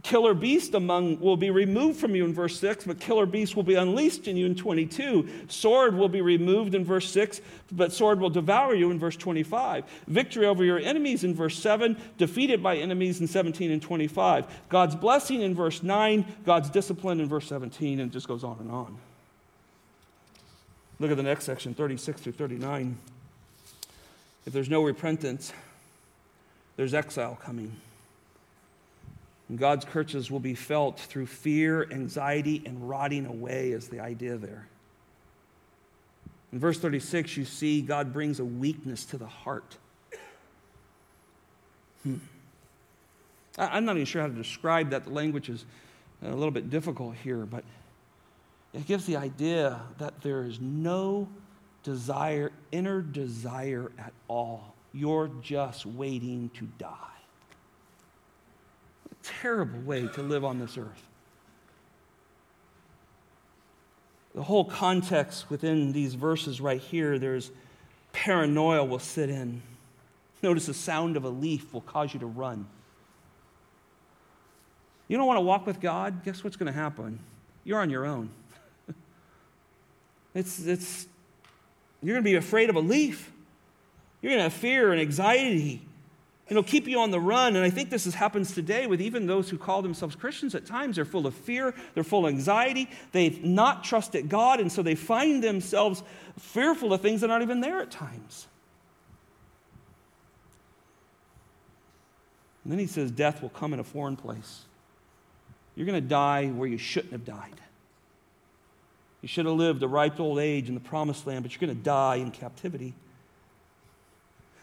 killer 0.04 0.34
beast 0.34 0.74
among 0.74 1.20
will 1.20 1.38
be 1.38 1.50
removed 1.50 2.00
from 2.00 2.16
you 2.16 2.26
in 2.26 2.34
verse 2.34 2.60
6 2.60 2.86
but 2.86 3.00
killer 3.00 3.26
beast 3.26 3.56
will 3.56 3.64
be 3.64 3.76
unleashed 3.76 4.28
in 4.28 4.36
you 4.36 4.46
in 4.46 4.56
22 4.56 5.28
sword 5.48 5.96
will 5.96 6.10
be 6.10 6.22
removed 6.22 6.74
in 6.74 6.84
verse 6.84 7.10
6 7.12 7.42
but 7.72 7.92
sword 7.92 8.20
will 8.20 8.30
devour 8.30 8.74
you 8.74 8.92
in 8.92 9.00
verse 9.00 9.16
25 9.16 9.84
victory 10.08 10.46
over 10.46 10.64
your 10.64 10.80
enemies 10.80 11.24
in 11.24 11.34
verse 11.34 11.58
7 11.58 11.98
defeated 12.18 12.64
by 12.64 12.78
enemies 12.78 13.22
in 13.22 13.28
17 13.28 13.72
and 13.72 13.82
25 13.82 14.46
god's 14.70 14.96
blessing 14.96 15.42
in 15.42 15.54
verse 15.54 15.84
9 15.84 16.26
god's 16.46 16.70
discipline 16.70 17.20
in 17.20 17.28
verse 17.28 17.48
17 17.48 18.00
and 18.00 18.12
it 18.12 18.14
just 18.14 18.28
goes 18.28 18.44
on 18.44 18.58
and 18.60 18.72
on. 18.72 18.98
Look 21.00 21.12
at 21.12 21.18
the 21.18 21.24
next 21.24 21.46
section 21.46 21.74
36 21.74 22.22
through 22.22 22.34
39 22.34 22.98
if 24.46 24.54
there's 24.54 24.70
no 24.70 24.84
repentance 24.84 25.54
there's 26.76 26.94
exile 26.94 27.38
coming 27.44 27.76
and 29.52 29.60
God's 29.60 29.84
curses 29.84 30.32
will 30.32 30.40
be 30.40 30.56
felt 30.56 30.98
through 30.98 31.26
fear, 31.26 31.86
anxiety, 31.92 32.64
and 32.66 32.88
rotting 32.88 33.26
away, 33.26 33.72
is 33.72 33.90
the 33.90 34.00
idea 34.00 34.38
there. 34.38 34.66
In 36.54 36.60
verse 36.60 36.80
36, 36.80 37.36
you 37.36 37.44
see 37.44 37.82
God 37.82 38.14
brings 38.14 38.40
a 38.40 38.46
weakness 38.46 39.04
to 39.08 39.18
the 39.18 39.28
heart. 39.28 39.76
Hmm. 42.04 42.16
I'm 43.58 43.84
not 43.84 43.98
even 43.98 44.06
sure 44.06 44.22
how 44.22 44.30
to 44.30 44.34
describe 44.34 44.92
that. 44.92 45.04
The 45.04 45.10
language 45.10 45.50
is 45.50 45.66
a 46.24 46.30
little 46.30 46.52
bit 46.52 46.70
difficult 46.70 47.16
here, 47.18 47.46
but 47.46 47.66
it 48.72 48.88
gives 48.88 49.06
the 49.06 49.18
idea 49.18 49.82
that 49.98 50.22
there 50.22 50.46
is 50.46 50.62
no 50.62 51.28
desire, 51.84 52.54
inner 52.72 53.02
desire 53.02 53.92
at 54.00 54.14
all. 54.30 54.76
You're 54.94 55.30
just 55.42 55.86
waiting 55.86 56.52
to 56.54 56.70
die 56.78 57.11
terrible 59.24 59.80
way 59.82 60.08
to 60.08 60.22
live 60.22 60.44
on 60.44 60.60
this 60.60 60.78
earth. 60.78 61.08
The 64.34 64.44
whole 64.44 64.66
context 64.66 65.50
within 65.50 65.92
these 65.92 66.14
verses 66.14 66.62
right 66.62 66.80
here, 66.80 67.20
there's 67.20 67.52
paranoia 68.14 68.84
will 68.84 69.00
sit 69.00 69.30
in. 69.30 69.62
Notice 70.42 70.66
the 70.68 70.74
sound 70.74 71.18
of 71.18 71.24
a 71.26 71.30
leaf 71.30 71.74
will 71.74 71.82
cause 71.82 72.14
you 72.14 72.20
to 72.22 72.26
run. 72.26 72.66
You 75.08 75.18
don't 75.18 75.28
want 75.28 75.38
to 75.38 75.42
walk 75.42 75.66
with 75.66 75.82
God? 75.82 76.24
Guess 76.24 76.44
what's 76.44 76.56
going 76.56 76.72
to 76.72 76.78
happen? 76.78 77.20
You're 77.66 77.82
on 77.82 77.90
your 77.90 78.06
own. 78.06 78.30
it's, 80.34 80.66
it's, 80.66 81.06
you're 82.02 82.16
going 82.16 82.24
to 82.24 82.30
be 82.30 82.36
afraid 82.36 82.70
of 82.70 82.78
a 82.78 82.80
leaf. 82.80 83.32
You're 84.22 84.32
going 84.32 84.40
to 84.40 84.44
have 84.44 84.54
fear 84.54 84.94
and 84.94 85.02
anxiety 85.02 85.82
it'll 86.52 86.64
keep 86.64 86.86
you 86.86 87.00
on 87.00 87.12
the 87.12 87.20
run. 87.20 87.56
And 87.56 87.64
I 87.64 87.70
think 87.70 87.90
this 87.90 88.06
is, 88.06 88.14
happens 88.14 88.54
today 88.54 88.86
with 88.86 89.00
even 89.00 89.26
those 89.26 89.50
who 89.50 89.58
call 89.58 89.82
themselves 89.82 90.16
Christians 90.16 90.54
at 90.54 90.66
times. 90.66 90.98
They're 90.98 91.06
full 91.06 91.26
of 91.26 91.34
fear, 91.34 91.74
they're 91.94 92.04
full 92.04 92.26
of 92.26 92.34
anxiety, 92.34 92.90
they've 93.14 93.42
not 93.42 93.86
trusted 93.86 94.28
God, 94.28 94.60
and 94.60 94.70
so 94.70 94.84
they 94.84 94.96
find 94.96 95.42
themselves 95.42 96.04
fearful 96.38 96.94
of 96.94 97.00
things 97.00 97.22
that 97.22 97.30
aren't 97.30 97.44
even 97.44 97.62
there 97.62 97.80
at 97.80 97.90
times. 97.90 98.48
And 102.66 102.72
then 102.72 102.80
he 102.80 102.88
says, 102.88 103.12
Death 103.12 103.42
will 103.42 103.50
come 103.50 103.74
in 103.74 103.80
a 103.80 103.84
foreign 103.84 104.18
place. 104.18 104.66
You're 105.76 105.88
going 105.88 106.02
to 106.04 106.08
die 106.08 106.48
where 106.48 106.68
you 106.68 106.78
shouldn't 106.78 107.14
have 107.14 107.24
died. 107.24 107.62
You 109.22 109.30
should 109.30 109.46
have 109.46 109.56
lived 109.56 109.82
a 109.84 109.88
ripe 109.88 110.20
old 110.20 110.40
age 110.40 110.68
in 110.68 110.74
the 110.74 110.82
promised 110.82 111.26
land, 111.26 111.44
but 111.44 111.54
you're 111.54 111.66
going 111.66 111.78
to 111.78 111.84
die 111.84 112.16
in 112.16 112.32
captivity. 112.32 112.94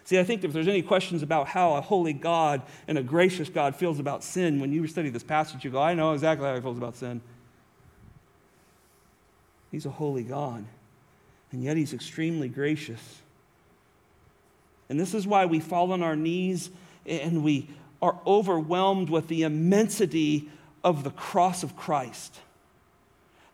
See, 0.08 0.18
I 0.18 0.24
think 0.24 0.42
if 0.42 0.54
there's 0.54 0.68
any 0.68 0.80
questions 0.80 1.22
about 1.22 1.48
how 1.48 1.74
a 1.74 1.82
holy 1.82 2.14
God 2.14 2.62
and 2.86 2.96
a 2.96 3.02
gracious 3.02 3.50
God 3.50 3.76
feels 3.76 3.98
about 3.98 4.24
sin, 4.24 4.58
when 4.58 4.72
you 4.72 4.86
study 4.86 5.10
this 5.10 5.22
passage, 5.22 5.66
you 5.66 5.70
go, 5.70 5.82
I 5.82 5.92
know 5.92 6.14
exactly 6.14 6.46
how 6.46 6.54
he 6.54 6.62
feels 6.62 6.78
about 6.78 6.96
sin. 6.96 7.20
He's 9.70 9.84
a 9.84 9.90
holy 9.90 10.22
God, 10.22 10.64
and 11.52 11.62
yet 11.62 11.76
he's 11.76 11.92
extremely 11.92 12.48
gracious. 12.48 13.20
And 14.88 14.98
this 14.98 15.12
is 15.12 15.26
why 15.26 15.44
we 15.44 15.60
fall 15.60 15.92
on 15.92 16.02
our 16.02 16.16
knees 16.16 16.70
and 17.04 17.44
we 17.44 17.68
are 18.00 18.18
overwhelmed 18.26 19.10
with 19.10 19.28
the 19.28 19.42
immensity 19.42 20.48
of 20.82 21.04
the 21.04 21.10
cross 21.10 21.62
of 21.62 21.76
Christ 21.76 22.40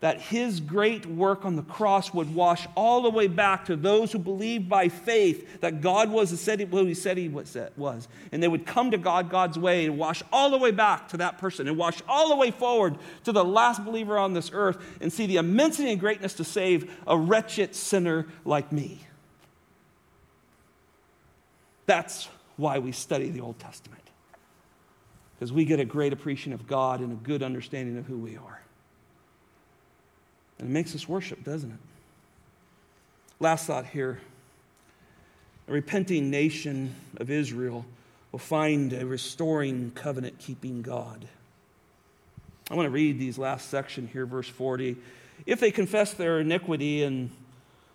that 0.05 0.20
his 0.20 0.61
great 0.61 1.07
work 1.07 1.46
on 1.46 1.57
the 1.57 1.62
cross 1.62 2.12
would 2.12 2.34
wash 2.34 2.66
all 2.76 3.00
the 3.00 3.09
way 3.09 3.26
back 3.26 3.64
to 3.64 3.74
those 3.74 4.12
who 4.12 4.18
believe 4.18 4.68
by 4.68 4.86
faith 4.86 5.62
that 5.62 5.80
God 5.80 6.11
was 6.11 6.28
who 6.28 6.84
he 6.84 6.92
said 6.92 7.16
he 7.16 7.30
was. 7.30 8.07
And 8.30 8.42
they 8.42 8.46
would 8.46 8.66
come 8.66 8.90
to 8.90 8.98
God 8.98 9.30
God's 9.30 9.59
way 9.59 9.86
and 9.86 9.96
wash 9.96 10.22
all 10.30 10.50
the 10.50 10.59
way 10.59 10.72
back 10.72 11.09
to 11.09 11.16
that 11.16 11.38
person 11.38 11.68
and 11.68 11.78
wash 11.78 12.02
all 12.07 12.28
the 12.28 12.36
way 12.36 12.50
forward 12.50 12.98
to 13.24 13.32
the 13.32 13.42
last 13.42 13.82
believer 13.82 14.18
on 14.18 14.34
this 14.34 14.50
earth 14.52 14.76
and 15.00 15.11
see 15.11 15.24
the 15.24 15.38
immensity 15.38 15.90
and 15.90 15.98
greatness 15.98 16.34
to 16.34 16.44
save 16.44 16.94
a 17.07 17.16
wretched 17.16 17.74
sinner 17.74 18.26
like 18.44 18.72
me. 18.72 19.00
That's 21.86 22.28
why 22.59 22.78
we 22.78 22.92
study 22.92 23.30
the 23.30 23.40
Old 23.40 23.59
Testament. 23.59 24.02
Because 25.34 25.50
we 25.50 25.64
get 25.64 25.80
a 25.80 25.86
great 25.86 26.12
appreciation 26.12 26.52
of 26.52 26.66
God 26.66 27.00
and 27.00 27.11
a 27.11 27.16
good 27.24 27.42
understanding 27.42 27.96
of 27.96 28.05
who 28.05 28.18
we 28.18 28.36
are. 28.36 28.64
And 30.59 30.68
it 30.68 30.70
makes 30.70 30.94
us 30.94 31.09
worship, 31.09 31.44
doesn't 31.44 31.70
it? 31.70 31.78
Last 33.40 33.66
thought 33.66 33.86
here 33.86 34.20
a 35.66 35.72
repenting 35.72 36.30
nation 36.30 36.94
of 37.16 37.30
Israel 37.30 37.86
will 38.32 38.38
find 38.38 38.92
a 38.92 39.07
restoring, 39.07 39.92
covenant 39.94 40.38
keeping 40.38 40.82
God. 40.82 41.26
I 42.70 42.74
want 42.74 42.86
to 42.86 42.90
read 42.90 43.18
these 43.18 43.38
last 43.38 43.70
section 43.70 44.09
here, 44.09 44.26
verse 44.26 44.48
40. 44.48 44.96
If 45.46 45.61
they 45.61 45.70
confess 45.70 46.12
their 46.14 46.40
iniquity 46.40 47.02
and 47.02 47.30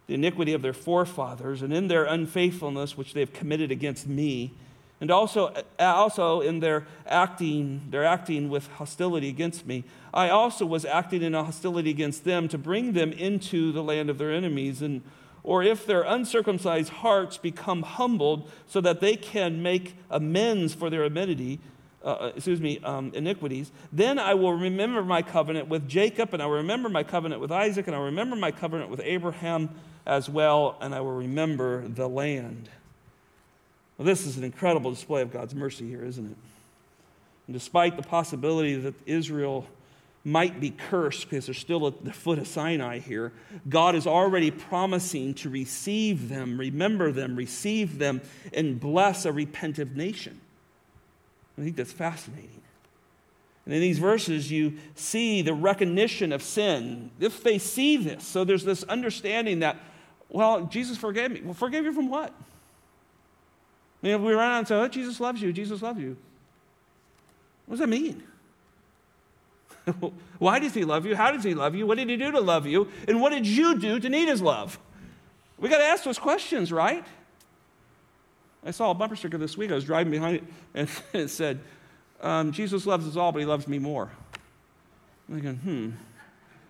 the 0.07 0.15
iniquity 0.15 0.53
of 0.53 0.61
their 0.61 0.73
forefathers, 0.73 1.61
and 1.61 1.71
in 1.71 1.87
their 1.87 2.05
unfaithfulness 2.05 2.97
which 2.97 3.13
they 3.13 3.19
have 3.19 3.33
committed 3.33 3.71
against 3.71 4.07
me, 4.07 4.51
and 5.01 5.11
also, 5.11 5.53
also 5.79 6.41
in 6.41 6.59
their 6.59 6.85
acting, 7.05 7.87
their 7.89 8.03
acting 8.03 8.49
with 8.49 8.67
hostility 8.73 9.29
against 9.29 9.65
me. 9.65 9.85
I 10.13 10.29
also 10.29 10.65
was 10.65 10.85
acting 10.85 11.21
in 11.21 11.35
a 11.35 11.43
hostility 11.43 11.89
against 11.89 12.25
them 12.25 12.47
to 12.49 12.57
bring 12.57 12.93
them 12.93 13.11
into 13.13 13.71
the 13.71 13.83
land 13.83 14.09
of 14.09 14.17
their 14.17 14.31
enemies, 14.31 14.81
and 14.81 15.01
or 15.41 15.63
if 15.63 15.85
their 15.85 16.01
uncircumcised 16.01 16.89
hearts 16.89 17.37
become 17.37 17.81
humbled, 17.81 18.49
so 18.67 18.81
that 18.81 18.99
they 18.99 19.15
can 19.15 19.63
make 19.63 19.95
amends 20.09 20.73
for 20.73 20.89
their 20.89 21.05
iniquity, 21.05 21.59
uh, 22.03 22.07
uh, 22.07 22.31
excuse 22.35 22.59
me, 22.59 22.79
um, 22.83 23.11
iniquities, 23.13 23.71
then 23.91 24.19
I 24.19 24.33
will 24.33 24.53
remember 24.53 25.03
my 25.03 25.21
covenant 25.21 25.69
with 25.69 25.87
Jacob, 25.87 26.33
and 26.33 26.43
I 26.43 26.45
will 26.45 26.57
remember 26.57 26.89
my 26.89 27.03
covenant 27.03 27.41
with 27.41 27.51
Isaac, 27.51 27.87
and 27.87 27.95
I 27.95 27.99
will 27.99 28.05
remember 28.05 28.35
my 28.35 28.51
covenant 28.51 28.89
with 28.89 29.01
Abraham 29.03 29.69
as 30.05 30.29
well, 30.29 30.77
and 30.81 30.93
I 30.93 31.01
will 31.01 31.15
remember 31.15 31.87
the 31.87 32.07
land. 32.07 32.69
Well, 33.99 34.05
this 34.05 34.25
is 34.25 34.37
an 34.37 34.45
incredible 34.45 34.91
display 34.91 35.21
of 35.21 35.33
God's 35.33 35.53
mercy 35.53 35.85
here, 35.85 36.05
isn't 36.05 36.25
it? 36.25 36.37
And 37.47 37.53
despite 37.53 37.97
the 37.97 38.01
possibility 38.01 38.75
that 38.75 38.95
Israel 39.05 39.67
might 40.23 40.61
be 40.61 40.69
cursed 40.69 41.29
because 41.29 41.47
they're 41.47 41.53
still 41.53 41.85
at 41.85 42.05
the 42.05 42.13
foot 42.13 42.39
of 42.39 42.47
Sinai 42.47 42.99
here, 42.99 43.33
God 43.67 43.95
is 43.95 44.07
already 44.07 44.51
promising 44.51 45.33
to 45.35 45.49
receive 45.49 46.29
them, 46.29 46.57
remember 46.57 47.11
them, 47.11 47.35
receive 47.35 47.97
them, 47.99 48.21
and 48.53 48.79
bless 48.79 49.25
a 49.25 49.33
repentant 49.33 49.97
nation. 49.97 50.39
I 51.57 51.63
think 51.63 51.75
that's 51.75 51.91
fascinating. 51.91 52.61
And 53.65 53.73
in 53.73 53.81
these 53.81 53.99
verses, 53.99 54.49
you 54.49 54.77
see 54.95 55.41
the 55.41 55.53
recognition 55.53 56.31
of 56.31 56.41
sin. 56.41 57.11
If 57.19 57.43
they 57.43 57.57
see 57.57 57.97
this, 57.97 58.25
so 58.25 58.45
there's 58.45 58.63
this 58.63 58.83
understanding 58.83 59.59
that, 59.59 59.75
well, 60.29 60.67
Jesus 60.67 60.97
forgave 60.97 61.31
me. 61.31 61.41
Well, 61.41 61.53
forgive 61.53 61.83
you 61.83 61.91
from 61.91 62.07
what? 62.07 62.33
I 64.01 64.07
mean, 64.07 64.15
if 64.15 64.21
we 64.21 64.33
run 64.33 64.51
out 64.51 64.59
and 64.59 64.67
say, 64.67 64.75
oh, 64.75 64.87
Jesus 64.87 65.19
loves 65.19 65.41
you, 65.41 65.51
Jesus 65.51 65.81
loves 65.81 65.99
you. 65.99 66.15
What 67.65 67.73
does 67.73 67.79
that 67.81 67.89
mean? 67.89 68.23
Why 70.39 70.59
does 70.59 70.73
he 70.73 70.85
love 70.85 71.05
you? 71.05 71.15
How 71.15 71.31
does 71.31 71.43
he 71.43 71.53
love 71.53 71.75
you? 71.75 71.85
What 71.85 71.97
did 71.97 72.09
he 72.09 72.17
do 72.17 72.31
to 72.31 72.39
love 72.39 72.65
you? 72.65 72.89
And 73.07 73.21
what 73.21 73.31
did 73.31 73.45
you 73.45 73.77
do 73.77 73.99
to 73.99 74.09
need 74.09 74.27
his 74.27 74.41
love? 74.41 74.79
We 75.57 75.69
got 75.69 75.79
to 75.79 75.83
ask 75.83 76.03
those 76.03 76.17
questions, 76.17 76.71
right? 76.71 77.03
I 78.65 78.71
saw 78.71 78.91
a 78.91 78.93
bumper 78.93 79.15
sticker 79.15 79.37
this 79.37 79.57
week. 79.57 79.71
I 79.71 79.75
was 79.75 79.83
driving 79.83 80.11
behind 80.11 80.37
it, 80.37 80.43
and 80.73 80.89
it 81.13 81.27
said, 81.29 81.59
um, 82.21 82.51
Jesus 82.51 82.85
loves 82.85 83.07
us 83.07 83.15
all, 83.15 83.31
but 83.31 83.39
he 83.39 83.45
loves 83.45 83.67
me 83.67 83.79
more. 83.79 84.09
I'm 85.27 85.35
thinking, 85.35 85.55
hmm, 85.55 85.89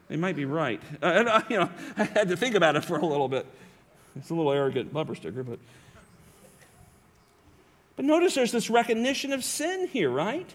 they 0.08 0.16
might 0.16 0.36
be 0.36 0.46
right. 0.46 0.82
Uh, 1.02 1.06
and, 1.06 1.30
uh, 1.30 1.42
you 1.50 1.58
know, 1.58 1.70
I 1.98 2.04
had 2.06 2.30
to 2.30 2.38
think 2.38 2.56
about 2.56 2.76
it 2.76 2.84
for 2.84 2.98
a 2.98 3.06
little 3.06 3.28
bit. 3.28 3.46
It's 4.16 4.30
a 4.32 4.36
little 4.36 4.52
arrogant 4.52 4.92
bumper 4.92 5.16
sticker, 5.16 5.44
but. 5.44 5.60
But 8.00 8.06
notice 8.06 8.34
there's 8.34 8.54
this 8.54 8.70
recognition 8.70 9.34
of 9.34 9.44
sin 9.44 9.90
here, 9.90 10.10
right? 10.10 10.50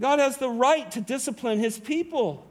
God 0.00 0.18
has 0.18 0.38
the 0.38 0.48
right 0.48 0.90
to 0.90 1.00
discipline 1.00 1.60
his 1.60 1.78
people. 1.78 2.44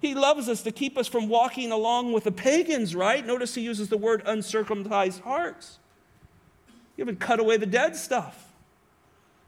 He 0.00 0.14
loves 0.14 0.48
us 0.48 0.62
to 0.62 0.70
keep 0.70 0.96
us 0.96 1.08
from 1.08 1.28
walking 1.28 1.72
along 1.72 2.12
with 2.12 2.22
the 2.22 2.30
pagans, 2.30 2.94
right? 2.94 3.26
Notice 3.26 3.56
he 3.56 3.62
uses 3.62 3.88
the 3.88 3.96
word 3.96 4.22
uncircumcised 4.24 5.22
hearts. 5.22 5.80
You 6.96 7.02
haven't 7.02 7.18
cut 7.18 7.40
away 7.40 7.56
the 7.56 7.66
dead 7.66 7.96
stuff. 7.96 8.52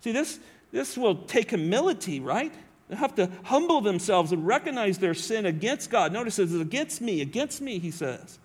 See, 0.01 0.11
this, 0.11 0.41
this 0.73 0.99
will 0.99 1.15
take 1.15 1.51
humility, 1.51 2.19
right? 2.19 2.53
They 2.89 2.97
have 2.97 3.15
to 3.15 3.31
humble 3.45 3.83
themselves 3.83 4.33
and 4.33 4.45
recognize 4.45 4.99
their 4.99 5.15
sin 5.15 5.47
against 5.47 5.91
God. 5.91 6.13
Notice 6.13 6.41
it's 6.41 6.53
against 6.53 7.01
me, 7.01 7.21
against 7.21 7.61
me, 7.61 7.79
he 7.79 7.93
says. 7.93 8.41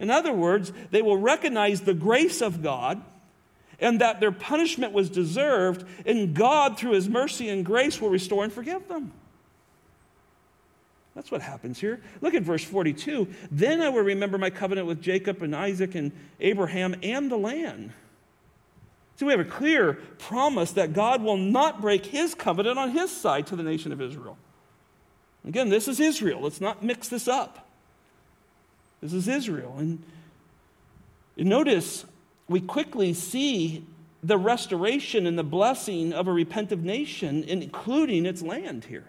In 0.00 0.10
other 0.10 0.32
words, 0.32 0.72
they 0.90 1.02
will 1.02 1.18
recognize 1.18 1.82
the 1.82 1.94
grace 1.94 2.42
of 2.42 2.64
God 2.64 3.00
and 3.82 4.00
that 4.00 4.20
their 4.20 4.32
punishment 4.32 4.92
was 4.92 5.10
deserved, 5.10 5.84
and 6.06 6.34
God, 6.34 6.78
through 6.78 6.92
his 6.92 7.08
mercy 7.08 7.48
and 7.48 7.66
grace, 7.66 8.00
will 8.00 8.08
restore 8.08 8.44
and 8.44 8.52
forgive 8.52 8.88
them. 8.88 9.12
That's 11.14 11.30
what 11.30 11.42
happens 11.42 11.78
here. 11.78 12.00
Look 12.22 12.32
at 12.32 12.42
verse 12.42 12.64
42. 12.64 13.28
Then 13.50 13.82
I 13.82 13.90
will 13.90 14.02
remember 14.02 14.38
my 14.38 14.48
covenant 14.48 14.86
with 14.86 15.02
Jacob 15.02 15.42
and 15.42 15.54
Isaac 15.54 15.94
and 15.94 16.12
Abraham 16.40 16.94
and 17.02 17.30
the 17.30 17.36
land. 17.36 17.92
So 19.16 19.26
we 19.26 19.32
have 19.32 19.40
a 19.40 19.44
clear 19.44 19.94
promise 20.18 20.72
that 20.72 20.94
God 20.94 21.22
will 21.22 21.36
not 21.36 21.82
break 21.82 22.06
his 22.06 22.34
covenant 22.34 22.78
on 22.78 22.90
his 22.90 23.10
side 23.10 23.46
to 23.48 23.56
the 23.56 23.62
nation 23.62 23.92
of 23.92 24.00
Israel. 24.00 24.38
Again, 25.46 25.68
this 25.68 25.86
is 25.86 26.00
Israel. 26.00 26.40
Let's 26.40 26.60
not 26.60 26.82
mix 26.82 27.08
this 27.08 27.28
up. 27.28 27.68
This 29.02 29.12
is 29.12 29.28
Israel. 29.28 29.74
And, 29.76 30.02
and 31.36 31.48
notice, 31.48 32.06
we 32.52 32.60
quickly 32.60 33.12
see 33.12 33.84
the 34.22 34.38
restoration 34.38 35.26
and 35.26 35.36
the 35.36 35.44
blessing 35.44 36.12
of 36.12 36.28
a 36.28 36.32
repentant 36.32 36.84
nation, 36.84 37.42
including 37.44 38.24
its 38.26 38.42
land 38.42 38.84
here. 38.84 39.04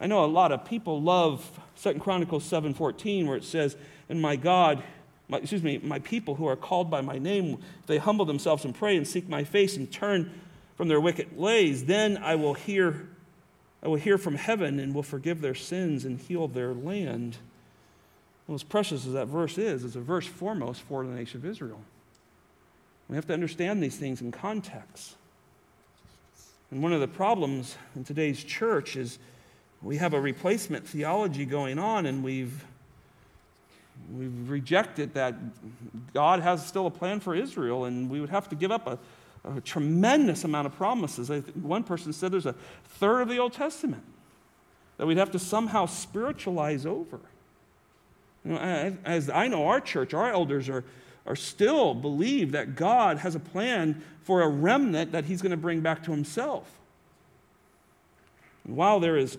I 0.00 0.06
know 0.06 0.24
a 0.24 0.26
lot 0.26 0.52
of 0.52 0.64
people 0.64 1.02
love 1.02 1.60
Second 1.74 2.00
Chronicles 2.00 2.44
7:14, 2.44 3.26
where 3.26 3.36
it 3.36 3.44
says, 3.44 3.76
"And 4.08 4.20
my 4.22 4.36
God 4.36 4.82
my, 5.30 5.38
excuse 5.38 5.62
me, 5.62 5.78
my 5.78 6.00
people 6.00 6.34
who 6.34 6.46
are 6.46 6.56
called 6.56 6.90
by 6.90 7.00
my 7.00 7.18
name, 7.18 7.58
if 7.80 7.86
they 7.86 7.98
humble 7.98 8.24
themselves 8.24 8.64
and 8.64 8.74
pray 8.74 8.96
and 8.96 9.06
seek 9.06 9.28
my 9.28 9.44
face 9.44 9.76
and 9.76 9.90
turn 9.90 10.30
from 10.76 10.88
their 10.88 11.00
wicked 11.00 11.36
ways, 11.36 11.84
then 11.84 12.18
I 12.18 12.34
will 12.34 12.54
hear, 12.54 13.08
I 13.82 13.88
will 13.88 13.96
hear 13.96 14.18
from 14.18 14.34
heaven 14.34 14.80
and 14.80 14.92
will 14.92 15.04
forgive 15.04 15.40
their 15.40 15.54
sins 15.54 16.04
and 16.04 16.18
heal 16.18 16.48
their 16.48 16.74
land. 16.74 17.38
Well, 18.50 18.56
as 18.56 18.64
precious 18.64 19.06
as 19.06 19.12
that 19.12 19.28
verse 19.28 19.58
is, 19.58 19.84
it's 19.84 19.94
a 19.94 20.00
verse 20.00 20.26
foremost 20.26 20.80
for 20.82 21.06
the 21.06 21.12
nation 21.12 21.38
of 21.38 21.46
Israel. 21.46 21.80
We 23.08 23.14
have 23.14 23.24
to 23.28 23.32
understand 23.32 23.80
these 23.80 23.96
things 23.96 24.20
in 24.22 24.32
context. 24.32 25.14
And 26.72 26.82
one 26.82 26.92
of 26.92 26.98
the 26.98 27.06
problems 27.06 27.76
in 27.94 28.02
today's 28.02 28.42
church 28.42 28.96
is 28.96 29.20
we 29.82 29.98
have 29.98 30.14
a 30.14 30.20
replacement 30.20 30.84
theology 30.84 31.46
going 31.46 31.78
on, 31.78 32.06
and 32.06 32.24
we've 32.24 32.64
We've 34.12 34.50
rejected 34.50 35.14
that 35.14 35.36
God 36.12 36.40
has 36.40 36.66
still 36.66 36.86
a 36.86 36.90
plan 36.90 37.20
for 37.20 37.36
Israel, 37.36 37.84
and 37.84 38.10
we 38.10 38.20
would 38.20 38.30
have 38.30 38.48
to 38.48 38.56
give 38.56 38.72
up 38.72 38.88
a, 38.88 38.98
a 39.44 39.60
tremendous 39.60 40.42
amount 40.42 40.66
of 40.66 40.74
promises. 40.74 41.28
One 41.54 41.84
person 41.84 42.12
said 42.12 42.32
there's 42.32 42.46
a 42.46 42.56
third 42.84 43.20
of 43.20 43.28
the 43.28 43.38
Old 43.38 43.52
Testament 43.52 44.02
that 44.96 45.06
we'd 45.06 45.18
have 45.18 45.30
to 45.30 45.38
somehow 45.38 45.86
spiritualize 45.86 46.84
over. 46.84 47.20
You 48.44 48.52
know, 48.52 48.96
as 49.04 49.28
I 49.28 49.48
know, 49.48 49.66
our 49.66 49.80
church, 49.80 50.14
our 50.14 50.32
elders 50.32 50.68
are, 50.68 50.84
are 51.26 51.36
still 51.36 51.94
believe 51.94 52.52
that 52.52 52.74
God 52.74 53.18
has 53.18 53.34
a 53.34 53.40
plan 53.40 54.02
for 54.22 54.42
a 54.42 54.48
remnant 54.48 55.12
that 55.12 55.26
He's 55.26 55.42
going 55.42 55.50
to 55.50 55.56
bring 55.56 55.80
back 55.80 56.02
to 56.04 56.10
Himself. 56.10 56.70
And 58.64 58.76
while 58.76 59.00
there 59.00 59.16
is 59.16 59.38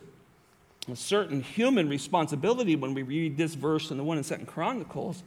a 0.89 0.95
certain 0.95 1.41
human 1.41 1.89
responsibility 1.89 2.75
when 2.75 2.93
we 2.93 3.03
read 3.03 3.37
this 3.37 3.53
verse 3.53 3.91
and 3.91 3.99
the 3.99 4.03
one 4.03 4.17
in 4.17 4.23
Second 4.23 4.47
Chronicles 4.47 5.23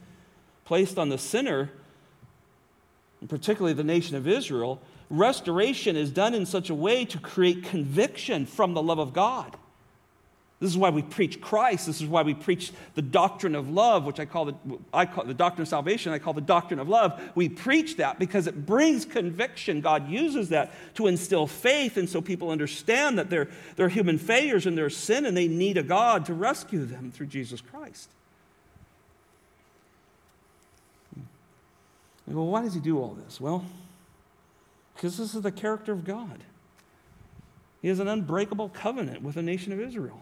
placed 0.65 0.97
on 0.97 1.09
the 1.09 1.17
sinner, 1.17 1.71
and 3.21 3.29
particularly 3.29 3.73
the 3.73 3.83
nation 3.83 4.15
of 4.15 4.27
Israel. 4.27 4.81
Restoration 5.09 5.95
is 5.95 6.11
done 6.11 6.33
in 6.33 6.45
such 6.45 6.69
a 6.69 6.75
way 6.75 7.05
to 7.05 7.19
create 7.19 7.63
conviction 7.63 8.45
from 8.45 8.73
the 8.73 8.81
love 8.81 8.99
of 8.99 9.13
God. 9.13 9.55
This 10.61 10.69
is 10.69 10.77
why 10.77 10.89
we 10.89 11.01
preach 11.01 11.41
Christ. 11.41 11.85
This 11.85 11.99
is 11.99 12.07
why 12.07 12.21
we 12.21 12.33
preach 12.33 12.71
the 12.93 13.01
doctrine 13.01 13.55
of 13.55 13.69
love, 13.69 14.05
which 14.05 14.21
I 14.21 14.25
call 14.25 14.45
the, 14.45 14.55
I 14.93 15.05
call 15.05 15.25
the 15.25 15.33
doctrine 15.33 15.63
of 15.63 15.67
salvation. 15.67 16.13
I 16.13 16.19
call 16.19 16.31
the 16.31 16.39
doctrine 16.39 16.79
of 16.79 16.87
love. 16.87 17.21
We 17.35 17.49
preach 17.49 17.97
that 17.97 18.19
because 18.19 18.47
it 18.47 18.65
brings 18.65 19.03
conviction. 19.03 19.81
God 19.81 20.09
uses 20.09 20.49
that 20.49 20.71
to 20.95 21.07
instill 21.07 21.45
faith, 21.45 21.97
and 21.97 22.09
so 22.09 22.21
people 22.21 22.51
understand 22.51 23.19
that 23.19 23.29
they're, 23.29 23.49
they're 23.75 23.89
human 23.89 24.17
failures 24.17 24.65
and 24.65 24.77
their 24.77 24.89
sin, 24.89 25.25
and 25.25 25.35
they 25.35 25.49
need 25.49 25.77
a 25.77 25.83
God 25.83 26.25
to 26.27 26.33
rescue 26.33 26.85
them 26.85 27.11
through 27.11 27.27
Jesus 27.27 27.59
Christ. 27.59 28.07
Hmm. 31.13 32.33
well, 32.33 32.47
why 32.47 32.61
does 32.61 32.73
he 32.73 32.79
do 32.79 32.97
all 32.97 33.17
this? 33.25 33.41
Well, 33.41 33.65
because 34.95 35.17
this 35.17 35.35
is 35.35 35.41
the 35.41 35.51
character 35.51 35.91
of 35.91 36.05
God. 36.05 36.45
He 37.81 37.89
has 37.89 37.99
an 37.99 38.07
unbreakable 38.07 38.69
covenant 38.69 39.21
with 39.21 39.35
the 39.35 39.43
nation 39.43 39.73
of 39.73 39.81
Israel. 39.81 40.21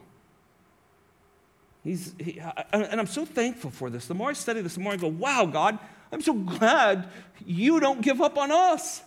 He's, 1.83 2.13
he, 2.17 2.41
and 2.71 2.99
I'm 2.99 3.07
so 3.07 3.25
thankful 3.25 3.69
for 3.69 3.89
this. 3.89 4.05
The 4.05 4.13
more 4.13 4.29
I 4.29 4.33
study 4.33 4.61
this, 4.61 4.75
the 4.75 4.79
more 4.79 4.93
I 4.93 4.97
go, 4.97 5.07
wow, 5.07 5.45
God, 5.45 5.77
I'm 6.11 6.21
so 6.21 6.33
glad 6.33 7.09
you 7.45 7.79
don't 7.79 8.01
give 8.01 8.21
up 8.21 8.37
on 8.37 8.51
us. 8.51 9.01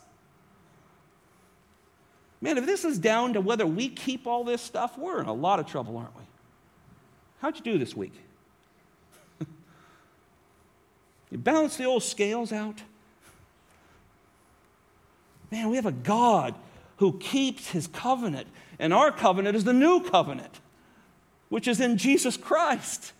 Man, 2.40 2.58
if 2.58 2.66
this 2.66 2.84
is 2.84 2.98
down 2.98 3.32
to 3.32 3.40
whether 3.40 3.66
we 3.66 3.88
keep 3.88 4.26
all 4.26 4.44
this 4.44 4.60
stuff, 4.60 4.98
we're 4.98 5.20
in 5.20 5.26
a 5.26 5.32
lot 5.32 5.58
of 5.58 5.66
trouble, 5.66 5.96
aren't 5.96 6.14
we? 6.16 6.22
How'd 7.40 7.56
you 7.56 7.62
do 7.62 7.78
this 7.78 7.96
week? 7.96 8.12
you 11.30 11.38
balance 11.38 11.76
the 11.76 11.84
old 11.84 12.02
scales 12.02 12.52
out? 12.52 12.82
Man, 15.50 15.70
we 15.70 15.76
have 15.76 15.86
a 15.86 15.92
God 15.92 16.54
who 16.98 17.18
keeps 17.18 17.70
his 17.70 17.86
covenant, 17.86 18.48
and 18.78 18.92
our 18.92 19.10
covenant 19.10 19.56
is 19.56 19.64
the 19.64 19.72
new 19.72 20.02
covenant 20.02 20.60
which 21.48 21.68
is 21.68 21.80
in 21.80 21.96
Jesus 21.96 22.36
Christ. 22.36 23.12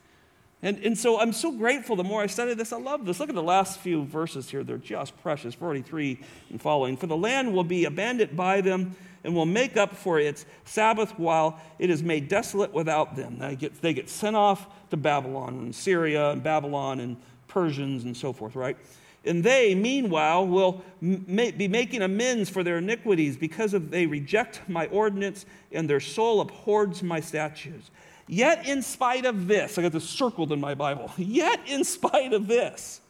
And, 0.63 0.79
and 0.79 0.97
so 0.97 1.21
I'm 1.21 1.33
so 1.33 1.53
grateful 1.53 1.97
the 1.97 2.05
more 2.05 2.23
I 2.23 2.27
study 2.27 2.55
this. 2.55 2.73
I 2.73 2.79
love 2.79 3.05
this. 3.05 3.21
Look 3.21 3.29
at 3.29 3.35
the 3.35 3.43
last 3.43 3.79
few 3.79 4.05
verses 4.05 4.51
here. 4.51 4.65
They're 4.65 4.79
just 4.79 5.21
precious 5.23 5.55
43 5.55 6.19
and 6.51 6.61
following. 6.61 6.97
For 6.97 7.07
the 7.07 7.17
land 7.17 7.53
will 7.53 7.65
be 7.65 7.85
abandoned 7.85 8.37
by 8.37 8.63
them 8.63 8.97
and 9.23 9.35
will 9.35 9.47
make 9.47 9.77
up 9.77 9.95
for 9.95 10.19
its 10.19 10.47
Sabbath 10.65 11.19
while 11.19 11.61
it 11.79 11.91
is 11.91 12.03
made 12.03 12.29
desolate 12.29 12.73
without 12.73 13.17
them. 13.17 13.39
They 13.39 13.57
get, 13.57 13.83
they 13.83 13.93
get 13.93 14.09
sent 14.09 14.37
off 14.37 14.67
to 14.91 14.97
Babylon 14.97 15.55
and 15.59 15.75
Syria 15.75 16.31
and 16.31 16.43
Babylon 16.43 17.01
and 17.01 17.17
Persians 17.49 18.05
and 18.05 18.17
so 18.17 18.33
forth, 18.33 18.57
right? 18.57 18.77
And 19.25 19.43
they, 19.43 19.75
meanwhile, 19.75 20.47
will 20.47 20.83
ma- 21.01 21.51
be 21.57 21.67
making 21.69 22.03
amends 22.03 22.49
for 22.49 22.63
their 22.63 22.79
iniquities 22.79 23.37
because 23.37 23.75
of 23.75 23.91
they 23.91 24.07
reject 24.07 24.63
my 24.69 24.87
ordinance 24.87 25.45
and 25.73 25.91
their 25.91 26.01
soul 26.01 26.41
abhors 26.41 27.03
my 27.03 27.19
statutes. 27.19 27.91
Yet, 28.29 28.67
in 28.67 28.83
spite 28.83 29.25
of 29.25 29.47
this, 29.47 29.79
I 29.79 29.83
got 29.83 29.93
this 29.93 30.09
circled 30.09 30.51
in 30.53 30.61
my 30.61 30.75
Bible. 30.75 31.13
Yet, 31.17 31.61
in 31.67 31.85
spite 31.85 32.33
of 32.33 32.47
this, 32.47 33.01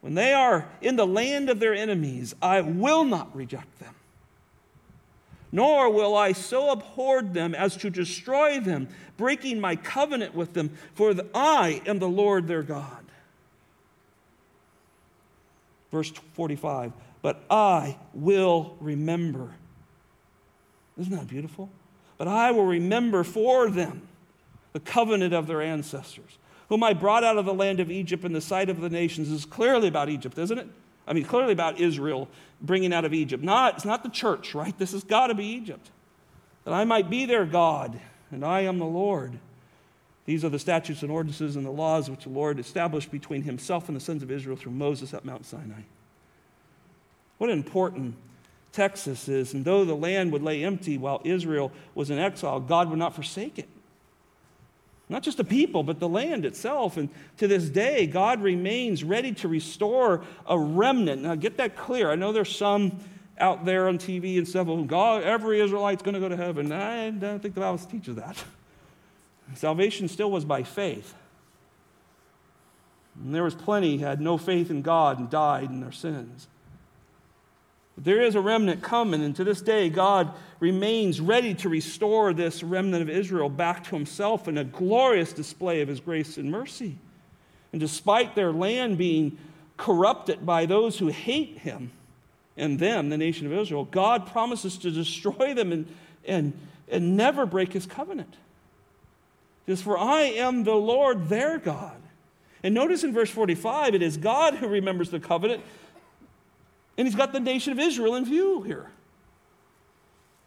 when 0.00 0.14
they 0.14 0.34
are 0.34 0.68
in 0.82 0.96
the 0.96 1.06
land 1.06 1.48
of 1.48 1.60
their 1.60 1.74
enemies, 1.74 2.34
I 2.42 2.60
will 2.60 3.04
not 3.04 3.34
reject 3.34 3.78
them. 3.80 3.94
Nor 5.50 5.90
will 5.90 6.16
I 6.16 6.32
so 6.32 6.72
abhor 6.72 7.22
them 7.22 7.54
as 7.54 7.76
to 7.78 7.88
destroy 7.88 8.60
them, 8.60 8.88
breaking 9.16 9.60
my 9.60 9.76
covenant 9.76 10.34
with 10.34 10.52
them, 10.52 10.76
for 10.94 11.14
I 11.34 11.80
am 11.86 12.00
the 12.00 12.08
Lord 12.08 12.48
their 12.48 12.62
God. 12.62 13.04
Verse 15.90 16.12
45 16.34 16.92
But 17.22 17.42
I 17.48 17.96
will 18.12 18.76
remember. 18.80 19.54
Isn't 20.98 21.12
that 21.12 21.28
beautiful? 21.28 21.70
But 22.24 22.30
I 22.30 22.52
will 22.52 22.64
remember 22.64 23.22
for 23.22 23.68
them 23.68 24.00
the 24.72 24.80
covenant 24.80 25.34
of 25.34 25.46
their 25.46 25.60
ancestors, 25.60 26.38
whom 26.70 26.82
I 26.82 26.94
brought 26.94 27.22
out 27.22 27.36
of 27.36 27.44
the 27.44 27.52
land 27.52 27.80
of 27.80 27.90
Egypt 27.90 28.24
in 28.24 28.32
the 28.32 28.40
sight 28.40 28.70
of 28.70 28.80
the 28.80 28.88
nations. 28.88 29.28
This 29.28 29.40
is 29.40 29.44
clearly 29.44 29.88
about 29.88 30.08
Egypt, 30.08 30.38
isn't 30.38 30.56
it? 30.56 30.66
I 31.06 31.12
mean, 31.12 31.26
clearly 31.26 31.52
about 31.52 31.78
Israel 31.78 32.30
bringing 32.62 32.94
out 32.94 33.04
of 33.04 33.12
Egypt. 33.12 33.44
Not, 33.44 33.74
it's 33.74 33.84
not 33.84 34.02
the 34.02 34.08
church, 34.08 34.54
right? 34.54 34.76
This 34.78 34.92
has 34.92 35.04
got 35.04 35.26
to 35.26 35.34
be 35.34 35.44
Egypt. 35.44 35.90
That 36.64 36.72
I 36.72 36.86
might 36.86 37.10
be 37.10 37.26
their 37.26 37.44
God, 37.44 38.00
and 38.30 38.42
I 38.42 38.62
am 38.62 38.78
the 38.78 38.86
Lord. 38.86 39.38
These 40.24 40.46
are 40.46 40.48
the 40.48 40.58
statutes 40.58 41.02
and 41.02 41.12
ordinances 41.12 41.56
and 41.56 41.66
the 41.66 41.70
laws 41.70 42.08
which 42.08 42.24
the 42.24 42.30
Lord 42.30 42.58
established 42.58 43.10
between 43.10 43.42
himself 43.42 43.88
and 43.88 43.94
the 43.94 44.00
sons 44.00 44.22
of 44.22 44.30
Israel 44.30 44.56
through 44.56 44.72
Moses 44.72 45.12
at 45.12 45.26
Mount 45.26 45.44
Sinai. 45.44 45.82
What 47.36 47.50
an 47.50 47.58
important 47.58 48.14
text 48.74 49.06
this 49.06 49.28
is. 49.28 49.54
And 49.54 49.64
though 49.64 49.84
the 49.84 49.94
land 49.94 50.32
would 50.32 50.42
lay 50.42 50.64
empty 50.64 50.98
while 50.98 51.20
Israel 51.24 51.72
was 51.94 52.10
in 52.10 52.18
exile, 52.18 52.60
God 52.60 52.90
would 52.90 52.98
not 52.98 53.14
forsake 53.14 53.58
it. 53.58 53.68
Not 55.08 55.22
just 55.22 55.36
the 55.36 55.44
people, 55.44 55.82
but 55.82 56.00
the 56.00 56.08
land 56.08 56.44
itself. 56.44 56.96
And 56.96 57.08
to 57.36 57.46
this 57.46 57.68
day, 57.68 58.06
God 58.06 58.42
remains 58.42 59.04
ready 59.04 59.32
to 59.34 59.48
restore 59.48 60.22
a 60.46 60.58
remnant. 60.58 61.22
Now, 61.22 61.34
get 61.34 61.58
that 61.58 61.76
clear. 61.76 62.10
I 62.10 62.14
know 62.14 62.32
there's 62.32 62.54
some 62.54 62.98
out 63.38 63.64
there 63.64 63.88
on 63.88 63.98
TV 63.98 64.38
and 64.38 64.46
stuff, 64.46 64.68
oh, 64.68 64.84
God, 64.84 65.22
every 65.24 65.60
Israelite's 65.60 66.02
going 66.02 66.14
to 66.14 66.20
go 66.20 66.28
to 66.28 66.36
heaven. 66.36 66.70
I 66.72 67.10
don't 67.10 67.40
think 67.40 67.54
the 67.54 67.60
Bible 67.60 67.78
teaches 67.78 68.16
that. 68.16 68.42
Salvation 69.54 70.08
still 70.08 70.30
was 70.30 70.44
by 70.44 70.62
faith. 70.62 71.14
And 73.22 73.34
there 73.34 73.44
was 73.44 73.54
plenty 73.54 73.98
had 73.98 74.20
no 74.20 74.38
faith 74.38 74.70
in 74.70 74.82
God 74.82 75.18
and 75.18 75.28
died 75.28 75.70
in 75.70 75.80
their 75.80 75.92
sins. 75.92 76.48
There 77.96 78.22
is 78.22 78.34
a 78.34 78.40
remnant 78.40 78.82
coming, 78.82 79.22
and 79.22 79.36
to 79.36 79.44
this 79.44 79.60
day, 79.60 79.88
God 79.88 80.32
remains 80.58 81.20
ready 81.20 81.54
to 81.54 81.68
restore 81.68 82.32
this 82.32 82.62
remnant 82.62 83.02
of 83.02 83.08
Israel 83.08 83.48
back 83.48 83.84
to 83.84 83.94
himself 83.94 84.48
in 84.48 84.58
a 84.58 84.64
glorious 84.64 85.32
display 85.32 85.80
of 85.80 85.88
his 85.88 86.00
grace 86.00 86.36
and 86.36 86.50
mercy. 86.50 86.96
And 87.72 87.80
despite 87.80 88.34
their 88.34 88.52
land 88.52 88.98
being 88.98 89.38
corrupted 89.76 90.44
by 90.44 90.66
those 90.66 90.98
who 90.98 91.08
hate 91.08 91.58
him 91.58 91.92
and 92.56 92.78
them, 92.78 93.10
the 93.10 93.18
nation 93.18 93.46
of 93.46 93.52
Israel, 93.52 93.84
God 93.84 94.26
promises 94.26 94.76
to 94.78 94.90
destroy 94.90 95.54
them 95.54 95.72
and, 95.72 95.86
and, 96.24 96.52
and 96.88 97.16
never 97.16 97.46
break 97.46 97.72
his 97.72 97.86
covenant. 97.86 98.34
Just 99.66 99.82
for 99.82 99.98
I 99.98 100.22
am 100.22 100.64
the 100.64 100.74
Lord 100.74 101.28
their 101.28 101.58
God. 101.58 101.96
And 102.62 102.74
notice 102.74 103.04
in 103.04 103.12
verse 103.12 103.30
45, 103.30 103.94
it 103.94 104.02
is 104.02 104.16
God 104.16 104.54
who 104.54 104.68
remembers 104.68 105.10
the 105.10 105.20
covenant, 105.20 105.62
and 106.96 107.06
he's 107.06 107.14
got 107.14 107.32
the 107.32 107.40
nation 107.40 107.72
of 107.72 107.78
Israel 107.78 108.14
in 108.14 108.24
view 108.24 108.62
here. 108.62 108.90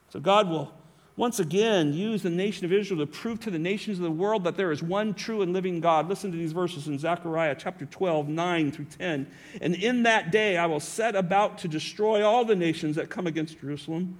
So 0.09 0.19
God 0.19 0.49
will 0.49 0.71
once 1.17 1.39
again 1.39 1.93
use 1.93 2.21
the 2.21 2.29
nation 2.29 2.63
of 2.63 2.71
Israel 2.71 2.99
to 2.99 3.07
prove 3.07 3.39
to 3.39 3.49
the 3.49 3.59
nations 3.59 3.97
of 3.97 4.03
the 4.03 4.11
world 4.11 4.43
that 4.43 4.55
there 4.55 4.71
is 4.71 4.83
one 4.83 5.15
true 5.15 5.41
and 5.41 5.51
living 5.51 5.79
God. 5.79 6.07
Listen 6.07 6.31
to 6.31 6.37
these 6.37 6.51
verses 6.51 6.87
in 6.87 6.99
Zechariah 6.99 7.55
chapter 7.57 7.85
12, 7.87 8.29
9 8.29 8.71
through 8.71 8.85
10. 8.85 9.27
And 9.59 9.75
in 9.75 10.03
that 10.03 10.31
day 10.31 10.57
I 10.57 10.67
will 10.67 10.79
set 10.79 11.15
about 11.15 11.57
to 11.59 11.67
destroy 11.67 12.23
all 12.23 12.45
the 12.45 12.55
nations 12.55 12.95
that 12.95 13.09
come 13.09 13.25
against 13.25 13.59
Jerusalem. 13.59 14.15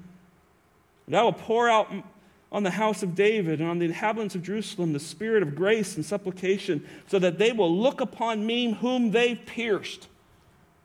And 1.05 1.15
I 1.15 1.21
will 1.21 1.33
pour 1.33 1.69
out 1.69 1.93
on 2.51 2.63
the 2.63 2.71
house 2.71 3.03
of 3.03 3.13
David 3.13 3.59
and 3.61 3.69
on 3.69 3.77
the 3.77 3.85
inhabitants 3.85 4.33
of 4.33 4.41
Jerusalem 4.41 4.93
the 4.93 4.99
spirit 4.99 5.43
of 5.43 5.53
grace 5.53 5.95
and 5.95 6.05
supplication, 6.05 6.85
so 7.07 7.19
that 7.19 7.37
they 7.37 7.51
will 7.51 7.73
look 7.75 8.01
upon 8.01 8.45
me 8.45 8.73
whom 8.73 9.11
they've 9.11 9.45
pierced. 9.45 10.07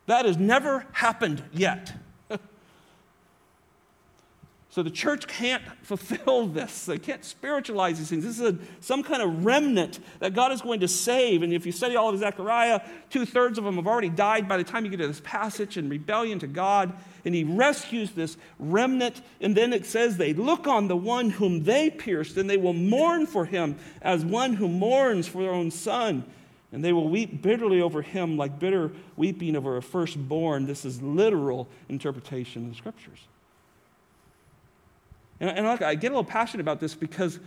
That 0.07 0.24
has 0.24 0.36
never 0.36 0.86
happened 0.92 1.42
yet. 1.53 1.92
So 4.72 4.82
the 4.82 4.90
church 4.90 5.26
can't 5.26 5.62
fulfill 5.82 6.46
this. 6.46 6.86
They 6.86 6.96
can't 6.96 7.22
spiritualize 7.22 7.98
these 7.98 8.09
things. 8.09 8.24
This 8.24 8.40
is 8.40 8.55
a, 8.55 8.59
some 8.80 9.03
kind 9.03 9.20
of 9.20 9.44
remnant 9.44 10.00
that 10.20 10.32
God 10.32 10.50
is 10.50 10.62
going 10.62 10.80
to 10.80 10.88
save. 10.88 11.42
And 11.42 11.53
if 11.53 11.66
you 11.66 11.72
study 11.72 11.94
all 11.94 12.09
of 12.09 12.18
Zechariah, 12.18 12.80
two 13.11 13.26
thirds 13.26 13.59
of 13.59 13.64
them 13.64 13.76
have 13.76 13.86
already 13.86 14.09
died 14.09 14.48
by 14.48 14.57
the 14.57 14.64
time 14.64 14.86
you 14.86 14.90
get 14.90 14.96
to 15.00 15.07
this 15.07 15.20
passage 15.20 15.76
in 15.76 15.90
rebellion 15.90 16.38
to 16.38 16.46
God. 16.46 16.94
And 17.26 17.34
he 17.34 17.44
rescues 17.44 18.12
this 18.12 18.38
remnant. 18.59 19.20
And 19.42 19.55
then 19.55 19.74
it 19.74 19.84
says 19.84 20.16
they 20.16 20.32
look 20.32 20.66
on 20.66 20.88
the 20.88 20.96
one 20.96 21.28
whom 21.28 21.64
they 21.64 21.90
pierced, 21.90 22.38
and 22.38 22.48
they 22.48 22.57
will 22.57 22.72
mourn 22.72 23.26
for 23.26 23.44
him 23.44 23.76
as 24.00 24.24
one 24.24 24.55
who 24.55 24.68
mourns 24.68 25.28
for 25.28 25.42
their 25.42 25.53
own 25.53 25.70
son. 25.70 26.24
And 26.72 26.82
they 26.82 26.92
will 26.92 27.08
weep 27.08 27.42
bitterly 27.42 27.82
over 27.82 28.00
him 28.00 28.38
like 28.38 28.58
bitter 28.58 28.90
weeping 29.16 29.56
over 29.56 29.76
a 29.76 29.82
firstborn. 29.82 30.66
This 30.66 30.84
is 30.84 31.02
literal 31.02 31.68
interpretation 31.88 32.64
of 32.64 32.70
the 32.70 32.76
scriptures. 32.76 33.18
And, 35.38 35.50
and 35.50 35.66
look, 35.66 35.82
I 35.82 35.94
get 35.94 36.08
a 36.08 36.14
little 36.14 36.24
passionate 36.24 36.62
about 36.62 36.80
this 36.80 36.94
because 36.94 37.38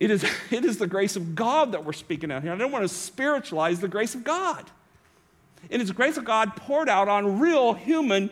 it 0.00 0.10
is, 0.10 0.24
it 0.50 0.64
is 0.64 0.78
the 0.78 0.88
grace 0.88 1.14
of 1.14 1.34
God 1.36 1.72
that 1.72 1.84
we're 1.84 1.92
speaking 1.92 2.32
out 2.32 2.42
here. 2.42 2.52
I 2.52 2.56
don't 2.56 2.72
want 2.72 2.84
to 2.84 2.92
spiritualize 2.92 3.80
the 3.80 3.88
grace 3.88 4.14
of 4.14 4.24
God. 4.24 4.68
It 5.68 5.80
is 5.80 5.88
the 5.88 5.94
grace 5.94 6.16
of 6.16 6.24
God 6.24 6.56
poured 6.56 6.88
out 6.88 7.08
on 7.08 7.38
real 7.38 7.74
human 7.74 8.30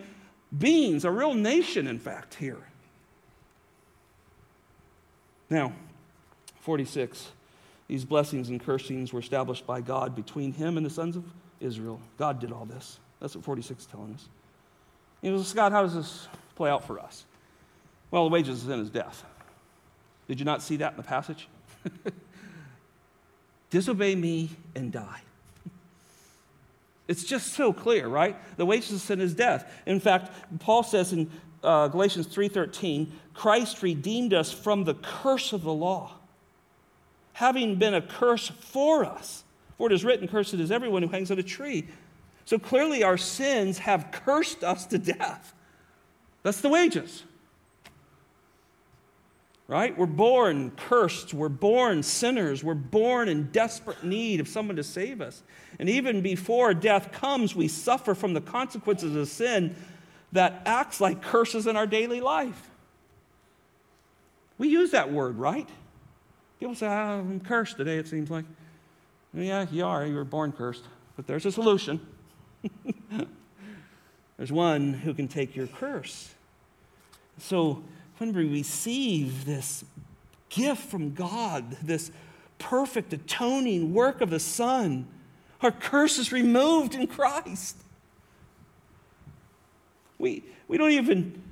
beings, 0.56 1.04
a 1.04 1.10
real 1.10 1.34
nation, 1.34 1.86
in 1.86 1.98
fact, 1.98 2.34
here. 2.34 2.58
Now, 5.50 5.72
46. 6.60 7.30
These 7.88 8.04
blessings 8.04 8.48
and 8.48 8.60
cursings 8.60 9.12
were 9.12 9.20
established 9.20 9.66
by 9.66 9.80
God 9.80 10.14
between 10.14 10.52
him 10.52 10.76
and 10.76 10.86
the 10.86 10.90
sons 10.90 11.16
of 11.16 11.24
Israel. 11.60 12.00
God 12.18 12.40
did 12.40 12.52
all 12.52 12.64
this. 12.64 12.98
That's 13.20 13.34
what 13.34 13.44
46 13.44 13.80
is 13.80 13.86
telling 13.86 14.14
us. 14.14 14.28
You 15.22 15.32
know, 15.32 15.42
Scott, 15.42 15.72
how 15.72 15.82
does 15.82 15.94
this 15.94 16.28
play 16.54 16.70
out 16.70 16.86
for 16.86 16.98
us? 16.98 17.24
Well, 18.10 18.24
the 18.24 18.30
wages 18.30 18.62
of 18.62 18.68
sin 18.68 18.80
is 18.80 18.90
death. 18.90 19.24
Did 20.28 20.38
you 20.38 20.44
not 20.44 20.62
see 20.62 20.76
that 20.76 20.92
in 20.92 20.96
the 20.96 21.02
passage? 21.02 21.48
Disobey 23.70 24.14
me 24.14 24.50
and 24.74 24.92
die. 24.92 25.20
It's 27.06 27.24
just 27.24 27.52
so 27.52 27.70
clear, 27.70 28.08
right? 28.08 28.34
The 28.56 28.64
wages 28.64 28.92
of 28.92 29.00
sin 29.02 29.20
is 29.20 29.34
death. 29.34 29.70
In 29.84 30.00
fact, 30.00 30.32
Paul 30.60 30.82
says 30.82 31.12
in 31.12 31.30
uh, 31.62 31.88
Galatians 31.88 32.26
3:13, 32.28 33.10
Christ 33.34 33.82
redeemed 33.82 34.32
us 34.32 34.52
from 34.52 34.84
the 34.84 34.94
curse 34.94 35.52
of 35.52 35.64
the 35.64 35.72
law, 35.72 36.12
having 37.34 37.76
been 37.76 37.94
a 37.94 38.02
curse 38.02 38.48
for 38.48 39.04
us. 39.04 39.44
For 39.78 39.88
it 39.88 39.92
is 39.92 40.04
written, 40.04 40.26
"Cursed 40.26 40.54
is 40.54 40.70
everyone 40.70 41.02
who 41.02 41.08
hangs 41.08 41.30
on 41.30 41.38
a 41.38 41.42
tree." 41.42 41.86
So 42.44 42.58
clearly, 42.58 43.02
our 43.02 43.16
sins 43.16 43.78
have 43.78 44.10
cursed 44.10 44.64
us 44.64 44.86
to 44.86 44.98
death. 44.98 45.54
That's 46.42 46.60
the 46.60 46.68
wages 46.68 47.24
right? 49.66 49.96
We're 49.96 50.06
born 50.06 50.72
cursed. 50.72 51.32
We're 51.32 51.48
born 51.48 52.02
sinners. 52.02 52.62
We're 52.62 52.74
born 52.74 53.28
in 53.28 53.50
desperate 53.50 54.04
need 54.04 54.40
of 54.40 54.48
someone 54.48 54.76
to 54.76 54.84
save 54.84 55.20
us. 55.20 55.42
And 55.78 55.88
even 55.88 56.20
before 56.20 56.74
death 56.74 57.12
comes, 57.12 57.54
we 57.54 57.68
suffer 57.68 58.14
from 58.14 58.34
the 58.34 58.40
consequences 58.40 59.16
of 59.16 59.28
sin 59.28 59.74
that 60.32 60.62
acts 60.66 61.00
like 61.00 61.22
curses 61.22 61.66
in 61.66 61.76
our 61.76 61.86
daily 61.86 62.20
life. 62.20 62.70
We 64.58 64.68
use 64.68 64.90
that 64.90 65.10
word, 65.10 65.38
right? 65.38 65.68
People 66.60 66.74
say, 66.74 66.86
oh, 66.86 67.20
I'm 67.20 67.40
cursed 67.40 67.76
today, 67.76 67.98
it 67.98 68.06
seems 68.06 68.30
like. 68.30 68.44
Yeah, 69.32 69.66
you 69.70 69.84
are. 69.84 70.06
You 70.06 70.14
were 70.14 70.24
born 70.24 70.52
cursed. 70.52 70.84
But 71.16 71.26
there's 71.26 71.46
a 71.46 71.52
solution. 71.52 72.00
there's 74.36 74.52
one 74.52 74.92
who 74.92 75.12
can 75.12 75.28
take 75.28 75.56
your 75.56 75.66
curse. 75.66 76.34
So, 77.38 77.82
when 78.18 78.32
we 78.32 78.48
receive 78.48 79.44
this 79.44 79.84
gift 80.48 80.88
from 80.88 81.14
God, 81.14 81.76
this 81.82 82.12
perfect 82.58 83.12
atoning 83.12 83.92
work 83.92 84.20
of 84.20 84.30
the 84.30 84.38
Son, 84.38 85.06
our 85.60 85.72
curse 85.72 86.18
is 86.18 86.30
removed 86.30 86.94
in 86.94 87.08
Christ. 87.08 87.76
We, 90.18 90.44
we 90.68 90.78
don't 90.78 90.92
even, 90.92 91.42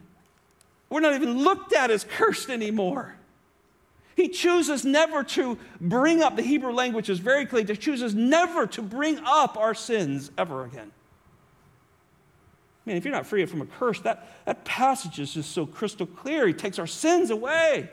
we're 0.89 1.01
not 1.01 1.15
even 1.15 1.39
looked 1.43 1.73
at 1.73 1.91
as 1.91 2.05
cursed 2.05 2.49
anymore. 2.49 3.17
He 4.17 4.29
chooses 4.29 4.85
never 4.85 5.25
to 5.25 5.59
bring 5.81 6.23
up, 6.23 6.37
the 6.37 6.43
Hebrew 6.43 6.73
language 6.73 7.09
is 7.09 7.19
very 7.19 7.47
clear, 7.47 7.65
he 7.65 7.77
chooses 7.77 8.15
never 8.15 8.67
to 8.69 8.83
bring 8.83 9.19
up 9.25 9.57
our 9.57 9.75
sins 9.75 10.31
ever 10.37 10.65
again. 10.65 10.93
Man, 12.85 12.97
if 12.97 13.05
you're 13.05 13.15
not 13.15 13.27
free 13.27 13.45
from 13.47 13.63
a 13.63 13.67
curse, 13.67 14.01
that, 14.01 14.29
that 14.45 14.65
passage 14.65 15.19
is 15.21 15.35
just 15.35 15.53
so 15.53 15.67
crystal 15.67 16.07
clear. 16.07 16.47
He 16.47 16.53
takes 16.53 16.79
our 16.79 16.87
sins 16.87 17.31
away. 17.31 17.89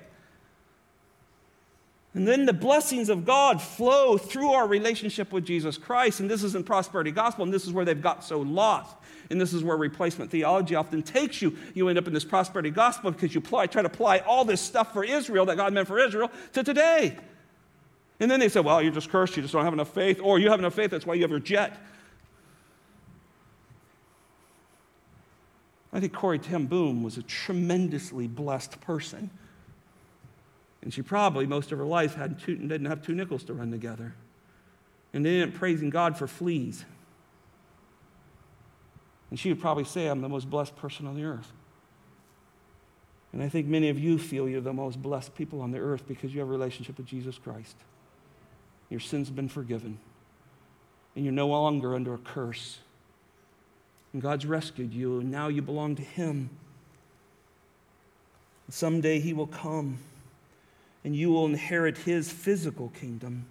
And 2.16 2.28
then 2.28 2.48
the 2.48 2.54
blessings 2.54 3.10
of 3.10 3.24
God 3.24 3.62
flow 3.62 4.18
through 4.18 4.50
our 4.50 4.68
relationship 4.68 5.32
with 5.32 5.46
Jesus 5.46 5.78
Christ. 5.78 6.20
And 6.20 6.30
this 6.30 6.42
is 6.42 6.56
in 6.56 6.64
prosperity 6.64 7.12
gospel, 7.12 7.44
and 7.44 7.54
this 7.54 7.66
is 7.66 7.72
where 7.72 7.86
they've 7.86 8.02
got 8.02 8.24
so 8.24 8.40
lost. 8.40 8.96
And 9.30 9.40
this 9.40 9.54
is 9.54 9.64
where 9.64 9.78
replacement 9.78 10.32
theology 10.32 10.74
often 10.76 11.04
takes 11.04 11.42
you. 11.42 11.56
You 11.76 11.88
end 11.88 12.00
up 12.00 12.08
in 12.08 12.14
this 12.14 12.26
prosperity 12.26 12.72
gospel 12.72 13.12
because 13.12 13.36
you 13.36 13.40
apply, 13.40 13.68
try 13.68 13.84
to 13.84 13.88
apply 13.88 14.20
all 14.20 14.44
this 14.44 14.60
stuff 14.60 14.92
for 14.92 15.04
Israel 15.04 15.46
that 15.46 15.56
God 15.56 15.72
meant 15.72 15.88
for 15.88 16.00
Israel 16.00 16.32
to 16.54 16.64
today. 16.64 17.16
And 18.20 18.30
then 18.30 18.40
they 18.40 18.50
say, 18.50 18.60
well, 18.60 18.82
you're 18.82 18.92
just 18.92 19.10
cursed, 19.10 19.36
you 19.38 19.44
just 19.44 19.54
don't 19.54 19.64
have 19.64 19.74
enough 19.74 19.94
faith, 19.94 20.20
or 20.22 20.40
you 20.40 20.50
have 20.50 20.60
enough 20.60 20.74
faith, 20.74 20.92
that's 20.92 21.06
why 21.06 21.14
you 21.14 21.22
have 21.22 21.30
your 21.30 21.40
jet. 21.40 21.78
I 25.94 26.00
think 26.00 26.14
Corrie 26.14 26.40
ten 26.40 26.66
Boom 26.66 27.04
was 27.04 27.18
a 27.18 27.24
tremendously 27.24 28.28
blessed 28.28 28.82
person. 28.82 29.30
And 30.82 30.94
she 30.94 31.02
probably, 31.02 31.46
most 31.46 31.72
of 31.72 31.78
her 31.78 31.86
life, 31.86 32.16
had 32.16 32.40
two, 32.40 32.56
didn't 32.56 32.86
have 32.86 33.02
two 33.02 33.14
nickels 33.14 33.44
to 33.46 33.54
run 33.54 33.72
together. 33.72 34.16
And 35.14 35.26
they 35.26 35.40
didn't 35.40 35.56
praising 35.56 35.90
God 35.90 36.18
for 36.18 36.28
fleas. 36.28 36.86
And 39.30 39.40
she 39.40 39.50
would 39.50 39.62
probably 39.62 39.84
say, 39.84 40.08
I'm 40.08 40.22
the 40.22 40.30
most 40.30 40.50
blessed 40.50 40.76
person 40.76 41.06
on 41.06 41.16
the 41.16 41.24
earth. 41.24 41.52
And 43.32 43.44
I 43.44 43.50
think 43.50 43.68
many 43.68 43.90
of 43.90 44.00
you 44.00 44.18
feel 44.18 44.50
you're 44.50 44.62
the 44.62 44.74
most 44.74 45.02
blessed 45.02 45.36
people 45.36 45.62
on 45.62 45.72
the 45.72 45.78
earth 45.78 46.08
because 46.08 46.34
you 46.34 46.40
have 46.40 46.50
a 46.50 46.52
relationship 46.52 46.98
with 46.98 47.06
Jesus 47.06 47.38
Christ. 47.38 47.76
Your 48.90 49.00
sins 49.00 49.28
have 49.28 49.36
been 49.36 49.50
forgiven. 49.50 50.00
And 51.16 51.26
you're 51.26 51.34
no 51.34 51.48
longer 51.48 51.94
under 51.94 52.16
a 52.16 52.18
curse. 52.18 52.80
And 54.14 54.22
God's 54.22 54.46
rescued 54.46 54.94
you, 54.94 55.20
and 55.20 55.30
now 55.30 55.48
you 55.48 55.62
belong 55.62 55.96
to 55.98 56.02
Him. 56.02 56.50
Someday 58.70 59.20
He 59.20 59.34
will 59.34 59.48
come, 59.48 60.00
and 61.04 61.16
you 61.16 61.30
will 61.30 61.46
inherit 61.46 62.00
His 62.00 62.32
physical 62.32 62.90
kingdom. 63.00 63.46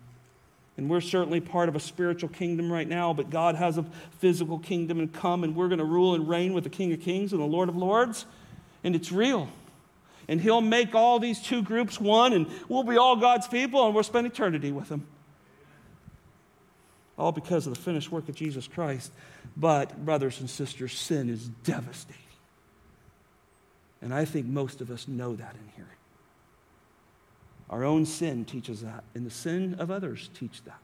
And 0.78 0.88
we're 0.88 1.00
certainly 1.00 1.40
part 1.40 1.68
of 1.68 1.74
a 1.74 1.80
spiritual 1.80 2.28
kingdom 2.28 2.72
right 2.72 2.86
now, 2.86 3.12
but 3.12 3.30
God 3.30 3.56
has 3.56 3.78
a 3.78 3.84
physical 4.20 4.60
kingdom 4.60 5.00
and 5.00 5.12
come, 5.12 5.42
and 5.42 5.56
we're 5.56 5.66
going 5.66 5.80
to 5.80 5.84
rule 5.84 6.14
and 6.14 6.28
reign 6.28 6.52
with 6.52 6.62
the 6.62 6.70
King 6.70 6.92
of 6.92 7.00
Kings 7.00 7.32
and 7.32 7.42
the 7.42 7.46
Lord 7.46 7.68
of 7.68 7.76
Lords. 7.76 8.26
And 8.84 8.94
it's 8.94 9.10
real. 9.10 9.48
And 10.28 10.40
He'll 10.40 10.60
make 10.60 10.94
all 10.94 11.18
these 11.18 11.42
two 11.42 11.62
groups 11.62 12.00
one, 12.00 12.32
and 12.32 12.46
we'll 12.68 12.84
be 12.84 12.96
all 12.96 13.16
God's 13.16 13.48
people, 13.48 13.84
and 13.86 13.94
we'll 13.94 14.04
spend 14.04 14.28
eternity 14.28 14.70
with 14.70 14.88
Him. 14.88 15.04
All 17.18 17.32
because 17.32 17.66
of 17.66 17.74
the 17.74 17.80
finished 17.80 18.12
work 18.12 18.28
of 18.28 18.36
Jesus 18.36 18.68
Christ. 18.68 19.10
But, 19.56 20.04
brothers 20.04 20.38
and 20.38 20.48
sisters, 20.48 20.92
sin 20.92 21.28
is 21.28 21.48
devastating. 21.64 22.22
And 24.00 24.14
I 24.14 24.24
think 24.24 24.46
most 24.46 24.80
of 24.80 24.92
us 24.92 25.08
know 25.08 25.34
that 25.34 25.56
in 25.56 25.72
here. 25.74 25.97
Our 27.70 27.84
own 27.84 28.06
sin 28.06 28.44
teaches 28.44 28.80
that, 28.82 29.04
and 29.14 29.26
the 29.26 29.30
sin 29.30 29.76
of 29.78 29.90
others 29.90 30.30
teach 30.34 30.62
that. 30.64 30.80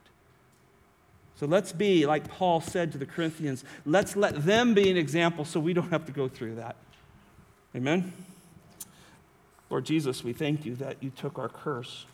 So 1.36 1.46
let's 1.46 1.72
be, 1.72 2.06
like 2.06 2.28
Paul 2.28 2.60
said 2.60 2.92
to 2.92 2.98
the 2.98 3.06
Corinthians, 3.06 3.64
let's 3.84 4.14
let 4.14 4.44
them 4.44 4.74
be 4.74 4.90
an 4.90 4.96
example 4.96 5.44
so 5.44 5.58
we 5.58 5.72
don't 5.72 5.90
have 5.90 6.06
to 6.06 6.12
go 6.12 6.28
through 6.28 6.56
that. 6.56 6.76
Amen? 7.74 8.12
Lord 9.68 9.84
Jesus, 9.84 10.22
we 10.22 10.32
thank 10.32 10.64
you 10.64 10.76
that 10.76 11.02
you 11.02 11.10
took 11.10 11.38
our 11.38 11.48
curse. 11.48 12.06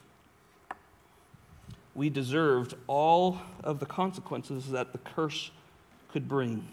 We 1.95 2.09
deserved 2.09 2.75
all 2.87 3.39
of 3.62 3.81
the 3.81 3.87
consequences 3.87 4.71
that 4.71 4.93
the 4.93 4.99
curse 4.99 5.51
could 6.12 6.29
bring 6.29 6.66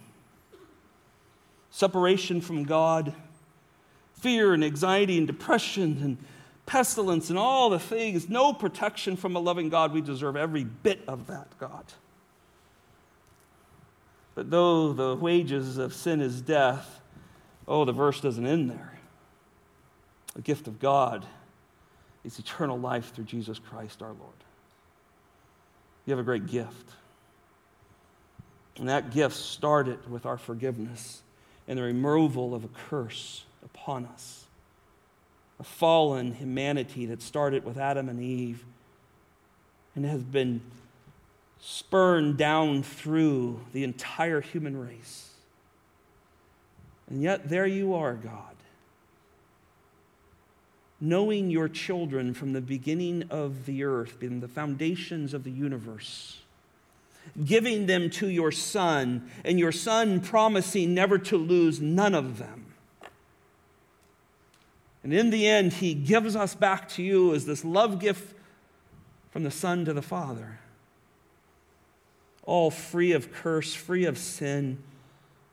separation 1.69 2.41
from 2.41 2.63
God, 2.63 3.13
fear 4.19 4.53
and 4.53 4.63
anxiety 4.63 5.17
and 5.17 5.27
depression 5.27 5.99
and 6.01 6.17
pestilence 6.67 7.29
and 7.31 7.39
all 7.39 7.71
the 7.71 7.79
things, 7.79 8.29
no 8.29 8.53
protection 8.53 9.15
from 9.15 9.35
a 9.35 9.39
loving 9.39 9.69
God. 9.69 9.91
We 9.93 10.01
deserve 10.01 10.35
every 10.35 10.65
bit 10.65 11.01
of 11.07 11.25
that, 11.27 11.47
God. 11.57 11.85
But 14.35 14.51
though 14.51 14.93
the 14.93 15.15
wages 15.15 15.77
of 15.77 15.95
sin 15.95 16.21
is 16.21 16.41
death, 16.41 17.01
oh, 17.67 17.85
the 17.85 17.93
verse 17.93 18.21
doesn't 18.21 18.45
end 18.45 18.69
there. 18.69 18.99
The 20.35 20.41
gift 20.43 20.67
of 20.67 20.79
God 20.79 21.25
is 22.23 22.37
eternal 22.37 22.77
life 22.77 23.15
through 23.15 23.23
Jesus 23.23 23.57
Christ 23.57 24.03
our 24.03 24.09
Lord. 24.09 24.43
You 26.05 26.11
have 26.11 26.19
a 26.19 26.23
great 26.23 26.45
gift. 26.45 26.91
And 28.77 28.89
that 28.89 29.11
gift 29.11 29.35
started 29.35 30.11
with 30.11 30.25
our 30.25 30.37
forgiveness 30.37 31.23
and 31.67 31.79
the 31.79 31.83
removal 31.83 32.53
of 32.53 32.63
a 32.63 32.69
curse 32.89 33.45
upon 33.63 34.05
us 34.05 34.46
a 35.59 35.63
fallen 35.63 36.33
humanity 36.33 37.05
that 37.07 37.21
started 37.21 37.65
with 37.65 37.77
Adam 37.77 38.09
and 38.09 38.21
Eve 38.21 38.63
and 39.95 40.05
has 40.05 40.21
been 40.21 40.61
spurned 41.59 42.37
down 42.37 42.83
through 42.83 43.59
the 43.73 43.83
entire 43.83 44.41
human 44.41 44.77
race. 44.77 45.31
And 47.09 47.21
yet, 47.23 47.49
there 47.49 47.65
you 47.65 47.95
are, 47.95 48.13
God, 48.13 48.55
knowing 50.99 51.49
your 51.49 51.67
children 51.67 52.33
from 52.33 52.53
the 52.53 52.61
beginning 52.61 53.23
of 53.29 53.65
the 53.65 53.83
earth, 53.83 54.21
in 54.21 54.39
the 54.39 54.47
foundations 54.47 55.33
of 55.33 55.43
the 55.43 55.51
universe, 55.51 56.41
giving 57.43 57.87
them 57.87 58.09
to 58.09 58.27
your 58.27 58.51
Son, 58.51 59.29
and 59.43 59.57
your 59.57 59.71
Son 59.71 60.19
promising 60.19 60.93
never 60.93 61.17
to 61.17 61.37
lose 61.37 61.81
none 61.81 62.13
of 62.13 62.37
them. 62.37 62.66
And 65.07 65.13
in 65.13 65.29
the 65.29 65.47
end, 65.47 65.71
he 65.71 65.93
gives 65.93 66.35
us 66.35 66.53
back 66.53 66.89
to 66.89 67.01
you 67.01 67.33
as 67.33 67.45
this 67.45 67.63
love 67.63 67.97
gift 67.97 68.35
from 69.31 69.43
the 69.43 69.51
Son 69.51 69.85
to 69.85 69.93
the 69.93 70.01
Father. 70.01 70.59
All 72.43 72.69
free 72.69 73.13
of 73.13 73.31
curse, 73.31 73.73
free 73.73 74.03
of 74.03 74.17
sin, 74.17 74.79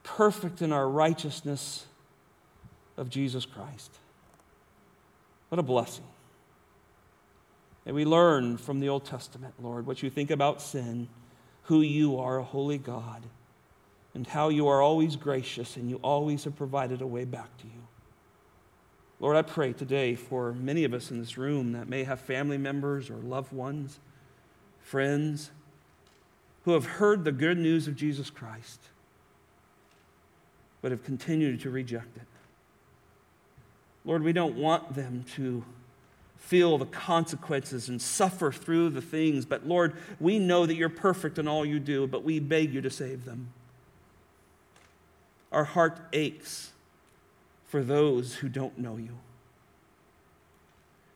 perfect 0.03 0.61
in 0.61 0.73
our 0.73 0.89
righteousness 0.89 1.85
of 2.97 3.09
Jesus 3.09 3.45
Christ. 3.45 3.97
What 5.47 5.57
a 5.57 5.63
blessing. 5.63 6.03
And 7.85 7.95
we 7.95 8.03
learn 8.03 8.57
from 8.57 8.81
the 8.81 8.89
Old 8.89 9.05
Testament, 9.05 9.53
Lord, 9.61 9.85
what 9.85 10.03
you 10.03 10.09
think 10.09 10.31
about 10.31 10.61
sin, 10.61 11.07
who 11.63 11.79
you 11.79 12.19
are, 12.19 12.39
a 12.39 12.43
holy 12.43 12.77
God, 12.77 13.23
and 14.13 14.27
how 14.27 14.49
you 14.49 14.67
are 14.67 14.81
always 14.81 15.15
gracious 15.15 15.77
and 15.77 15.89
you 15.89 15.95
always 16.03 16.43
have 16.43 16.57
provided 16.57 17.01
a 17.01 17.07
way 17.07 17.23
back 17.23 17.57
to 17.59 17.67
you. 17.67 17.74
Lord, 19.19 19.37
I 19.37 19.43
pray 19.43 19.71
today 19.71 20.15
for 20.15 20.53
many 20.53 20.83
of 20.83 20.93
us 20.93 21.09
in 21.09 21.19
this 21.19 21.37
room 21.37 21.71
that 21.71 21.87
may 21.87 22.03
have 22.03 22.19
family 22.19 22.57
members 22.57 23.09
or 23.09 23.15
loved 23.15 23.53
ones, 23.53 23.99
friends, 24.81 25.51
who 26.63 26.71
have 26.71 26.85
heard 26.85 27.23
the 27.23 27.31
good 27.31 27.57
news 27.57 27.87
of 27.87 27.95
Jesus 27.95 28.29
Christ, 28.29 28.81
but 30.81 30.91
have 30.91 31.03
continued 31.03 31.61
to 31.61 31.69
reject 31.69 32.17
it. 32.17 32.27
Lord, 34.03 34.21
we 34.21 34.33
don't 34.33 34.55
want 34.55 34.95
them 34.95 35.23
to 35.35 35.63
feel 36.37 36.77
the 36.77 36.85
consequences 36.85 37.87
and 37.89 37.99
suffer 37.99 38.51
through 38.51 38.89
the 38.89 39.01
things, 39.01 39.45
but 39.45 39.65
Lord, 39.65 39.93
we 40.19 40.37
know 40.39 40.65
that 40.65 40.75
you're 40.75 40.89
perfect 40.89 41.39
in 41.39 41.47
all 41.47 41.65
you 41.65 41.79
do, 41.79 42.05
but 42.05 42.23
we 42.23 42.39
beg 42.39 42.73
you 42.73 42.81
to 42.81 42.89
save 42.89 43.25
them. 43.25 43.51
Our 45.51 45.63
heart 45.63 45.99
aches 46.13 46.71
for 47.67 47.83
those 47.83 48.35
who 48.35 48.49
don't 48.49 48.77
know 48.77 48.97
you. 48.97 49.17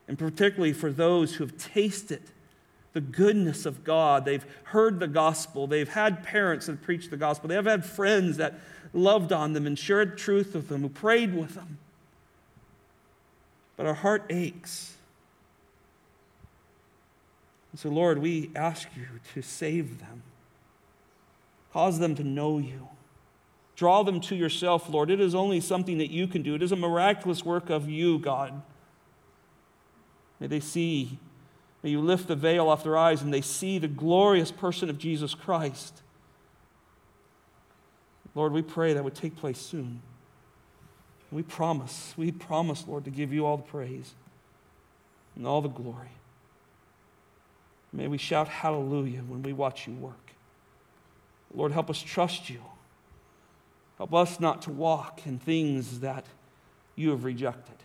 And 0.08 0.18
particularly 0.18 0.74
for 0.74 0.92
those 0.92 1.36
who 1.36 1.46
have 1.46 1.58
tasted 1.58 2.24
the 2.94 3.02
goodness 3.02 3.66
of 3.66 3.84
God. 3.84 4.26
They've 4.26 4.46
heard 4.66 5.00
the 5.00 5.08
gospel. 5.08 5.68
They've 5.68 5.88
had 5.88 6.24
parents 6.24 6.66
that 6.66 6.82
preached 6.82 7.12
the 7.12 7.18
gospel. 7.18 7.48
They 7.48 7.56
have 7.56 7.66
had 7.66 7.86
friends 7.86 8.38
that 8.38 8.56
loved 8.94 9.32
on 9.32 9.54
them 9.54 9.68
and 9.68 9.78
shared 9.78 10.18
truth 10.18 10.54
with 10.56 10.70
them, 10.70 10.82
who 10.82 10.90
prayed 10.90 11.36
with 11.36 11.56
them. 11.56 11.78
But 13.78 13.86
our 13.86 13.94
heart 13.94 14.26
aches. 14.30 14.96
And 17.72 17.80
so, 17.80 17.90
Lord, 17.90 18.18
we 18.18 18.50
ask 18.56 18.88
you 18.96 19.06
to 19.36 19.42
save 19.42 20.00
them, 20.00 20.24
cause 21.72 22.00
them 22.00 22.16
to 22.16 22.24
know 22.24 22.58
you. 22.58 22.88
Draw 23.80 24.04
them 24.04 24.20
to 24.20 24.36
yourself, 24.36 24.90
Lord. 24.90 25.10
It 25.10 25.22
is 25.22 25.34
only 25.34 25.62
something 25.62 26.00
that 26.00 26.12
you 26.12 26.28
can 26.28 26.42
do. 26.42 26.54
It 26.54 26.62
is 26.62 26.74
a 26.74 26.76
miraculous 26.76 27.46
work 27.46 27.70
of 27.70 27.90
you, 27.90 28.20
God. 28.20 28.62
May 30.42 30.48
they 30.48 30.60
see, 30.60 31.18
may 31.82 31.92
you 31.92 32.02
lift 32.02 32.28
the 32.28 32.36
veil 32.36 32.68
off 32.68 32.84
their 32.84 32.98
eyes 32.98 33.22
and 33.22 33.34
they 33.34 33.40
see 33.40 33.78
the 33.78 33.88
glorious 33.88 34.52
person 34.52 34.90
of 34.90 34.98
Jesus 34.98 35.34
Christ. 35.34 36.02
Lord, 38.36 38.52
we 38.52 38.64
pray 38.64 38.92
that 38.92 39.04
would 39.06 39.16
take 39.16 39.38
place 39.38 39.60
soon. 39.60 40.02
We 41.32 41.42
promise, 41.42 42.14
we 42.18 42.34
promise, 42.34 42.84
Lord, 42.86 43.06
to 43.06 43.12
give 43.12 43.32
you 43.32 43.46
all 43.46 43.56
the 43.56 43.64
praise 43.64 44.14
and 45.38 45.48
all 45.48 45.62
the 45.62 45.70
glory. 45.70 46.12
May 47.94 48.10
we 48.10 48.18
shout 48.18 48.50
hallelujah 48.50 49.22
when 49.22 49.42
we 49.42 49.54
watch 49.54 49.88
you 49.88 49.94
work. 49.94 50.34
Lord, 51.54 51.72
help 51.72 51.90
us 51.90 52.02
trust 52.02 52.50
you. 52.50 52.60
Help 54.00 54.14
us 54.14 54.40
not 54.40 54.64
to 54.64 54.72
walk 54.72 55.28
in 55.28 55.38
things 55.38 56.00
that 56.00 56.26
you 56.96 57.12
have 57.12 57.26
rejected. 57.26 57.76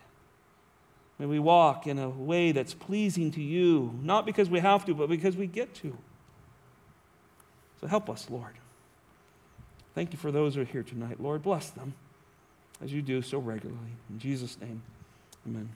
May 1.18 1.26
we 1.26 1.38
walk 1.38 1.86
in 1.86 1.98
a 1.98 2.08
way 2.08 2.52
that's 2.52 2.72
pleasing 2.72 3.30
to 3.32 3.42
you, 3.42 3.98
not 4.02 4.24
because 4.24 4.48
we 4.48 4.60
have 4.60 4.84
to, 4.86 4.94
but 4.94 5.08
because 5.08 5.36
we 5.36 5.46
get 5.46 5.74
to. 5.76 5.96
So 7.80 7.88
help 7.88 8.08
us, 8.08 8.30
Lord. 8.30 8.54
Thank 9.94 10.12
you 10.12 10.18
for 10.18 10.32
those 10.32 10.54
who 10.54 10.62
are 10.62 10.64
here 10.64 10.82
tonight. 10.82 11.20
Lord, 11.20 11.42
bless 11.42 11.70
them 11.70 11.94
as 12.82 12.92
you 12.92 13.02
do 13.02 13.20
so 13.20 13.38
regularly. 13.38 13.96
In 14.08 14.18
Jesus' 14.18 14.58
name, 14.60 14.82
amen. 15.46 15.68